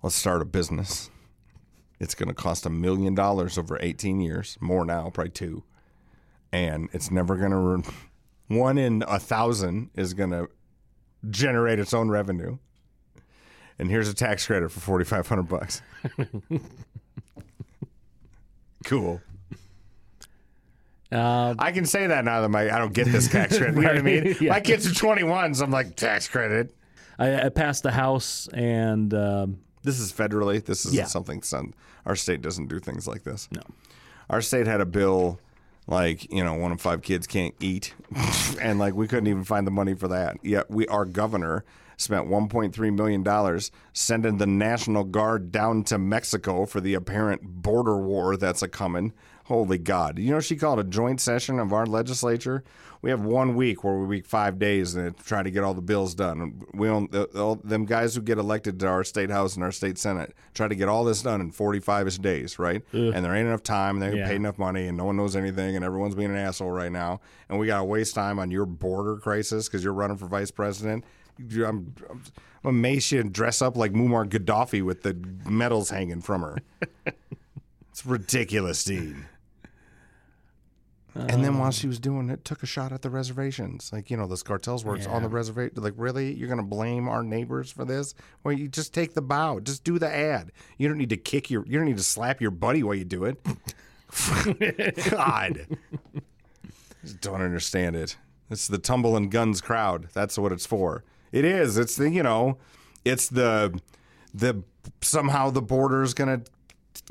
Let's 0.04 0.16
start 0.16 0.42
a 0.42 0.46
business. 0.46 1.10
It's 2.00 2.16
going 2.16 2.30
to 2.30 2.36
cost 2.36 2.66
a 2.66 2.70
million 2.70 3.16
dollars 3.16 3.58
over 3.58 3.78
18 3.82 4.20
years, 4.20 4.58
more 4.62 4.86
now, 4.86 5.10
probably 5.10 5.32
two. 5.32 5.64
And 6.52 6.90
it's 6.94 7.12
never 7.12 7.36
going 7.36 7.52
to, 7.52 7.58
re- 7.58 7.84
one 8.48 8.78
in 8.78 9.04
a 9.08 9.20
thousand 9.20 9.90
is 9.96 10.14
going 10.14 10.32
to 10.32 10.48
generate 11.30 11.80
its 11.80 11.94
own 11.94 12.10
revenue. 12.10 12.58
And 13.80 13.90
here's 13.90 14.08
a 14.10 14.14
tax 14.14 14.48
credit 14.48 14.72
for 14.72 14.80
4,500 14.80 15.44
bucks. 15.44 15.82
cool. 18.86 19.22
Uh, 21.12 21.56
I 21.58 21.72
can 21.72 21.86
say 21.86 22.08
that 22.08 22.26
now 22.26 22.42
that 22.42 22.50
my 22.50 22.64
I 22.74 22.80
don't 22.80 22.94
get 22.94 23.08
this 23.08 23.30
tax 23.30 23.58
credit. 23.58 23.76
You 23.76 23.82
know 23.82 23.88
what 23.90 23.98
I 23.98 24.02
mean? 24.02 24.36
Yeah. 24.42 24.50
My 24.52 24.60
kids 24.60 24.86
are 24.90 24.94
21, 24.94 25.56
so 25.56 25.64
I'm 25.64 25.72
like 25.72 25.96
tax 25.96 26.28
credit. 26.28 26.76
I, 27.18 27.46
I 27.46 27.50
passed 27.50 27.84
the 27.84 27.92
House, 27.92 28.48
and 28.54 29.14
um, 29.14 29.60
This 29.84 30.00
is 30.00 30.12
federally. 30.12 30.64
This 30.64 30.86
isn't 30.86 30.98
Yeah. 30.98 31.06
something 31.06 31.42
some 31.44 31.74
our 32.06 32.16
state 32.16 32.42
doesn't 32.42 32.68
do 32.68 32.80
things 32.80 33.08
like 33.08 33.24
this. 33.24 33.48
No. 33.52 33.62
Our 34.30 34.42
state 34.42 34.68
had 34.68 34.82
a 34.82 34.86
bill 34.86 35.40
like, 35.88 36.32
you 36.32 36.44
know, 36.44 36.54
one 36.54 36.72
of 36.72 36.82
five 36.82 37.02
kids 37.02 37.26
can't 37.28 37.56
eat 37.60 37.94
and 38.62 38.78
like 38.80 38.94
we 38.94 39.08
couldn't 39.08 39.28
even 39.28 39.44
find 39.44 39.66
the 39.66 39.72
money 39.72 39.96
for 39.96 40.08
that. 40.10 40.38
Yet 40.44 40.70
we 40.70 40.88
our 40.88 41.06
governor 41.06 41.64
spent 41.98 42.28
1.3 42.28 42.96
million 42.96 43.24
dollars 43.24 43.72
sending 43.94 44.38
the 44.38 44.46
National 44.46 45.04
Guard 45.04 45.52
down 45.52 45.84
to 45.86 45.98
Mexico 45.98 46.66
for 46.66 46.80
the 46.80 46.94
apparent 46.94 47.42
border 47.44 47.98
war 47.98 48.38
that's 48.38 48.62
a 48.62 48.68
coming. 48.68 49.14
Holy 49.48 49.78
God. 49.78 50.20
You 50.20 50.32
know 50.32 50.40
she 50.42 50.58
called 50.58 50.78
a 50.78 50.84
joint 50.84 51.22
session 51.22 51.58
of 51.58 51.72
our 51.72 51.86
legislature? 51.86 52.64
We 53.02 53.12
have 53.12 53.22
one 53.22 53.56
week 53.56 53.84
where 53.84 53.96
we 53.98 54.06
week 54.06 54.26
five 54.26 54.60
days 54.60 54.96
and 54.96 55.16
try 55.20 55.42
to 55.42 55.50
get 55.50 55.64
all 55.64 55.74
the 55.74 55.82
bills 55.82 56.14
done. 56.16 56.62
We 56.74 56.88
the, 56.88 57.30
all, 57.36 57.56
them 57.56 57.86
guys 57.86 58.16
who 58.16 58.22
get 58.22 58.40
elected 58.40 58.78
to 58.82 58.88
our 58.88 59.06
state 59.06 59.30
house 59.30 59.56
and 59.56 59.64
our 59.64 59.72
state 59.72 59.98
senate 59.98 60.34
try 60.54 60.68
to 60.68 60.76
get 60.76 60.90
all 60.90 61.06
this 61.06 61.22
done 61.22 61.40
in 61.40 61.52
45 61.52 62.08
ish 62.08 62.18
days, 62.18 62.60
right? 62.60 62.82
And 62.92 63.24
there 63.24 63.34
ain't 63.34 63.48
enough 63.48 63.64
time, 63.64 63.96
and 63.96 64.04
they 64.04 64.08
don't 64.10 64.18
Yeah. 64.18 64.28
pay 64.28 64.36
enough 64.36 64.58
money, 64.58 64.88
and 64.88 64.98
no 64.98 65.06
one 65.06 65.16
knows 65.16 65.36
anything, 65.38 65.78
and 65.78 65.86
everyone's 65.86 66.16
being 66.16 66.32
an 66.32 66.36
asshole 66.38 66.72
right 66.72 66.92
now. 66.92 67.22
And 67.48 67.58
we 67.58 67.68
got 67.68 67.78
to 67.78 67.86
waste 67.86 68.16
time 68.16 68.40
on 68.40 68.52
your 68.52 68.66
border 68.66 69.16
crisis 69.16 69.68
because 69.70 69.82
you're 69.84 69.94
running 69.94 70.18
for 70.18 70.28
vice 70.28 70.52
president. 70.52 71.06
I'm, 71.40 71.94
I'm 72.10 72.24
amazed 72.66 73.12
didn't 73.12 73.32
dress 73.32 73.62
up 73.62 73.78
like 73.78 73.94
Muammar 73.94 74.28
Gaddafi 74.28 74.84
with 74.84 75.04
the 75.04 75.14
medals 75.50 75.92
hanging 75.92 76.20
from 76.22 76.42
her. 76.42 76.58
it's 77.92 78.06
ridiculous, 78.06 78.84
Dean. 78.84 79.26
And 81.30 81.44
then 81.44 81.58
while 81.58 81.68
um, 81.68 81.72
she 81.72 81.88
was 81.88 82.00
doing 82.00 82.30
it, 82.30 82.46
took 82.46 82.64
a 82.64 82.66
shot 82.66 82.92
at 82.92 83.02
the 83.02 83.10
reservations. 83.10 83.92
Like, 83.92 84.12
you 84.12 84.18
know, 84.18 84.28
those 84.28 84.44
cartels 84.44 84.86
works 84.86 85.08
on 85.08 85.24
the 85.24 85.30
reservation. 85.30 85.74
Like, 85.82 85.94
really? 85.98 86.34
You're 86.34 86.48
going 86.48 86.60
to 86.60 86.66
blame 86.66 87.08
our 87.08 87.24
neighbors 87.24 87.72
for 87.72 87.86
this? 87.86 88.14
Well, 88.44 88.54
you 88.54 88.68
just 88.68 88.94
take 88.94 89.14
the 89.14 89.22
bow. 89.22 89.60
Just 89.60 89.84
do 89.84 89.98
the 90.00 90.14
ad. 90.14 90.52
You 90.78 90.88
don't 90.88 90.98
need 90.98 91.10
to 91.10 91.18
kick 91.18 91.50
your, 91.50 91.66
you 91.66 91.78
don't 91.78 91.88
need 91.88 91.98
to 91.98 92.04
slap 92.04 92.40
your 92.42 92.52
buddy 92.52 92.84
while 92.84 92.96
you 92.96 93.06
do 93.06 93.26
it. 93.26 93.40
God. 95.10 95.68
Just 97.04 97.22
don't 97.22 97.42
understand 97.42 97.96
it. 97.96 98.18
It's 98.50 98.68
the 98.68 98.78
tumble 98.78 99.18
and 99.18 99.32
guns 99.32 99.60
crowd. 99.60 100.10
That's 100.14 100.38
what 100.38 100.52
it's 100.52 100.66
for. 100.66 101.04
It 101.32 101.46
is. 101.46 101.78
It's 101.78 101.96
the, 101.96 102.10
you 102.10 102.24
know, 102.24 102.58
it's 103.04 103.28
the, 103.28 103.80
the, 104.34 104.64
somehow 105.02 105.50
the 105.50 105.62
border's 105.62 106.14
going 106.14 106.42
to 106.42 106.52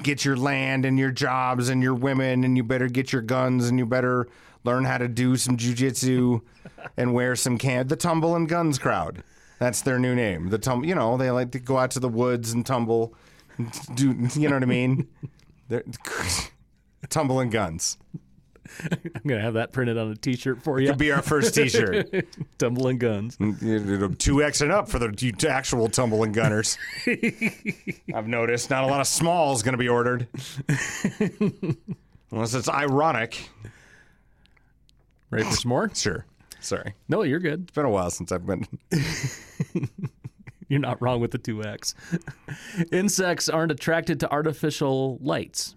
get 0.03 0.25
your 0.25 0.37
land 0.37 0.85
and 0.85 0.99
your 0.99 1.11
jobs 1.11 1.69
and 1.69 1.83
your 1.83 1.95
women 1.95 2.45
and 2.45 2.57
you 2.57 2.63
better 2.63 2.89
get 2.89 3.13
your 3.13 3.23
guns 3.23 3.69
and 3.69 3.79
you 3.79 3.87
better 3.87 4.29
learn 4.65 4.85
how 4.85 4.99
to 4.99 5.09
do 5.09 5.37
some 5.37 5.57
jujitsu 5.57 6.41
and 6.97 7.15
wear 7.15 7.37
some 7.37 7.59
can 7.59 7.87
the 7.89 7.97
tumble 7.97 8.35
and 8.35 8.49
guns 8.49 8.79
crowd. 8.79 9.23
That's 9.59 9.81
their 9.81 9.99
new 9.99 10.15
name. 10.15 10.51
The 10.51 10.59
tumble 10.59 10.87
you 10.87 10.95
know 10.95 11.17
they 11.17 11.31
like 11.31 11.53
to 11.53 11.61
go 11.61 11.79
out 11.79 11.91
to 11.93 12.01
the 12.01 12.09
woods 12.09 12.53
and 12.53 12.65
tumble 12.65 13.15
do 13.95 14.15
you 14.35 14.49
know 14.49 14.57
what 14.57 14.63
i 14.63 14.67
mean? 14.67 15.09
They're, 15.69 15.83
tumble 17.09 17.41
and 17.41 17.51
guns 17.51 17.99
I'm 18.93 19.23
gonna 19.27 19.41
have 19.41 19.55
that 19.55 19.73
printed 19.73 19.99
on 19.99 20.11
a 20.11 20.17
T-shirt 20.17 20.63
for 20.63 20.81
you. 20.81 20.89
could 20.89 20.99
be 20.99 21.13
our 21.13 21.23
first 21.23 21.55
t-shirt 21.55 22.27
Tumbling 22.59 22.99
guns. 22.99 23.37
Mm, 23.39 23.59
2x 24.17 24.61
um, 24.61 24.67
and 24.67 24.73
up 24.73 24.89
for 24.89 24.99
the 24.99 25.47
actual 25.49 25.89
tumbling 25.89 26.33
gunners 26.33 26.79
i've 28.15 28.27
noticed 28.27 28.71
not 28.71 28.85
a 28.85 28.87
lot 28.87 29.01
of 29.01 29.07
small 29.07 29.53
is 29.55 29.63
going 29.63 29.73
to 29.73 29.79
be 29.79 29.89
ordered 29.89 30.27
unless 32.31 32.55
it's 32.55 32.69
ironic 32.69 33.51
Ready 35.31 35.45
for 35.45 35.57
some 35.57 35.69
more? 35.69 35.91
Sure. 35.95 36.25
Sorry. 36.61 36.95
No, 37.09 37.23
you're 37.23 37.41
good. 37.41 37.63
It's 37.63 37.73
been 37.73 37.85
a 37.85 37.91
while 37.91 38.11
since 38.11 38.33
I've 38.33 38.47
been. 38.47 38.67
You're 40.69 40.81
not 40.81 41.01
wrong 41.01 41.21
with 41.21 41.31
the 41.31 41.39
two 41.39 41.63
X. 41.63 41.95
Insects 42.91 43.49
aren't 43.49 43.71
attracted 43.73 44.21
to 44.21 44.31
artificial 44.31 45.19
lights. 45.21 45.77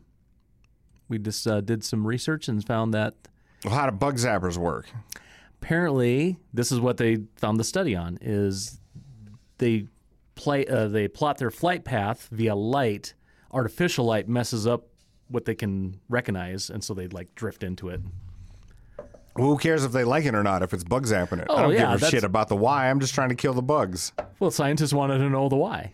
We 1.10 1.18
just 1.20 1.46
uh, 1.48 1.60
did 1.62 1.84
some 1.84 2.06
research 2.08 2.48
and 2.48 2.66
found 2.66 2.94
that 2.94 3.16
Well, 3.66 3.74
how 3.74 3.90
do 3.90 3.96
bug 3.96 4.16
zappers 4.18 4.58
work? 4.58 4.88
apparently 5.62 6.38
this 6.54 6.72
is 6.72 6.80
what 6.80 6.96
they 6.96 7.18
found 7.36 7.60
the 7.60 7.64
study 7.66 7.94
on 7.94 8.18
is 8.22 8.80
they 9.58 9.86
play 10.36 10.66
uh, 10.66 10.88
they 10.88 11.06
plot 11.10 11.38
their 11.38 11.52
flight 11.52 11.84
path 11.84 12.30
via 12.32 12.56
light 12.56 13.14
artificial 13.52 14.06
light 14.06 14.30
messes 14.30 14.66
up 14.66 14.88
what 15.28 15.44
they 15.44 15.54
can 15.56 16.00
recognize 16.08 16.70
and 16.70 16.82
so 16.82 16.94
they 16.94 17.08
like 17.10 17.36
drift 17.36 17.62
into 17.62 17.90
it 17.90 18.00
Who 19.36 19.58
cares 19.58 19.84
if 19.84 19.92
they 19.92 20.06
like 20.06 20.24
it 20.26 20.34
or 20.34 20.44
not? 20.44 20.64
If 20.64 20.74
it's 20.74 20.84
bug 20.86 21.06
zapping 21.06 21.42
it, 21.42 21.48
I 21.50 21.54
Oh, 21.54 21.62
don't 21.64 21.74
yeah, 21.74 21.80
give 21.80 21.90
a 21.90 21.92
that's- 21.96 22.12
shit 22.12 22.24
about 22.24 22.48
the 22.48 22.56
why. 22.56 22.90
I'm 22.90 23.00
just 23.02 23.14
trying 23.14 23.30
to 23.30 23.36
kill 23.36 23.54
the 23.54 23.62
bugs. 23.62 24.14
well 24.40 24.52
scientists 24.52 24.94
wanted 24.94 25.18
to 25.18 25.30
know 25.30 25.50
the 25.50 25.58
why 25.58 25.92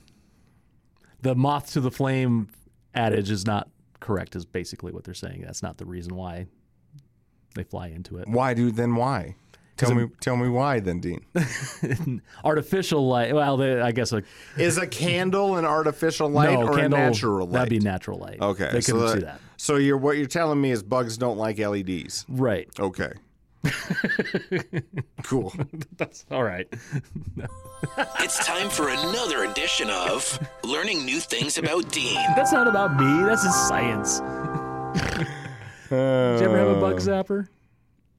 the 1.24 1.34
moth 1.34 1.72
to 1.74 1.82
the 1.82 1.90
flame 1.92 2.50
adage 2.94 3.32
is 3.32 3.46
not 3.48 3.68
correct 4.06 4.36
is 4.36 4.46
basically 4.46 4.92
what 4.92 5.04
they're 5.04 5.14
saying 5.14 5.42
that's 5.46 5.64
not 5.64 5.78
the 5.78 5.86
reason 5.86 6.16
why 6.16 6.46
they 7.56 7.64
fly 7.64 7.88
into 7.88 8.18
it 8.18 8.28
Why 8.28 8.54
do 8.54 8.70
then? 8.72 8.96
Why? 8.96 9.36
Tell 9.78 9.94
me. 9.94 10.08
Tell 10.22 10.38
me 10.38 10.48
why 10.48 10.80
then, 10.80 11.00
Dean. 11.02 11.26
artificial 12.46 13.08
light 13.08 13.34
well 13.34 13.58
they, 13.58 13.82
i 13.82 13.92
guess 13.92 14.12
like 14.12 14.26
Is 14.58 14.78
a 14.78 14.88
candle 14.88 15.58
an 15.58 15.66
artificial 15.66 16.30
light 16.30 16.54
no, 16.54 16.68
or 16.68 16.76
candle, 16.78 17.00
a 17.00 17.04
natural 17.04 17.48
light? 17.48 17.54
that'd 17.54 17.70
be 17.70 17.80
natural 17.80 18.20
light 18.20 18.40
okay. 18.42 18.70
they 18.72 18.82
so 18.82 18.94
couldn't 18.94 19.08
see 19.10 19.20
that- 19.26 19.26
that 19.26 19.42
So 19.58 19.78
you're 19.78 19.98
what 19.98 20.18
you're 20.18 20.28
telling 20.28 20.62
me 20.62 20.72
is 20.72 20.84
bugs 20.84 21.18
don't 21.18 21.38
like 21.38 21.58
LEDs. 21.60 22.26
right 22.30 22.70
Okay. 22.80 23.12
cool. 25.24 25.54
that's 25.98 26.26
all 26.32 26.44
right 26.44 26.68
It's 28.20 28.46
time 28.46 28.70
for 28.70 28.90
another 28.90 29.44
edition 29.46 29.90
of 29.90 30.40
Learning 30.64 31.06
New 31.06 31.20
Things 31.20 31.58
About 31.58 31.92
Dean. 31.92 32.16
That's 32.36 32.52
not 32.52 32.68
about 32.68 33.00
me. 33.00 33.24
That's 33.24 33.44
his 33.44 33.56
science. 33.56 34.20
Did 35.90 36.40
you 36.42 36.46
ever 36.46 36.58
have 36.58 36.68
a 36.70 36.82
bug 36.82 36.98
zapper? 36.98 37.48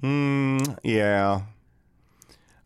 Mm, 0.02 0.78
yeah. 0.85 1.42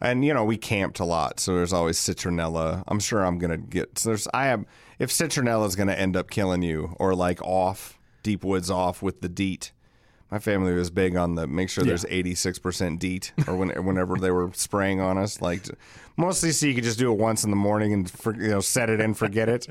And 0.01 0.25
you 0.25 0.35
know 0.35 0.45
we 0.45 0.57
camped 0.57 1.01
a 1.01 1.05
lot, 1.05 1.41
so 1.41 1.55
there's 1.55 1.73
always 1.73 1.99
citronella. 1.99 2.83
I'm 2.89 3.01
sure 3.01 3.25
I'm 3.25 3.39
gonna 3.39 3.59
get. 3.59 3.99
So 3.99 4.11
there's 4.11 4.29
I 4.33 4.49
am 4.49 4.67
if 4.99 5.11
citronella 5.11 5.67
is 5.67 5.77
gonna 5.77 5.93
end 5.93 6.17
up 6.17 6.31
killing 6.31 6.63
you 6.63 6.95
or 6.99 7.15
like 7.15 7.41
off 7.43 7.99
deep 8.23 8.45
woods 8.45 8.71
off 8.71 9.03
with 9.03 9.21
the 9.21 9.29
DEET. 9.29 9.73
My 10.31 10.39
family 10.39 10.73
was 10.73 10.91
big 10.91 11.17
on 11.17 11.35
the 11.35 11.47
make 11.47 11.69
sure 11.69 11.83
there's 11.85 12.05
86% 12.05 12.99
DEET 12.99 13.33
or 13.49 13.57
when, 13.57 13.71
whenever 13.85 14.17
they 14.17 14.31
were 14.31 14.51
spraying 14.55 15.01
on 15.01 15.19
us. 15.19 15.41
Like 15.41 15.65
mostly 16.17 16.53
so 16.53 16.67
you 16.67 16.75
could 16.75 16.85
just 16.85 16.99
do 16.99 17.13
it 17.13 17.19
once 17.19 17.43
in 17.45 17.51
the 17.51 17.57
morning 17.57 17.93
and 17.93 18.11
for, 18.11 18.35
you 18.35 18.49
know 18.49 18.61
set 18.61 18.91
it 18.91 19.01
and 19.01 19.17
forget 19.17 19.49
it. 19.49 19.67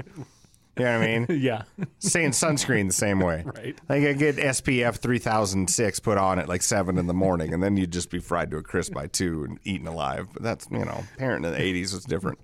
You 0.77 0.85
know 0.85 0.99
what 0.99 1.07
I 1.07 1.19
mean? 1.19 1.25
Yeah. 1.41 1.63
Saying 1.99 2.31
sunscreen 2.31 2.87
the 2.87 2.93
same 2.93 3.19
way. 3.19 3.43
Right. 3.59 3.77
Like 3.89 4.03
I 4.03 4.13
get 4.13 4.37
SPF 4.37 4.97
3006 4.97 5.99
put 5.99 6.17
on 6.17 6.39
at 6.39 6.47
like 6.47 6.61
7 6.61 6.97
in 6.97 7.07
the 7.07 7.13
morning, 7.13 7.53
and 7.53 7.61
then 7.61 7.75
you'd 7.75 7.91
just 7.91 8.09
be 8.09 8.19
fried 8.19 8.51
to 8.51 8.57
a 8.57 8.63
crisp 8.63 8.93
by 8.93 9.07
2 9.07 9.43
and 9.43 9.59
eaten 9.63 9.87
alive. 9.87 10.27
But 10.33 10.43
that's, 10.43 10.67
you 10.71 10.85
know, 10.85 11.03
parent 11.17 11.45
in 11.45 11.51
the 11.51 11.57
80s 11.57 11.93
was 11.93 12.05
different. 12.05 12.39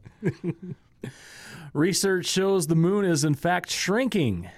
Research 1.73 2.25
shows 2.25 2.67
the 2.67 2.75
moon 2.75 3.06
is 3.06 3.23
in 3.23 3.36
fact 3.36 3.69
shrinking. 3.69 4.49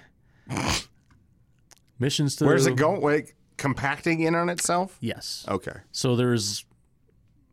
Missions 1.98 2.36
to 2.36 2.46
Where's 2.46 2.66
it 2.66 2.76
going? 2.76 3.00
Like, 3.00 3.34
compacting 3.58 4.20
in 4.20 4.34
on 4.34 4.48
itself? 4.48 4.96
Yes. 5.00 5.44
Okay. 5.48 5.76
So 5.92 6.16
there's 6.16 6.64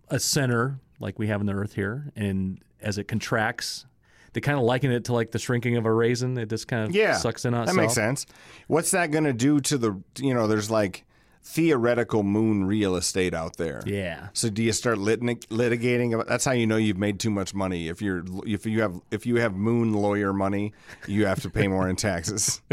a 0.09 0.19
center 0.19 0.79
like 0.99 1.19
we 1.19 1.27
have 1.27 1.41
in 1.41 1.47
the 1.47 1.53
Earth 1.53 1.73
here, 1.73 2.11
and 2.15 2.61
as 2.79 2.97
it 2.97 3.07
contracts, 3.09 3.85
they 4.33 4.39
kind 4.41 4.57
of 4.57 4.63
liken 4.63 4.91
it 4.91 5.03
to 5.05 5.13
like 5.13 5.31
the 5.31 5.39
shrinking 5.39 5.75
of 5.77 5.85
a 5.85 5.91
raisin. 5.91 6.37
It 6.37 6.49
just 6.49 6.67
kind 6.67 6.87
of 6.87 6.95
Yeah. 6.95 7.17
sucks 7.17 7.43
in 7.45 7.53
on 7.53 7.65
That 7.65 7.71
itself. 7.71 7.77
makes 7.83 7.93
sense. 7.95 8.25
What's 8.67 8.91
that 8.91 9.11
going 9.11 9.23
to 9.25 9.33
do 9.33 9.59
to 9.61 9.77
the, 9.77 10.01
you 10.19 10.33
know, 10.33 10.47
there's 10.47 10.69
like 10.71 11.03
theoretical 11.41 12.23
moon 12.23 12.65
real 12.65 12.95
estate 12.95 13.33
out 13.33 13.57
there. 13.57 13.81
Yeah. 13.85 14.29
So 14.33 14.49
do 14.49 14.63
you 14.63 14.71
start 14.71 14.97
litig- 14.97 15.45
litigating 15.47 16.13
about 16.13 16.27
that's 16.27 16.43
how 16.43 16.53
you 16.53 16.65
know 16.65 16.75
you've 16.77 16.97
made 16.97 17.19
too 17.19 17.29
much 17.29 17.53
money. 17.53 17.87
If 17.87 18.01
you're 18.01 18.23
if 18.47 18.65
you 18.65 18.81
have 18.81 18.99
if 19.11 19.25
you 19.27 19.35
have 19.37 19.53
moon 19.53 19.93
lawyer 19.93 20.33
money, 20.33 20.73
you 21.07 21.25
have 21.27 21.41
to 21.43 21.49
pay 21.49 21.67
more 21.67 21.87
in 21.87 21.95
taxes. 21.97 22.61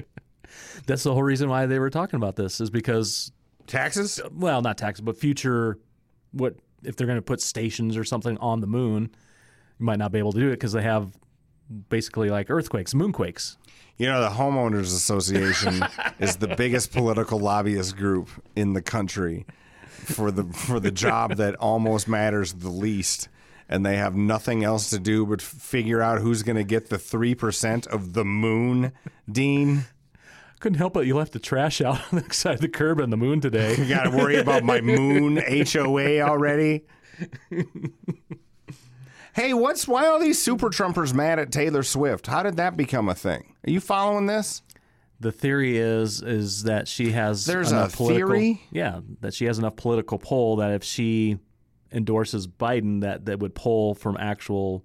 That's 0.86 1.02
the 1.02 1.12
whole 1.12 1.22
reason 1.22 1.48
why 1.48 1.66
they 1.66 1.78
were 1.78 1.90
talking 1.90 2.16
about 2.16 2.36
this 2.36 2.60
is 2.60 2.70
because 2.70 3.32
taxes? 3.66 4.20
well, 4.32 4.62
not 4.62 4.78
taxes, 4.78 5.02
but 5.02 5.16
future 5.16 5.78
what 6.32 6.56
if 6.82 6.96
they're 6.96 7.06
going 7.06 7.18
to 7.18 7.22
put 7.22 7.40
stations 7.40 7.96
or 7.96 8.04
something 8.04 8.36
on 8.38 8.60
the 8.60 8.66
moon, 8.66 9.10
you 9.78 9.86
might 9.86 9.98
not 9.98 10.12
be 10.12 10.18
able 10.18 10.32
to 10.32 10.40
do 10.40 10.48
it 10.48 10.52
because 10.52 10.72
they 10.72 10.82
have 10.82 11.12
basically 11.88 12.30
like 12.30 12.50
earthquakes, 12.50 12.94
moonquakes. 12.94 13.56
You 13.98 14.06
know, 14.06 14.20
the 14.20 14.30
homeowners 14.30 14.94
association 14.94 15.84
is 16.18 16.36
the 16.36 16.48
biggest 16.48 16.92
political 16.92 17.38
lobbyist 17.38 17.96
group 17.96 18.28
in 18.56 18.72
the 18.72 18.82
country 18.82 19.46
for 19.88 20.30
the 20.30 20.44
for 20.44 20.80
the 20.80 20.90
job 20.90 21.36
that 21.36 21.54
almost 21.56 22.08
matters 22.08 22.54
the 22.54 22.70
least. 22.70 23.28
And 23.68 23.86
they 23.86 23.96
have 23.96 24.14
nothing 24.14 24.64
else 24.64 24.90
to 24.90 24.98
do 24.98 25.24
but 25.24 25.40
figure 25.40 26.02
out 26.02 26.20
who's 26.20 26.42
going 26.42 26.56
to 26.56 26.64
get 26.64 26.90
the 26.90 26.96
3% 26.96 27.86
of 27.86 28.12
the 28.12 28.24
moon, 28.24 28.92
Dean. 29.30 29.84
Couldn't 30.62 30.78
help 30.78 30.96
it. 30.96 31.08
You 31.08 31.16
left 31.16 31.32
the 31.32 31.40
trash 31.40 31.80
out 31.80 32.00
on 32.12 32.20
the 32.20 32.32
side 32.32 32.54
of 32.54 32.60
the 32.60 32.68
curb 32.68 33.00
on 33.00 33.10
the 33.10 33.16
moon 33.16 33.40
today. 33.40 33.74
You 33.74 33.88
got 33.88 34.04
to 34.04 34.10
worry 34.10 34.36
about 34.36 34.62
my 34.62 34.80
moon 34.80 35.36
HOA 35.72 36.20
already. 36.20 36.84
Hey, 39.34 39.54
what's 39.54 39.88
why 39.88 40.06
are 40.06 40.20
these 40.20 40.40
super 40.40 40.68
Trumpers 40.70 41.12
mad 41.12 41.40
at 41.40 41.50
Taylor 41.50 41.82
Swift? 41.82 42.28
How 42.28 42.44
did 42.44 42.58
that 42.58 42.76
become 42.76 43.08
a 43.08 43.14
thing? 43.16 43.56
Are 43.66 43.70
you 43.72 43.80
following 43.80 44.26
this? 44.26 44.62
The 45.18 45.32
theory 45.32 45.78
is 45.78 46.22
is 46.22 46.62
that 46.62 46.86
she 46.86 47.10
has 47.10 47.44
There's 47.44 47.72
enough 47.72 47.94
a 47.94 47.96
political, 47.96 48.28
theory? 48.28 48.62
Yeah, 48.70 49.00
that 49.20 49.34
she 49.34 49.46
has 49.46 49.58
enough 49.58 49.74
political 49.74 50.18
pull 50.18 50.56
that 50.56 50.70
if 50.70 50.84
she 50.84 51.38
endorses 51.90 52.46
Biden, 52.46 53.00
that 53.00 53.24
that 53.24 53.40
would 53.40 53.56
pull 53.56 53.96
from 53.96 54.16
actual 54.16 54.84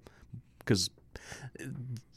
because 0.58 0.90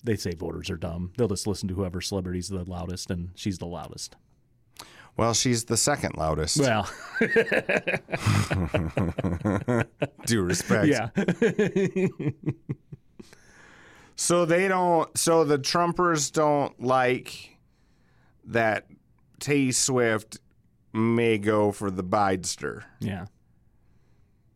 they 0.04 0.16
say 0.16 0.34
voters 0.34 0.70
are 0.70 0.78
dumb. 0.78 1.12
They'll 1.18 1.28
just 1.28 1.48
listen 1.48 1.68
to 1.70 1.76
whoever 1.76 2.02
celebrity's 2.02 2.50
the 2.50 2.64
loudest, 2.64 3.10
and 3.12 3.30
she's 3.36 3.58
the 3.58 3.68
loudest. 3.68 4.16
Well, 5.18 5.34
she's 5.34 5.66
the 5.66 5.78
second 5.78 6.16
loudest. 6.18 6.60
Well, 6.60 6.90
Due 10.26 10.42
respect. 10.42 10.88
yeah, 10.88 11.10
So 14.16 14.46
they 14.46 14.68
don't. 14.68 15.16
So 15.18 15.44
the 15.44 15.58
Trumpers 15.58 16.32
don't 16.32 16.80
like 16.82 17.58
that 18.46 18.86
T 19.40 19.72
Swift 19.72 20.40
may 20.94 21.38
go 21.40 21.72
for 21.72 21.90
the 21.90 22.04
Bidester, 22.04 22.84
yeah. 23.00 23.26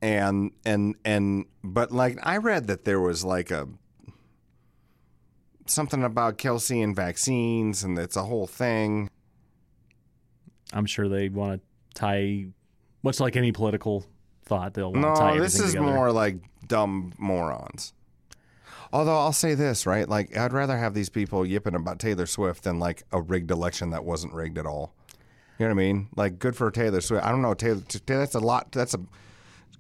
and 0.01 0.51
and 0.65 0.95
and 1.03 1.45
but 1.63 1.91
like 1.91 2.19
I 2.21 2.37
read 2.37 2.67
that 2.67 2.85
there 2.85 3.01
was 3.01 3.25
like 3.25 3.49
a 3.49 3.67
something 5.65 6.03
about 6.03 6.37
Kelsey 6.37 6.81
and 6.81 6.95
vaccines, 6.95 7.83
and 7.83 7.97
it's 7.97 8.15
a 8.15 8.23
whole 8.23 8.47
thing. 8.47 9.09
I'm 10.73 10.85
sure 10.85 11.07
they 11.07 11.29
want 11.29 11.61
to 11.61 11.99
tie, 11.99 12.45
much 13.03 13.19
like 13.19 13.35
any 13.35 13.51
political 13.51 14.05
thought, 14.45 14.73
they'll 14.73 14.91
want 14.91 15.15
to 15.15 15.21
tie 15.21 15.35
No, 15.35 15.41
this 15.41 15.59
is 15.59 15.71
together. 15.71 15.85
more 15.93 16.11
like 16.11 16.37
dumb 16.67 17.13
morons. 17.17 17.93
Although 18.93 19.17
I'll 19.17 19.33
say 19.33 19.55
this, 19.55 19.85
right? 19.85 20.07
Like 20.07 20.35
I'd 20.37 20.53
rather 20.53 20.77
have 20.77 20.93
these 20.93 21.09
people 21.09 21.45
yipping 21.45 21.75
about 21.75 21.99
Taylor 21.99 22.25
Swift 22.25 22.63
than 22.63 22.79
like 22.79 23.03
a 23.11 23.21
rigged 23.21 23.51
election 23.51 23.89
that 23.91 24.05
wasn't 24.05 24.33
rigged 24.33 24.57
at 24.57 24.65
all. 24.65 24.93
You 25.57 25.65
know 25.65 25.73
what 25.73 25.81
I 25.81 25.85
mean? 25.85 26.07
Like 26.15 26.39
good 26.39 26.55
for 26.55 26.69
Taylor 26.71 27.01
Swift. 27.01 27.25
I 27.25 27.31
don't 27.31 27.41
know 27.41 27.53
Taylor. 27.53 27.81
That's 28.05 28.35
a 28.35 28.39
lot. 28.39 28.71
That's 28.71 28.93
a 28.93 28.99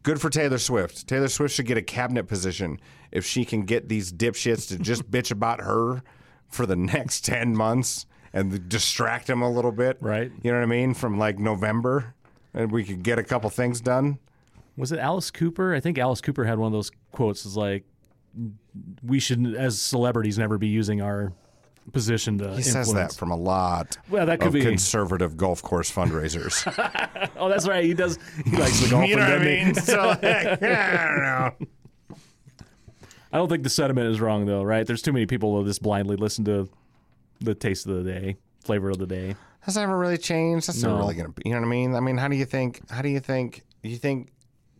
good 0.05 0.21
for 0.21 0.29
Taylor 0.29 0.59
Swift. 0.59 1.07
Taylor 1.07 1.27
Swift 1.27 1.55
should 1.55 1.65
get 1.65 1.77
a 1.77 1.81
cabinet 1.81 2.27
position 2.27 2.79
if 3.11 3.25
she 3.25 3.43
can 3.43 3.63
get 3.65 3.89
these 3.89 4.13
dipshits 4.13 4.69
to 4.69 4.77
just 4.77 5.09
bitch 5.11 5.31
about 5.31 5.61
her 5.61 6.03
for 6.47 6.65
the 6.65 6.75
next 6.75 7.25
ten 7.25 7.55
months 7.55 8.05
and 8.31 8.69
distract 8.69 9.27
them 9.27 9.41
a 9.41 9.49
little 9.51 9.71
bit. 9.71 9.97
Right. 9.99 10.31
You 10.43 10.51
know 10.51 10.59
what 10.59 10.63
I 10.63 10.67
mean? 10.67 10.93
From 10.93 11.17
like 11.17 11.39
November, 11.39 12.13
and 12.53 12.71
we 12.71 12.83
could 12.83 13.03
get 13.03 13.17
a 13.17 13.23
couple 13.23 13.49
things 13.49 13.81
done. 13.81 14.19
Was 14.77 14.91
it 14.91 14.99
Alice 14.99 15.31
Cooper? 15.31 15.73
I 15.73 15.79
think 15.79 15.97
Alice 15.97 16.21
Cooper 16.21 16.45
had 16.45 16.59
one 16.59 16.67
of 16.67 16.73
those 16.73 16.91
quotes. 17.11 17.45
Is 17.45 17.57
like, 17.57 17.85
we 19.03 19.19
should, 19.19 19.55
as 19.55 19.81
celebrities, 19.81 20.37
never 20.37 20.57
be 20.57 20.67
using 20.67 21.01
our 21.01 21.33
position 21.91 22.37
to 22.39 22.55
He 22.55 22.61
says 22.63 22.91
that 22.93 23.13
from 23.13 23.31
a 23.31 23.35
lot 23.35 23.97
Well, 24.09 24.25
that 24.25 24.39
could 24.39 24.47
of 24.47 24.53
be- 24.53 24.61
conservative 24.61 25.37
golf 25.37 25.61
course 25.61 25.91
fundraisers. 25.91 26.63
Oh, 27.37 27.49
that's 27.49 27.67
right. 27.67 27.83
He 27.83 27.93
does. 27.93 28.17
He 28.45 28.55
likes 28.57 28.79
the 28.79 28.89
golf. 28.91 29.07
you 29.09 29.15
know 29.17 29.23
what 29.29 29.41
I 29.41 29.43
mean? 29.43 29.75
So, 29.75 29.97
like, 30.01 30.23
I 30.23 31.07
don't 31.07 31.59
know. 31.59 31.67
I 33.31 33.37
don't 33.37 33.49
think 33.49 33.63
the 33.63 33.69
sentiment 33.69 34.07
is 34.07 34.21
wrong 34.21 34.45
though, 34.45 34.63
right? 34.63 34.85
There's 34.87 35.01
too 35.01 35.11
many 35.13 35.25
people 35.25 35.61
that 35.61 35.67
just 35.69 35.81
blindly 35.81 36.15
listen 36.15 36.45
to 36.45 36.69
the 37.41 37.53
taste 37.53 37.85
of 37.87 38.03
the 38.03 38.09
day, 38.11 38.37
flavor 38.63 38.89
of 38.89 38.97
the 38.97 39.05
day. 39.07 39.35
Has 39.61 39.75
never 39.75 39.97
really 39.97 40.17
changed? 40.17 40.67
That's 40.67 40.81
No. 40.81 40.91
not 40.91 40.99
really 40.99 41.15
going 41.15 41.25
to 41.27 41.31
be. 41.33 41.41
You 41.45 41.55
know 41.55 41.59
what 41.61 41.67
I 41.67 41.69
mean? 41.69 41.95
I 41.95 41.99
mean, 41.99 42.17
how 42.17 42.27
do 42.27 42.35
you 42.35 42.45
think? 42.45 42.89
How 42.89 43.01
do 43.01 43.09
you 43.09 43.19
think? 43.19 43.63
Do 43.83 43.89
you 43.89 43.97
think? 43.97 44.31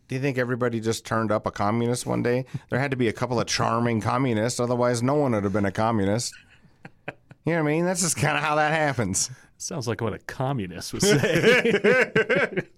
Do 0.07 0.15
you 0.15 0.21
think 0.21 0.37
everybody 0.37 0.79
just 0.79 1.05
turned 1.05 1.31
up 1.31 1.45
a 1.47 1.51
communist 1.51 2.05
one 2.05 2.21
day? 2.23 2.45
There 2.69 2.79
had 2.79 2.91
to 2.91 2.97
be 2.97 3.07
a 3.07 3.13
couple 3.13 3.39
of 3.39 3.47
charming 3.47 3.99
communists, 4.01 4.59
otherwise, 4.59 5.01
no 5.01 5.15
one 5.15 5.31
would 5.33 5.43
have 5.43 5.53
been 5.53 5.65
a 5.65 5.71
communist. 5.71 6.33
You 7.45 7.53
know 7.53 7.63
what 7.63 7.69
I 7.69 7.73
mean? 7.73 7.85
That's 7.85 8.01
just 8.01 8.17
kind 8.17 8.37
of 8.37 8.43
how 8.43 8.55
that 8.55 8.73
happens. 8.73 9.29
Sounds 9.57 9.87
like 9.87 10.01
what 10.01 10.13
a 10.13 10.19
communist 10.19 10.93
would 10.93 11.03
say. 11.03 12.61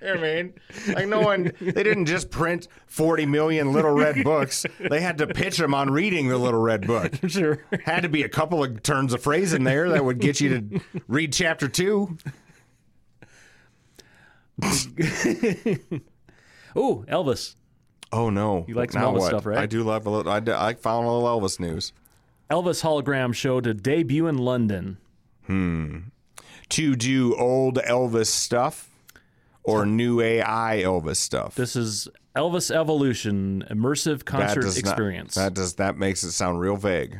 You 0.00 0.06
know 0.06 0.20
what 0.20 0.24
I 0.30 0.42
mean? 0.42 0.54
Like 0.94 1.08
no 1.08 1.20
one, 1.20 1.52
they 1.60 1.82
didn't 1.82 2.06
just 2.06 2.30
print 2.30 2.68
40 2.86 3.26
million 3.26 3.72
little 3.72 3.90
red 3.90 4.22
books. 4.22 4.64
They 4.78 5.00
had 5.00 5.18
to 5.18 5.26
pitch 5.26 5.56
them 5.56 5.74
on 5.74 5.90
reading 5.90 6.28
the 6.28 6.38
little 6.38 6.60
red 6.60 6.86
book. 6.86 7.14
sure. 7.26 7.64
Had 7.84 8.04
to 8.04 8.08
be 8.08 8.22
a 8.22 8.28
couple 8.28 8.62
of 8.62 8.80
turns 8.84 9.12
of 9.12 9.20
phrase 9.20 9.52
in 9.54 9.64
there 9.64 9.88
that 9.88 10.04
would 10.04 10.20
get 10.20 10.40
you 10.40 10.60
to 10.60 10.80
read 11.08 11.32
chapter 11.32 11.66
two. 11.68 12.16
Oh, 16.76 17.04
Elvis. 17.08 17.56
Oh 18.12 18.30
no! 18.30 18.64
You 18.68 18.74
like 18.74 18.92
some 18.92 19.02
now 19.02 19.12
Elvis 19.12 19.18
what? 19.18 19.28
stuff, 19.28 19.46
right? 19.46 19.58
I 19.58 19.66
do 19.66 19.82
love 19.82 20.06
a 20.06 20.10
little. 20.10 20.30
I, 20.30 20.38
do- 20.38 20.52
I 20.54 20.74
found 20.74 21.06
a 21.06 21.10
little 21.10 21.26
Elvis 21.26 21.58
news. 21.58 21.92
Elvis 22.50 22.82
hologram 22.82 23.34
show 23.34 23.60
to 23.60 23.74
debut 23.74 24.26
in 24.26 24.38
London. 24.38 24.98
Hmm. 25.46 25.98
To 26.70 26.94
do 26.96 27.34
old 27.36 27.76
Elvis 27.78 28.26
stuff 28.26 28.88
or 29.62 29.86
new 29.86 30.20
AI 30.20 30.82
Elvis 30.84 31.16
stuff. 31.16 31.54
This 31.54 31.76
is 31.76 32.08
Elvis 32.36 32.74
Evolution 32.74 33.64
immersive 33.70 34.24
concert 34.24 34.64
not- 34.64 34.76
experience. 34.78 35.34
that 35.34 35.54
does 35.54 35.74
that 35.74 35.96
makes 35.96 36.22
it 36.24 36.32
sound 36.32 36.60
real 36.60 36.76
vague. 36.76 37.18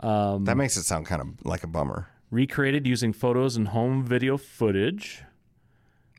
Um, 0.00 0.44
that 0.46 0.56
makes 0.56 0.76
it 0.76 0.82
sound 0.84 1.06
kind 1.06 1.20
of 1.22 1.28
like 1.44 1.62
a 1.62 1.66
bummer. 1.66 2.08
Recreated 2.30 2.86
using 2.86 3.12
photos 3.12 3.56
and 3.56 3.68
home 3.68 4.04
video 4.04 4.36
footage. 4.36 5.22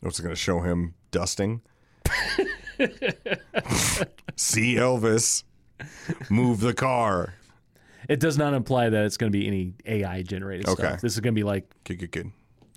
What's 0.02 0.20
it 0.20 0.24
going 0.24 0.36
to 0.36 0.40
show 0.40 0.60
him 0.62 0.94
dusting? 1.12 1.62
See 4.36 4.76
Elvis 4.76 5.44
move 6.30 6.60
the 6.60 6.74
car. 6.74 7.34
It 8.10 8.20
does 8.20 8.38
not 8.38 8.54
imply 8.54 8.90
that 8.90 9.06
it's 9.06 9.18
going 9.18 9.32
to 9.32 9.38
be 9.38 9.48
any 9.48 9.74
AI 9.86 10.22
generated 10.24 10.68
Okay. 10.68 10.84
stuff. 10.84 11.02
This 11.02 11.14
is 11.14 11.20
going 11.20 11.34
to 11.34 11.40
be 11.40 11.44
like 11.44 11.74
Good, 11.84 12.00
good, 12.00 12.12
good. 12.12 12.32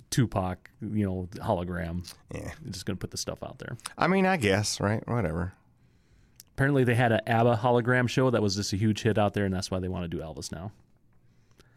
Tupac, 0.09 0.69
you 0.81 1.05
know, 1.05 1.27
hologram. 1.35 2.09
Yeah. 2.33 2.51
It's 2.65 2.73
just 2.77 2.85
going 2.85 2.95
to 2.97 2.99
put 3.01 3.11
the 3.11 3.17
stuff 3.17 3.43
out 3.43 3.59
there. 3.59 3.77
I 3.97 4.07
mean, 4.07 4.25
I 4.25 4.37
guess, 4.37 4.79
right? 4.79 5.05
Whatever. 5.07 5.53
Apparently, 6.55 6.83
they 6.85 6.95
had 6.95 7.11
an 7.11 7.21
ABBA 7.27 7.57
hologram 7.61 8.07
show 8.09 8.29
that 8.31 8.41
was 8.41 8.55
just 8.55 8.71
a 8.73 8.77
huge 8.77 9.01
hit 9.03 9.17
out 9.17 9.33
there, 9.33 9.45
and 9.45 9.53
that's 9.53 9.69
why 9.69 9.79
they 9.79 9.89
want 9.89 10.09
to 10.09 10.17
do 10.17 10.23
Elvis 10.23 10.51
now. 10.51 10.71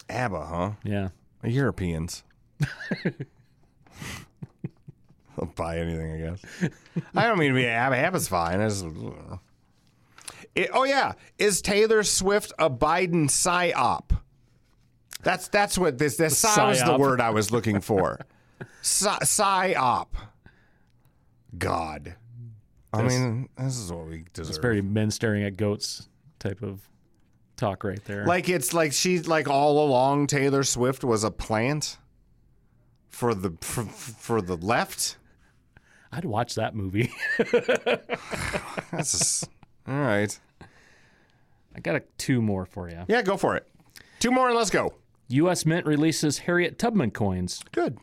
ABBA, 0.09 0.47
huh? 0.47 0.71
Yeah. 0.85 1.09
Europeans. 1.45 2.23
I'll 5.39 5.47
buy 5.47 5.79
anything, 5.79 6.13
I 6.13 6.31
guess. 6.31 6.71
I 7.15 7.27
don't 7.27 7.39
mean 7.39 7.51
to 7.51 7.55
be 7.55 7.67
ABBA. 7.67 7.97
ABBA's 7.97 8.29
fine. 8.29 8.61
I 8.61 8.69
just, 8.69 8.85
It- 10.55 10.71
oh 10.73 10.85
yeah, 10.85 11.13
is 11.39 11.63
Taylor 11.63 12.03
Swift 12.03 12.53
a 12.59 12.69
Biden 12.71 13.27
psyop? 13.27 14.11
That's 15.23 15.49
that's 15.49 15.77
what 15.77 15.99
this 15.99 16.17
this 16.17 16.41
that 16.43 16.67
was 16.67 16.83
the 16.83 16.97
word 16.97 17.21
I 17.21 17.31
was 17.31 17.51
looking 17.51 17.81
for. 17.81 18.19
Psy- 18.83 19.19
psyop. 19.21 20.09
God. 21.59 22.15
I 22.93 22.97
That's- 23.03 23.13
mean, 23.19 23.49
this 23.57 23.77
is 23.79 23.93
what 23.93 24.07
we 24.07 24.25
deserve. 24.33 24.51
It's 24.51 24.59
very 24.59 24.83
men 24.83 25.11
staring 25.11 25.45
at 25.45 25.57
goats 25.57 26.09
type 26.39 26.63
of 26.63 26.81
talk 27.57 27.85
right 27.85 28.03
there. 28.07 28.25
Like 28.27 28.49
it's 28.49 28.73
like 28.73 28.93
she's 28.93 29.29
like 29.29 29.49
all 29.49 29.85
along 29.85 30.27
Taylor 30.27 30.65
Swift 30.65 31.05
was 31.05 31.23
a 31.23 31.31
plant 31.31 31.99
for 33.09 33.35
the 33.35 33.53
for, 33.61 33.85
for 33.85 34.41
the 34.41 34.57
left. 34.57 35.19
I'd 36.13 36.25
watch 36.25 36.55
that 36.57 36.75
movie. 36.75 37.13
That's 38.91 39.13
just, 39.13 39.49
all 39.91 40.01
right. 40.01 40.39
I 41.75 41.81
got 41.81 41.97
a, 41.97 42.03
two 42.19 42.41
more 42.41 42.65
for 42.65 42.89
you. 42.89 43.05
Yeah, 43.09 43.23
go 43.23 43.37
for 43.37 43.57
it. 43.57 43.67
Two 44.21 44.31
more 44.31 44.49
and 44.49 44.57
let's 44.57 44.71
go. 44.71 44.95
U.S. 45.29 45.65
Mint 45.65 45.87
releases 45.87 46.39
Harriet 46.39 46.79
Tubman 46.79 47.11
coins. 47.11 47.63
Good. 47.73 47.99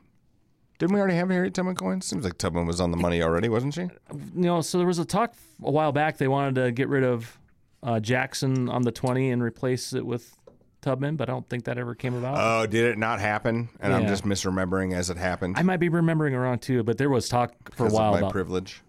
Didn't 0.79 0.93
we 0.93 0.99
already 0.99 1.15
have 1.15 1.29
Harriet 1.29 1.53
Tubman 1.53 1.75
coins? 1.75 2.05
Seems 2.05 2.23
like 2.23 2.37
Tubman 2.37 2.65
was 2.65 2.79
on 2.79 2.91
the 2.91 2.97
money 2.97 3.21
already, 3.21 3.49
wasn't 3.49 3.73
she? 3.73 3.81
You 3.81 3.91
know, 4.35 4.61
so 4.61 4.77
there 4.77 4.87
was 4.87 4.99
a 4.99 5.05
talk 5.05 5.33
a 5.63 5.71
while 5.71 5.91
back. 5.91 6.17
They 6.17 6.27
wanted 6.27 6.55
to 6.55 6.71
get 6.71 6.87
rid 6.87 7.03
of 7.03 7.37
uh, 7.83 7.99
Jackson 7.99 8.69
on 8.69 8.83
the 8.83 8.91
20 8.91 9.31
and 9.31 9.41
replace 9.41 9.93
it 9.93 10.05
with 10.05 10.35
Tubman, 10.81 11.15
but 11.15 11.29
I 11.29 11.33
don't 11.33 11.47
think 11.49 11.65
that 11.65 11.77
ever 11.77 11.95
came 11.95 12.15
about. 12.15 12.37
Oh, 12.37 12.67
did 12.67 12.85
it 12.85 12.97
not 12.97 13.19
happen? 13.19 13.69
And 13.79 13.93
I'm 13.93 14.07
just 14.07 14.23
misremembering 14.23 14.93
as 14.93 15.09
it 15.09 15.17
happened. 15.17 15.57
I 15.57 15.63
might 15.63 15.77
be 15.79 15.89
remembering 15.89 16.35
wrong 16.35 16.59
too, 16.59 16.83
but 16.83 16.97
there 16.97 17.09
was 17.09 17.27
talk 17.27 17.51
for 17.71 17.83
a 17.83 17.87
because 17.87 17.93
of 17.93 17.93
while 17.93 18.11
my 18.11 18.19
about 18.19 18.31
privilege. 18.31 18.81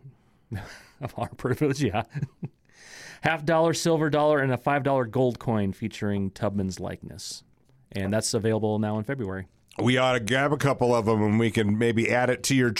of 1.01 1.14
our 1.16 1.28
privilege. 1.28 1.82
Yeah, 1.82 2.03
half 3.22 3.44
dollar 3.44 3.74
silver 3.74 4.10
dollar 4.10 4.40
and 4.40 4.52
a 4.52 4.56
five 4.56 4.82
dollar 4.82 5.04
gold 5.04 5.38
coin 5.38 5.72
featuring 5.72 6.30
Tubman's 6.30 6.80
likeness, 6.80 7.42
and 7.92 8.12
that's 8.12 8.34
available 8.34 8.78
now 8.78 8.98
in 8.98 9.04
February. 9.04 9.46
We 9.80 9.96
ought 9.96 10.14
to 10.14 10.20
grab 10.20 10.52
a 10.52 10.56
couple 10.56 10.92
of 10.94 11.06
them 11.06 11.22
and 11.22 11.38
we 11.38 11.50
can 11.52 11.78
maybe 11.78 12.10
add 12.10 12.30
it 12.30 12.42
to 12.44 12.54
your 12.54 12.72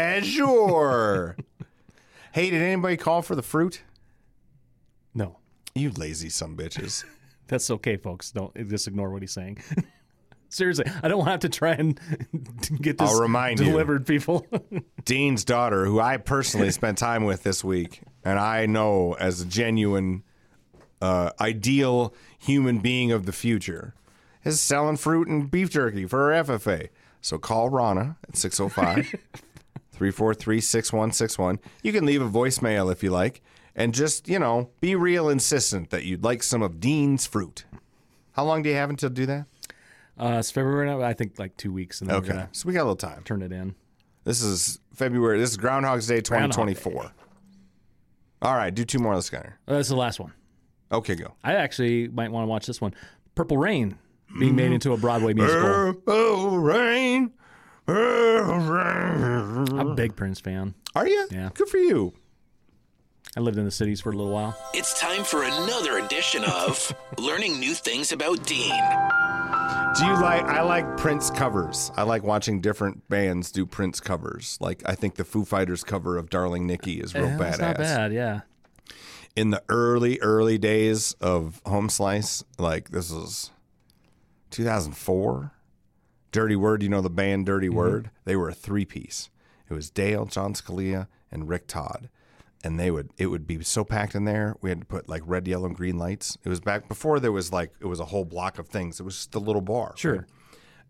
treasure. 0.00 1.36
hey, 2.32 2.50
did 2.50 2.60
anybody 2.60 2.98
call 2.98 3.22
for 3.22 3.34
the 3.34 3.42
fruit? 3.42 3.82
No, 5.14 5.38
You 5.74 5.90
lazy 5.90 6.28
some 6.28 6.54
bitches. 6.56 7.04
that's 7.48 7.70
okay, 7.70 7.96
folks. 7.96 8.30
Don't 8.30 8.54
just 8.68 8.86
ignore 8.88 9.10
what 9.10 9.22
he's 9.22 9.32
saying. 9.32 9.62
Seriously, 10.50 10.84
I 11.02 11.06
don't 11.08 11.26
have 11.26 11.40
to 11.40 11.48
try 11.48 11.72
and 11.72 11.98
get 12.82 12.98
this 12.98 13.08
I'll 13.08 13.20
remind 13.20 13.60
you. 13.60 13.66
delivered, 13.66 14.04
people. 14.06 14.44
Dean's 15.04 15.44
daughter, 15.44 15.84
who 15.86 16.00
I 16.00 16.16
personally 16.16 16.70
spent 16.72 16.98
time 16.98 17.24
with 17.24 17.44
this 17.44 17.62
week, 17.62 18.00
and 18.24 18.38
I 18.38 18.66
know 18.66 19.14
as 19.14 19.40
a 19.40 19.46
genuine, 19.46 20.24
uh, 21.00 21.30
ideal 21.40 22.12
human 22.38 22.80
being 22.80 23.12
of 23.12 23.26
the 23.26 23.32
future, 23.32 23.94
is 24.44 24.60
selling 24.60 24.96
fruit 24.96 25.28
and 25.28 25.48
beef 25.50 25.70
jerky 25.70 26.04
for 26.04 26.32
her 26.32 26.42
FFA. 26.44 26.88
So 27.20 27.38
call 27.38 27.68
Rana 27.68 28.16
at 28.28 28.36
605 28.36 29.06
343 29.92 30.60
6161. 30.60 31.60
You 31.82 31.92
can 31.92 32.04
leave 32.04 32.22
a 32.22 32.28
voicemail 32.28 32.90
if 32.90 33.04
you 33.04 33.10
like, 33.10 33.40
and 33.76 33.94
just, 33.94 34.28
you 34.28 34.38
know, 34.40 34.70
be 34.80 34.96
real 34.96 35.28
insistent 35.28 35.90
that 35.90 36.04
you'd 36.04 36.24
like 36.24 36.42
some 36.42 36.62
of 36.62 36.80
Dean's 36.80 37.24
fruit. 37.26 37.64
How 38.32 38.44
long 38.44 38.62
do 38.62 38.68
you 38.70 38.74
have 38.74 38.90
until 38.90 39.10
do 39.10 39.26
that? 39.26 39.46
Uh, 40.20 40.36
it's 40.38 40.50
February 40.50 40.86
now. 40.86 41.00
I 41.02 41.14
think 41.14 41.38
like 41.38 41.56
two 41.56 41.72
weeks, 41.72 42.00
and 42.00 42.10
then 42.10 42.16
we're 42.16 42.22
Okay. 42.24 42.32
gonna 42.34 42.48
So 42.52 42.66
we 42.68 42.74
got 42.74 42.80
a 42.80 42.88
little 42.90 42.96
time. 42.96 43.22
turn 43.24 43.42
it 43.42 43.52
in. 43.52 43.74
This 44.24 44.42
is 44.42 44.80
February. 44.94 45.38
This 45.38 45.50
is 45.50 45.56
Groundhog's 45.56 46.06
Day 46.06 46.20
Groundhog 46.20 46.52
2024. 46.52 47.12
All 48.42 48.54
right, 48.54 48.74
do 48.74 48.84
two 48.84 48.98
more 48.98 49.14
of 49.14 49.24
the 49.24 49.36
Skyner. 49.36 49.52
Uh, 49.66 49.74
that's 49.76 49.88
the 49.88 49.96
last 49.96 50.20
one. 50.20 50.32
Okay, 50.92 51.14
go. 51.14 51.34
I 51.42 51.54
actually 51.54 52.08
might 52.08 52.30
want 52.32 52.44
to 52.44 52.48
watch 52.48 52.66
this 52.66 52.80
one. 52.80 52.94
Purple 53.34 53.56
Rain 53.56 53.96
being 54.38 54.56
made 54.56 54.72
into 54.72 54.92
a 54.92 54.96
Broadway 54.96 55.32
musical. 55.34 55.94
Oh, 56.06 56.56
rain. 56.56 57.32
I'm 57.88 59.88
a 59.88 59.94
big 59.94 60.16
Prince 60.16 60.40
fan. 60.40 60.74
Are 60.94 61.06
you? 61.08 61.28
Yeah. 61.30 61.50
Good 61.54 61.68
for 61.68 61.78
you. 61.78 62.12
I 63.36 63.40
lived 63.40 63.58
in 63.58 63.64
the 63.64 63.70
cities 63.70 64.00
for 64.00 64.10
a 64.10 64.16
little 64.16 64.32
while. 64.32 64.56
It's 64.74 64.98
time 65.00 65.22
for 65.24 65.44
another 65.44 65.98
edition 65.98 66.44
of 66.44 66.92
Learning 67.18 67.58
New 67.60 67.74
Things 67.74 68.12
About 68.12 68.44
Dean. 68.46 68.72
Do 69.98 70.06
you 70.06 70.12
like? 70.12 70.44
I 70.44 70.62
like 70.62 70.96
Prince 70.96 71.30
covers. 71.30 71.90
I 71.96 72.04
like 72.04 72.22
watching 72.22 72.60
different 72.60 73.08
bands 73.08 73.50
do 73.50 73.66
Prince 73.66 73.98
covers. 73.98 74.56
Like 74.60 74.82
I 74.86 74.94
think 74.94 75.16
the 75.16 75.24
Foo 75.24 75.44
Fighters 75.44 75.82
cover 75.82 76.16
of 76.16 76.30
"Darling 76.30 76.66
Nikki" 76.66 77.00
is 77.00 77.12
real 77.14 77.26
Yeah, 77.26 77.36
badass. 77.38 77.58
Not 77.58 77.76
bad. 77.76 78.12
Yeah. 78.12 78.40
in 79.34 79.50
the 79.50 79.62
early 79.68 80.18
early 80.20 80.58
days 80.58 81.14
of 81.20 81.60
home 81.66 81.88
slice 81.88 82.44
like 82.58 82.90
this 82.90 83.10
was 83.10 83.50
2004 84.50 85.52
dirty 86.32 86.56
word 86.56 86.82
you 86.82 86.88
know 86.88 87.00
the 87.00 87.10
band 87.10 87.46
dirty 87.46 87.68
mm-hmm. 87.68 87.76
word 87.76 88.10
they 88.24 88.34
were 88.34 88.48
a 88.48 88.54
three 88.54 88.84
piece 88.84 89.30
it 89.68 89.74
was 89.74 89.88
dale 89.88 90.24
john 90.26 90.52
scalia 90.52 91.06
and 91.30 91.48
rick 91.48 91.66
todd 91.68 92.08
and 92.64 92.78
they 92.78 92.90
would 92.90 93.10
it 93.18 93.26
would 93.26 93.46
be 93.46 93.62
so 93.64 93.84
packed 93.84 94.14
in 94.14 94.24
there 94.24 94.54
we 94.60 94.68
had 94.70 94.80
to 94.80 94.86
put 94.86 95.08
like 95.08 95.22
red 95.24 95.46
yellow 95.48 95.66
and 95.66 95.76
green 95.76 95.96
lights 95.98 96.36
it 96.44 96.48
was 96.48 96.60
back 96.60 96.88
before 96.88 97.18
there 97.20 97.32
was 97.32 97.52
like 97.52 97.72
it 97.80 97.86
was 97.86 98.00
a 98.00 98.04
whole 98.06 98.24
block 98.24 98.58
of 98.58 98.68
things 98.68 99.00
it 99.00 99.02
was 99.02 99.14
just 99.16 99.34
a 99.34 99.38
little 99.38 99.62
bar 99.62 99.94
Sure. 99.96 100.16
right? 100.16 100.24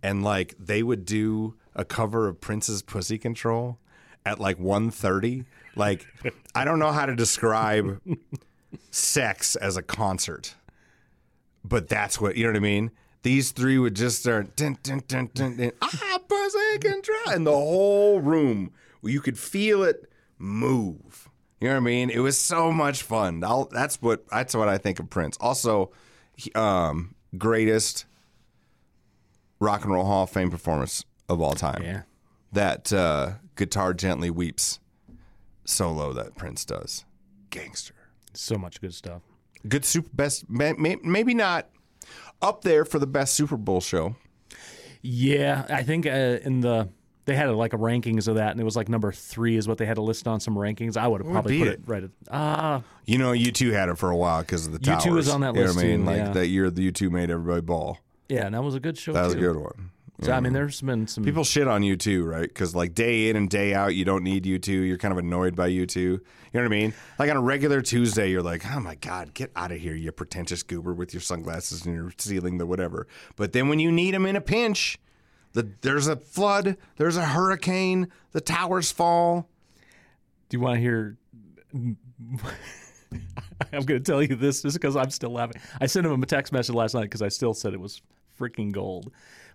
and 0.02 0.24
like 0.24 0.54
they 0.58 0.82
would 0.82 1.04
do 1.04 1.54
a 1.76 1.84
cover 1.84 2.26
of 2.26 2.40
Prince's 2.40 2.82
Pussy 2.82 3.16
Control 3.18 3.78
at 4.26 4.40
like 4.40 4.58
1.30. 4.58 5.44
Like 5.76 6.04
I 6.54 6.64
don't 6.64 6.78
know 6.80 6.90
how 6.90 7.06
to 7.06 7.14
describe 7.14 8.00
sex 8.90 9.54
as 9.56 9.76
a 9.76 9.82
concert, 9.82 10.56
but 11.64 11.88
that's 11.88 12.20
what 12.20 12.36
you 12.36 12.44
know 12.44 12.50
what 12.50 12.56
I 12.56 12.60
mean. 12.60 12.90
These 13.22 13.52
three 13.52 13.78
would 13.78 13.94
just 13.94 14.20
start 14.20 14.56
dun, 14.56 14.78
dun, 14.82 15.02
dun, 15.06 15.30
dun, 15.34 15.56
dun, 15.56 15.72
ah 15.80 16.18
pussy 16.28 16.78
control, 16.80 17.18
and 17.28 17.46
the 17.46 17.52
whole 17.52 18.20
room 18.20 18.72
you 19.02 19.20
could 19.20 19.38
feel 19.38 19.82
it 19.84 20.10
move. 20.38 21.29
You 21.60 21.68
know 21.68 21.74
what 21.74 21.80
I 21.82 21.84
mean? 21.84 22.10
It 22.10 22.20
was 22.20 22.38
so 22.38 22.72
much 22.72 23.02
fun. 23.02 23.44
I'll, 23.44 23.66
that's 23.66 24.00
what 24.00 24.26
that's 24.28 24.54
what 24.54 24.68
I 24.68 24.78
think 24.78 24.98
of 24.98 25.10
Prince. 25.10 25.36
Also, 25.40 25.90
he- 26.36 26.52
um, 26.52 27.14
greatest 27.36 28.06
Rock 29.60 29.84
and 29.84 29.92
Roll 29.92 30.04
Hall 30.06 30.22
of 30.24 30.30
Fame 30.30 30.50
performance 30.50 31.04
of 31.28 31.40
all 31.40 31.52
time. 31.54 31.82
Yeah. 31.82 32.02
That 32.52 32.92
uh, 32.92 33.32
guitar 33.56 33.92
gently 33.94 34.30
weeps 34.30 34.80
solo 35.64 36.12
that 36.14 36.34
Prince 36.34 36.64
does. 36.64 37.04
Gangster. 37.50 37.94
So 38.32 38.56
much 38.56 38.80
good 38.80 38.94
stuff. 38.94 39.22
Good 39.68 39.84
super 39.84 40.08
best 40.14 40.48
may, 40.48 40.72
may, 40.72 40.96
maybe 41.02 41.34
not 41.34 41.68
up 42.40 42.62
there 42.62 42.84
for 42.86 42.98
the 42.98 43.06
best 43.06 43.34
Super 43.34 43.58
Bowl 43.58 43.80
show. 43.82 44.16
Yeah, 45.02 45.66
I 45.68 45.82
think 45.82 46.06
uh, 46.06 46.38
in 46.42 46.60
the 46.60 46.88
they 47.24 47.36
had 47.36 47.50
like 47.50 47.72
a 47.72 47.78
rankings 47.78 48.28
of 48.28 48.36
that, 48.36 48.50
and 48.52 48.60
it 48.60 48.64
was 48.64 48.76
like 48.76 48.88
number 48.88 49.12
three 49.12 49.56
is 49.56 49.68
what 49.68 49.78
they 49.78 49.86
had 49.86 49.94
to 49.96 50.02
list 50.02 50.26
on 50.26 50.40
some 50.40 50.54
rankings. 50.54 50.96
I 50.96 51.06
would 51.06 51.22
have 51.22 51.30
probably 51.30 51.58
put 51.58 51.68
it? 51.68 51.74
it 51.74 51.80
right 51.86 52.04
at 52.04 52.10
ah. 52.30 52.82
You 53.06 53.18
know, 53.18 53.32
U2 53.32 53.72
had 53.72 53.88
it 53.88 53.98
for 53.98 54.10
a 54.10 54.16
while 54.16 54.40
because 54.42 54.66
of 54.66 54.72
the 54.72 54.78
towers. 54.78 55.04
U2 55.04 55.12
was 55.12 55.28
on 55.28 55.40
that 55.42 55.54
list. 55.54 55.60
you 55.60 55.64
know 55.66 55.72
what 55.74 55.84
I 55.84 55.88
mean? 55.88 56.00
too, 56.00 56.06
Like 56.06 56.16
yeah. 56.16 56.32
that 56.32 56.46
year, 56.48 56.70
the 56.70 56.90
U2 56.92 57.10
made 57.10 57.30
everybody 57.30 57.60
ball. 57.60 57.98
yeah, 58.28 58.46
and 58.46 58.54
that 58.54 58.62
was 58.62 58.74
a 58.74 58.80
good 58.80 58.96
show. 58.98 59.12
That 59.12 59.24
was 59.24 59.34
a 59.34 59.38
good 59.38 59.56
one. 59.56 59.90
So 60.22 60.32
I 60.32 60.40
mean, 60.40 60.52
there's 60.52 60.80
been 60.82 61.06
some 61.06 61.24
People 61.24 61.44
shit 61.44 61.66
on 61.66 61.80
U2, 61.80 62.26
right? 62.26 62.46
Because 62.46 62.74
like 62.74 62.94
day 62.94 63.30
in 63.30 63.36
and 63.36 63.48
day 63.48 63.72
out, 63.72 63.94
you 63.94 64.04
don't 64.04 64.22
need 64.22 64.44
U2. 64.44 64.68
You're 64.86 64.98
kind 64.98 65.12
of 65.12 65.18
annoyed 65.18 65.56
by 65.56 65.70
U2. 65.70 65.96
You 65.96 66.20
know 66.52 66.60
what 66.60 66.64
I 66.64 66.68
mean? 66.68 66.92
Like 67.18 67.30
on 67.30 67.36
a 67.36 67.40
regular 67.40 67.80
Tuesday, 67.80 68.30
you're 68.30 68.42
like, 68.42 68.64
oh 68.70 68.80
my 68.80 68.96
god, 68.96 69.32
get 69.32 69.50
out 69.56 69.72
of 69.72 69.78
here, 69.78 69.94
you 69.94 70.12
pretentious 70.12 70.62
goober 70.62 70.92
with 70.92 71.14
your 71.14 71.20
sunglasses 71.22 71.86
and 71.86 71.94
your 71.94 72.12
ceiling, 72.18 72.58
the 72.58 72.66
whatever. 72.66 73.06
But 73.36 73.52
then 73.52 73.68
when 73.68 73.78
you 73.78 73.90
need 73.90 74.12
them 74.12 74.26
in 74.26 74.36
a 74.36 74.40
pinch, 74.42 74.98
the 75.52 75.70
there's 75.80 76.06
a 76.08 76.16
flood, 76.16 76.76
there's 76.96 77.16
a 77.16 77.24
hurricane, 77.26 78.08
the 78.32 78.40
towers 78.40 78.90
fall. 78.92 79.48
Do 80.48 80.56
you 80.56 80.60
want 80.62 80.76
to 80.76 80.80
hear? 80.80 81.16
I'm 83.72 83.82
going 83.84 83.86
to 83.86 84.00
tell 84.00 84.22
you 84.22 84.36
this 84.36 84.62
just 84.62 84.74
because 84.76 84.96
I'm 84.96 85.10
still 85.10 85.30
laughing. 85.30 85.60
I 85.80 85.86
sent 85.86 86.06
him 86.06 86.22
a 86.22 86.26
text 86.26 86.52
message 86.52 86.74
last 86.74 86.94
night 86.94 87.02
because 87.02 87.22
I 87.22 87.28
still 87.28 87.54
said 87.54 87.74
it 87.74 87.80
was 87.80 88.00
freaking 88.38 88.72
gold. 88.72 89.12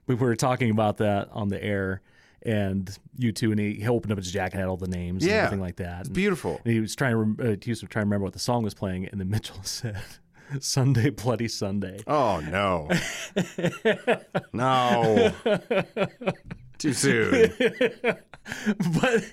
We 0.08 0.16
were 0.16 0.36
talking 0.36 0.70
about 0.70 0.98
that 0.98 1.30
on 1.32 1.48
the 1.50 1.62
air, 1.64 2.02
and 2.44 2.86
U2, 3.20 3.52
and 3.52 3.60
he, 3.60 3.74
he 3.76 3.88
opened 3.88 4.12
up 4.12 4.18
his 4.18 4.32
jacket, 4.32 4.54
and 4.56 4.60
had 4.62 4.70
all 4.70 4.78
the 4.78 4.88
names, 4.88 5.24
and 5.24 5.32
Yeah. 5.32 5.38
everything 5.46 5.62
like 5.62 5.78
that. 5.78 6.02
It's 6.02 6.10
And- 6.10 6.16
beautiful. 6.16 6.62
And 6.64 6.74
he 6.74 6.80
was 6.80 6.96
trying 6.96 7.12
to 7.12 7.18
rem- 7.18 7.38
uh, 7.40 7.56
he 7.62 7.72
was 7.72 7.80
trying 7.82 7.90
to 7.90 8.00
remember 8.06 8.26
what 8.26 8.34
the 8.34 8.40
song 8.40 8.64
was 8.64 8.74
playing, 8.74 9.08
and 9.08 9.20
then 9.20 9.30
Mitchell 9.30 9.60
said, 9.64 9.98
"Sunday, 10.60 11.10
Bloody 11.10 11.48
Sunday." 11.48 12.00
Oh 12.08 12.40
no, 12.42 12.90
no, 14.54 15.32
too 16.78 16.94
soon. 16.94 17.52
but 19.00 19.24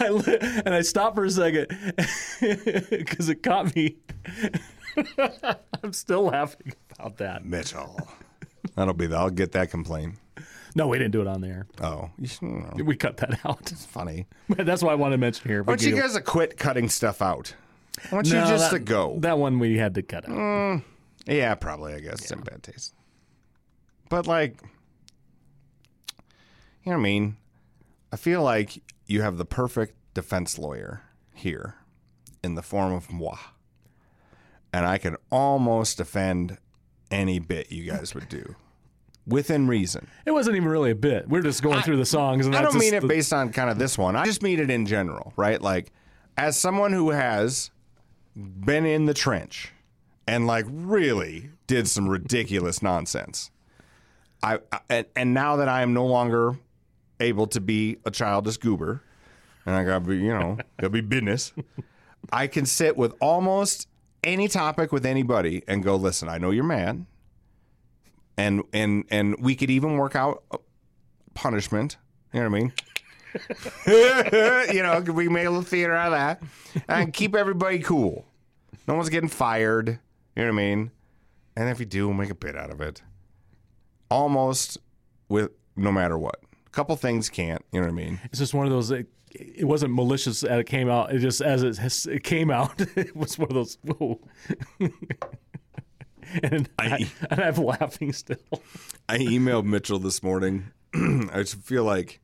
I 0.00 0.08
li- 0.08 0.38
and 0.64 0.74
I 0.74 0.82
stopped 0.82 1.16
for 1.16 1.24
a 1.24 1.30
second 1.30 1.66
because 2.40 3.28
it 3.28 3.42
caught 3.42 3.74
me. 3.74 3.96
I'm 5.82 5.92
still 5.92 6.24
laughing 6.24 6.72
about 6.98 7.18
that. 7.18 7.44
Mitchell, 7.44 7.96
that'll 8.74 8.94
be. 8.94 9.06
the 9.06 9.16
I'll 9.16 9.30
get 9.30 9.52
that 9.52 9.70
complaint. 9.70 10.16
No, 10.74 10.88
we 10.88 10.96
didn't 10.98 11.12
do 11.12 11.20
it 11.20 11.26
on 11.26 11.42
there. 11.42 11.66
Oh, 11.82 12.10
you 12.18 12.26
should, 12.26 12.42
you 12.42 12.48
know, 12.48 12.84
We 12.84 12.96
cut 12.96 13.18
that 13.18 13.44
out. 13.44 13.70
it's 13.70 13.84
funny. 13.84 14.26
That's 14.48 14.82
why 14.82 14.92
I 14.92 14.94
want 14.94 15.12
to 15.12 15.18
mention 15.18 15.46
here. 15.48 15.62
Why 15.62 15.76
don't 15.76 15.82
you 15.86 15.94
guys 16.00 16.14
have 16.14 16.24
quit 16.24 16.56
cutting 16.56 16.88
stuff 16.88 17.20
out? 17.20 17.54
Why 18.10 18.18
don't 18.22 18.26
you 18.26 18.34
No, 18.34 18.46
just 18.46 18.70
that, 18.70 18.78
to 18.78 18.82
go? 18.82 19.16
That 19.20 19.38
one 19.38 19.58
we 19.58 19.76
had 19.76 19.94
to 19.94 20.02
cut 20.02 20.28
out. 20.28 20.34
Mm, 20.34 20.84
yeah, 21.26 21.54
probably. 21.54 21.94
I 21.94 22.00
guess 22.00 22.20
it's 22.22 22.30
in 22.30 22.40
bad 22.40 22.62
taste. 22.62 22.94
But 24.08 24.26
like, 24.26 24.60
you 26.84 26.90
know 26.90 26.92
what 26.92 27.00
I 27.00 27.02
mean? 27.02 27.36
I 28.12 28.16
feel 28.16 28.42
like 28.42 28.82
you 29.06 29.22
have 29.22 29.36
the 29.38 29.44
perfect 29.44 29.94
defense 30.14 30.58
lawyer 30.58 31.02
here, 31.34 31.76
in 32.42 32.54
the 32.56 32.62
form 32.62 32.92
of 32.92 33.10
moi, 33.12 33.36
and 34.72 34.84
I 34.86 34.98
can 34.98 35.16
almost 35.30 35.96
defend 35.98 36.58
any 37.10 37.38
bit 37.38 37.70
you 37.70 37.90
guys 37.90 38.14
would 38.14 38.28
do, 38.28 38.56
within 39.26 39.66
reason. 39.68 40.08
It 40.26 40.32
wasn't 40.32 40.56
even 40.56 40.68
really 40.68 40.90
a 40.90 40.94
bit. 40.96 41.28
We're 41.28 41.42
just 41.42 41.62
going 41.62 41.82
through 41.82 41.96
the 41.98 42.06
songs, 42.06 42.46
and 42.46 42.54
I 42.54 42.62
that's 42.62 42.72
don't 42.72 42.80
just 42.80 42.90
mean 42.92 42.94
it 42.98 43.00
the- 43.02 43.06
based 43.08 43.32
on 43.32 43.52
kind 43.52 43.70
of 43.70 43.78
this 43.78 43.96
one. 43.96 44.16
I 44.16 44.24
just 44.24 44.42
mean 44.42 44.58
it 44.60 44.70
in 44.70 44.86
general, 44.86 45.32
right? 45.36 45.60
Like, 45.60 45.92
as 46.36 46.56
someone 46.58 46.92
who 46.92 47.10
has 47.10 47.70
been 48.34 48.86
in 48.86 49.06
the 49.06 49.14
trench 49.14 49.72
and 50.26 50.46
like 50.46 50.66
really 50.68 51.50
did 51.66 51.88
some 51.88 52.08
ridiculous 52.08 52.82
nonsense, 52.82 53.50
I, 54.42 54.58
I 54.70 54.80
and, 54.88 55.06
and 55.16 55.34
now 55.34 55.56
that 55.56 55.68
I 55.68 55.82
am 55.82 55.92
no 55.92 56.06
longer 56.06 56.56
able 57.20 57.46
to 57.48 57.60
be 57.60 57.98
a 58.04 58.10
childish 58.10 58.56
goober, 58.56 59.02
and 59.66 59.74
I 59.74 59.84
gotta 59.84 60.00
be, 60.00 60.16
you 60.16 60.32
know, 60.32 60.58
gotta 60.78 60.90
be 60.90 61.00
business. 61.00 61.52
I 62.32 62.46
can 62.46 62.66
sit 62.66 62.96
with 62.96 63.14
almost 63.20 63.88
any 64.24 64.48
topic 64.48 64.92
with 64.92 65.04
anybody 65.04 65.62
and 65.66 65.82
go, 65.82 65.96
listen, 65.96 66.28
I 66.28 66.38
know 66.38 66.50
you're 66.50 66.64
mad, 66.64 67.04
and 68.36 68.62
and 68.72 69.04
and 69.10 69.36
we 69.40 69.54
could 69.54 69.70
even 69.70 69.96
work 69.96 70.16
out 70.16 70.42
punishment. 71.34 71.96
You 72.32 72.40
know 72.40 72.48
what 72.48 72.56
I 72.56 72.60
mean? 72.60 72.72
you 73.86 74.82
know, 74.82 75.00
we 75.00 75.28
make 75.28 75.46
a 75.46 75.50
little 75.50 75.62
theater 75.62 75.94
out 75.94 76.12
of 76.12 76.18
that 76.18 76.42
and 76.88 77.12
keep 77.12 77.34
everybody 77.34 77.78
cool. 77.78 78.24
No 78.86 78.94
one's 78.94 79.08
getting 79.08 79.28
fired. 79.28 79.88
You 80.36 80.42
know 80.42 80.44
what 80.44 80.48
I 80.48 80.64
mean? 80.64 80.90
And 81.56 81.68
if 81.68 81.80
you 81.80 81.86
do, 81.86 82.08
we'll 82.08 82.16
make 82.16 82.30
a 82.30 82.34
bit 82.34 82.56
out 82.56 82.70
of 82.70 82.80
it. 82.80 83.02
Almost 84.10 84.78
with 85.28 85.50
no 85.76 85.92
matter 85.92 86.18
what. 86.18 86.40
A 86.66 86.70
couple 86.70 86.96
things 86.96 87.28
can't. 87.28 87.64
You 87.72 87.80
know 87.80 87.86
what 87.86 87.92
I 87.92 87.96
mean? 87.96 88.20
It's 88.24 88.38
just 88.38 88.54
one 88.54 88.66
of 88.66 88.72
those. 88.72 88.90
It, 88.90 89.06
it 89.30 89.64
wasn't 89.64 89.94
malicious 89.94 90.42
as 90.42 90.60
it 90.60 90.66
came 90.66 90.90
out. 90.90 91.12
It 91.14 91.18
just 91.20 91.40
as 91.40 91.62
it, 91.62 91.76
has, 91.78 92.06
it 92.06 92.22
came 92.22 92.50
out, 92.50 92.80
it 92.96 93.16
was 93.16 93.38
one 93.38 93.48
of 93.48 93.54
those. 93.54 93.78
Whoa. 93.82 94.20
and 96.42 96.68
I, 96.78 97.10
and 97.30 97.40
I'm 97.40 97.54
laughing 97.56 98.12
still. 98.12 98.36
I 99.08 99.18
emailed 99.18 99.64
Mitchell 99.64 99.98
this 99.98 100.22
morning. 100.22 100.70
I 100.94 101.38
just 101.38 101.56
feel 101.56 101.84
like, 101.84 102.20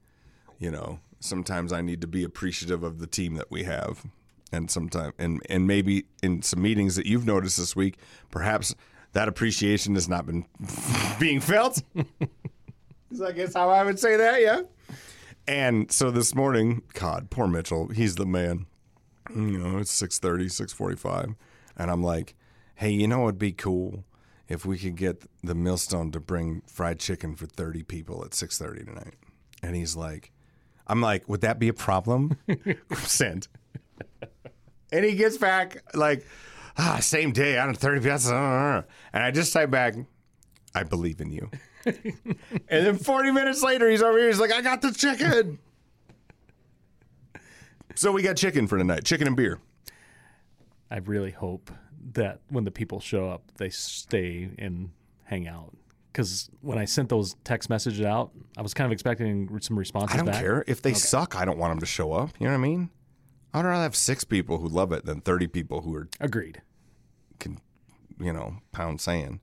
you 0.59 0.71
know, 0.71 1.01
sometimes 1.21 1.73
I 1.73 1.81
need 1.81 2.01
to 2.01 2.07
be 2.07 2.25
appreciative 2.25 2.83
of 2.83 2.99
the 2.99 3.07
team 3.07 3.35
that 3.35 3.51
we 3.51 3.65
have. 3.65 4.05
and 4.53 4.71
sometimes, 4.71 5.15
and 5.19 5.41
and 5.49 5.67
maybe 5.67 6.07
in 6.23 6.43
some 6.43 6.63
meetings 6.63 6.97
that 6.97 7.07
you've 7.07 7.27
noticed 7.27 7.59
this 7.59 7.77
week, 7.77 7.99
perhaps 8.31 8.75
that 9.13 9.29
appreciation 9.29 9.95
has 9.95 10.09
not 10.09 10.27
been 10.27 10.47
being 11.21 11.41
felt. 11.41 11.83
Is 13.11 13.21
I 13.23 13.33
guess 13.33 13.55
how 13.55 13.71
I 13.71 13.83
would 13.85 13.99
say 13.99 14.17
that, 14.17 14.41
yeah. 14.43 14.63
And 15.47 15.91
so 15.91 16.11
this 16.11 16.35
morning, 16.35 16.83
God, 16.93 17.31
poor 17.31 17.47
Mitchell, 17.47 17.89
he's 17.89 18.17
the 18.17 18.27
man. 18.27 18.67
You 19.35 19.59
know, 19.59 19.79
it's 19.79 19.99
6.30, 20.01 20.45
6.45. 20.45 21.35
And 21.77 21.91
I'm 21.91 22.03
like, 22.03 22.35
hey, 22.75 22.91
you 22.91 23.09
know 23.09 23.21
what'd 23.21 23.39
be 23.39 23.53
cool? 23.53 24.05
If 24.47 24.67
we 24.67 24.79
could 24.79 24.97
get 24.97 25.25
the 25.43 25.55
Millstone 25.55 26.11
to 26.13 26.21
bring 26.21 26.63
fried 26.67 26.99
chicken 26.99 27.35
for 27.35 27.47
30 27.47 27.83
people 27.83 28.23
at 28.25 28.33
6.30 28.33 28.87
tonight. 28.87 29.15
And 29.63 29.75
he's 29.75 29.97
like, 29.97 30.33
I'm 30.89 31.01
like, 31.01 31.29
would 31.29 31.43
that 31.43 31.59
be 31.59 31.69
a 31.69 31.75
problem? 31.75 32.37
Sent. 32.97 33.49
And 34.91 35.05
he 35.05 35.15
gets 35.15 35.37
back 35.37 35.83
like, 35.95 36.25
ah, 36.79 36.99
same 37.01 37.33
day, 37.33 37.59
out 37.59 37.69
of 37.69 37.77
30 37.77 38.01
pesos. 38.01 38.33
And 38.33 39.23
I 39.23 39.31
just 39.31 39.53
type 39.53 39.71
back, 39.71 39.95
I 40.75 40.83
believe 40.83 41.21
in 41.21 41.31
you. 41.31 41.51
and 41.85 42.87
then 42.87 42.97
40 42.97 43.33
minutes 43.33 43.63
later, 43.63 43.89
he's 43.91 44.03
over 44.03 44.19
here. 44.19 44.29
He's 44.29 44.41
like, 44.41 44.53
I 44.53 44.63
got 44.63 44.81
the 44.81 44.93
chicken. 44.93 45.59
so 47.95 48.13
we 48.13 48.23
got 48.23 48.37
chicken 48.37 48.67
for 48.67 48.79
tonight 48.79 49.05
chicken 49.05 49.27
and 49.27 49.37
beer. 49.37 49.61
I 50.91 50.99
really 50.99 51.33
hope 51.33 51.71
that 52.13 52.41
when 52.49 52.65
the 52.65 52.71
people 52.71 53.01
show 53.01 53.29
up, 53.29 53.43
they 53.59 53.69
stay 53.69 54.49
and 54.59 54.91
hang 55.25 55.47
out. 55.47 55.77
Because 56.19 56.51
when 56.63 56.79
I 56.79 56.85
sent 56.85 57.11
those 57.11 57.37
text 57.45 57.71
messages 57.71 58.05
out, 58.05 58.33
I 58.57 58.63
was 58.63 58.75
kind 58.75 58.87
of 58.87 58.91
expecting 58.93 59.57
some 59.61 59.79
responses 59.79 60.15
I 60.15 60.17
don't 60.17 60.27
back. 60.27 60.41
care. 60.41 60.65
If 60.67 60.83
they 60.83 60.93
suck, 60.93 61.37
I 61.37 61.45
don't 61.45 61.59
want 61.59 61.71
them 61.71 61.79
to 61.79 61.87
show 61.87 62.13
up. 62.13 62.31
You 62.41 62.49
know 62.49 62.55
what 62.55 62.59
I 62.59 62.61
mean? 62.61 62.91
I'd 63.55 63.65
rather 63.65 63.85
have 63.85 63.95
six 63.95 64.25
people 64.25 64.59
who 64.59 64.67
love 64.67 64.91
it 64.91 65.05
than 65.05 65.21
30 65.21 65.47
people 65.47 65.83
who 65.83 65.95
are, 65.95 66.09
Agreed. 66.19 66.61
can, 67.39 67.61
you 68.19 68.33
know, 68.33 68.57
pound 68.73 69.01
sand. 69.01 69.39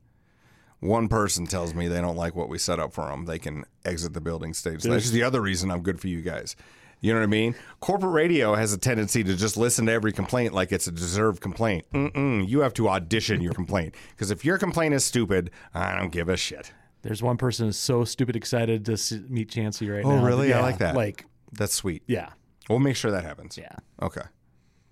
One 0.82 1.08
person 1.08 1.48
tells 1.48 1.74
me 1.74 1.88
they 1.88 2.02
don't 2.02 2.18
like 2.18 2.36
what 2.36 2.50
we 2.50 2.58
set 2.58 2.78
up 2.78 2.92
for 2.92 3.06
them. 3.06 3.24
They 3.24 3.40
can 3.40 3.64
exit 3.86 4.14
the 4.14 4.20
building 4.20 4.54
stage. 4.54 4.84
That's 4.84 5.12
the 5.12 5.24
other 5.24 5.40
reason 5.40 5.72
I'm 5.72 5.82
good 5.82 6.02
for 6.02 6.10
you 6.10 6.22
guys. 6.22 6.58
You 7.02 7.14
know 7.14 7.20
what 7.20 7.26
I 7.26 7.28
mean? 7.28 7.56
Corporate 7.82 8.14
radio 8.14 8.56
has 8.56 8.74
a 8.74 8.78
tendency 8.78 9.24
to 9.24 9.36
just 9.36 9.58
listen 9.58 9.86
to 9.88 9.92
every 9.92 10.12
complaint 10.12 10.54
like 10.54 10.72
it's 10.72 10.88
a 10.88 10.92
deserved 10.92 11.42
complaint. 11.42 11.86
Mm-mm. 11.94 12.48
You 12.48 12.62
have 12.62 12.74
to 12.76 12.90
audition 12.90 13.42
your 13.42 13.54
complaint 13.54 13.96
because 14.12 14.32
if 14.32 14.44
your 14.44 14.58
complaint 14.58 14.94
is 14.96 15.06
stupid, 15.06 15.52
I 15.74 15.96
don't 15.96 16.12
give 16.12 16.30
a 16.30 16.38
shit. 16.38 16.72
There's 17.04 17.22
one 17.22 17.38
person 17.38 17.68
who's 17.68 17.78
so 17.78 18.04
stupid 18.06 18.36
excited 18.36 18.86
to 18.86 18.98
meet 19.30 19.50
Chancey 19.50 19.88
right 19.90 20.04
Oh, 20.04 20.16
now. 20.16 20.24
Oh, 20.24 20.26
really? 20.26 20.52
I 20.54 20.62
like 20.62 20.80
that. 20.80 20.96
Like, 20.96 21.26
That's 21.52 21.74
sweet. 21.76 22.02
yeah, 22.08 22.30
We'll 22.68 22.80
make 22.80 22.96
sure 22.96 23.12
that 23.12 23.24
happens. 23.24 23.58
yeah. 23.58 23.76
Okay. 24.02 24.24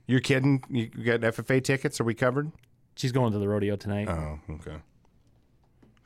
You're 0.06 0.20
kidding? 0.20 0.64
You 0.70 0.92
you 0.96 1.04
got 1.06 1.22
FFA 1.22 1.64
tickets? 1.64 2.00
Are 2.00 2.04
we 2.04 2.14
covered? 2.14 2.52
She's 2.96 3.12
going 3.12 3.32
to 3.32 3.40
the 3.40 3.48
rodeo 3.48 3.76
tonight. 3.78 4.08
Oh, 4.10 4.38
okay. 4.52 4.76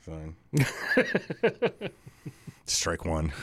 Fine. 0.07 0.35
Strike 2.65 3.03
one. 3.05 3.33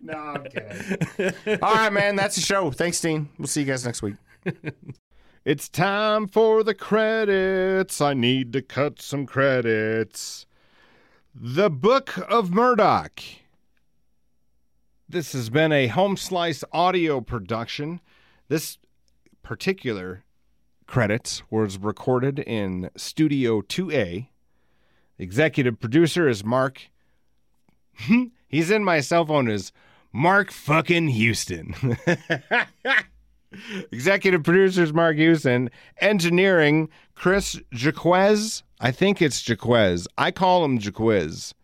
no, 0.00 0.14
I'm 0.14 0.44
kidding. 0.44 1.58
All 1.62 1.74
right, 1.74 1.92
man. 1.92 2.14
That's 2.14 2.36
the 2.36 2.42
show. 2.42 2.70
Thanks, 2.70 3.00
Dean. 3.00 3.28
We'll 3.36 3.48
see 3.48 3.62
you 3.62 3.66
guys 3.66 3.84
next 3.84 4.02
week. 4.02 4.14
it's 5.44 5.68
time 5.68 6.28
for 6.28 6.62
the 6.62 6.74
credits. 6.74 8.00
I 8.00 8.14
need 8.14 8.52
to 8.52 8.62
cut 8.62 9.02
some 9.02 9.26
credits. 9.26 10.46
The 11.34 11.68
Book 11.68 12.16
of 12.28 12.52
Murdoch. 12.52 13.20
This 15.08 15.32
has 15.32 15.50
been 15.50 15.72
a 15.72 15.88
home 15.88 16.16
slice 16.16 16.62
audio 16.72 17.20
production. 17.20 18.00
This 18.48 18.78
particular 19.42 20.22
credits 20.86 21.42
was 21.50 21.78
recorded 21.78 22.38
in 22.38 22.90
Studio 22.96 23.60
2A. 23.60 24.28
Executive 25.18 25.80
producer 25.80 26.28
is 26.28 26.44
Mark. 26.44 26.82
He's 28.48 28.70
in 28.70 28.84
my 28.84 29.00
cell 29.00 29.24
phone 29.24 29.48
as 29.48 29.72
Mark 30.12 30.50
fucking 30.50 31.08
Houston. 31.08 31.74
executive 33.92 34.42
producers 34.42 34.92
Mark 34.92 35.16
Houston. 35.16 35.70
Engineering, 36.00 36.88
Chris 37.14 37.60
Jaquez. 37.72 38.62
I 38.80 38.90
think 38.92 39.22
it's 39.22 39.46
Jaquez. 39.46 40.06
I 40.18 40.30
call 40.30 40.64
him 40.64 40.78
Jaquez. 40.78 41.54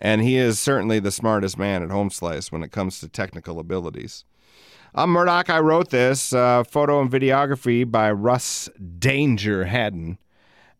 And 0.00 0.22
he 0.22 0.36
is 0.36 0.58
certainly 0.58 0.98
the 0.98 1.10
smartest 1.10 1.58
man 1.58 1.82
at 1.82 1.90
Home 1.90 2.10
Slice 2.10 2.50
when 2.50 2.62
it 2.62 2.72
comes 2.72 3.00
to 3.00 3.08
technical 3.08 3.58
abilities. 3.58 4.24
I'm 4.92 5.10
Murdoch. 5.10 5.48
I 5.48 5.60
wrote 5.60 5.90
this 5.90 6.32
uh, 6.32 6.64
photo 6.64 7.00
and 7.00 7.08
videography 7.08 7.88
by 7.88 8.10
Russ 8.10 8.68
Danger 8.98 9.66
Haddon, 9.66 10.18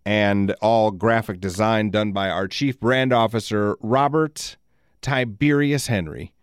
and 0.04 0.50
all 0.60 0.90
graphic 0.90 1.40
design 1.40 1.90
done 1.90 2.10
by 2.10 2.28
our 2.28 2.48
chief 2.48 2.80
brand 2.80 3.12
officer, 3.12 3.76
Robert 3.80 4.56
Tiberius 5.00 5.86
Henry. 5.86 6.34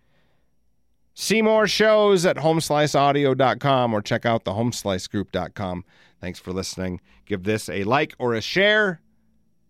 See 1.14 1.42
more 1.42 1.68
shows 1.68 2.26
at 2.26 2.38
homesliceaudio.com 2.38 3.94
or 3.94 4.02
check 4.02 4.26
out 4.26 4.46
the 4.46 4.54
homeslicegroup.com. 4.54 5.84
Thanks 6.22 6.40
for 6.40 6.54
listening. 6.54 7.02
Give 7.26 7.44
this 7.44 7.68
a 7.68 7.84
like 7.84 8.16
or 8.18 8.34
a 8.34 8.40
share, 8.40 9.02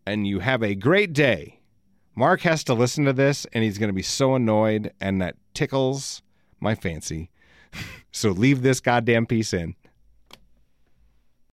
and 0.05 0.27
you 0.27 0.39
have 0.39 0.61
a 0.61 0.75
great 0.75 1.13
day. 1.13 1.61
Mark 2.15 2.41
has 2.41 2.63
to 2.65 2.75
listen 2.75 3.05
to 3.05 3.13
this, 3.13 3.47
and 3.53 3.63
he's 3.63 3.79
going 3.79 3.89
to 3.89 3.93
be 3.93 4.03
so 4.03 4.35
annoyed, 4.35 4.93
and 5.01 5.19
that 5.19 5.35
tickles 5.55 6.21
my 6.59 6.75
fancy. 6.75 7.31
So 8.11 8.31
leave 8.31 8.61
this 8.61 8.79
goddamn 8.79 9.25
piece 9.25 9.53
in. 9.53 9.75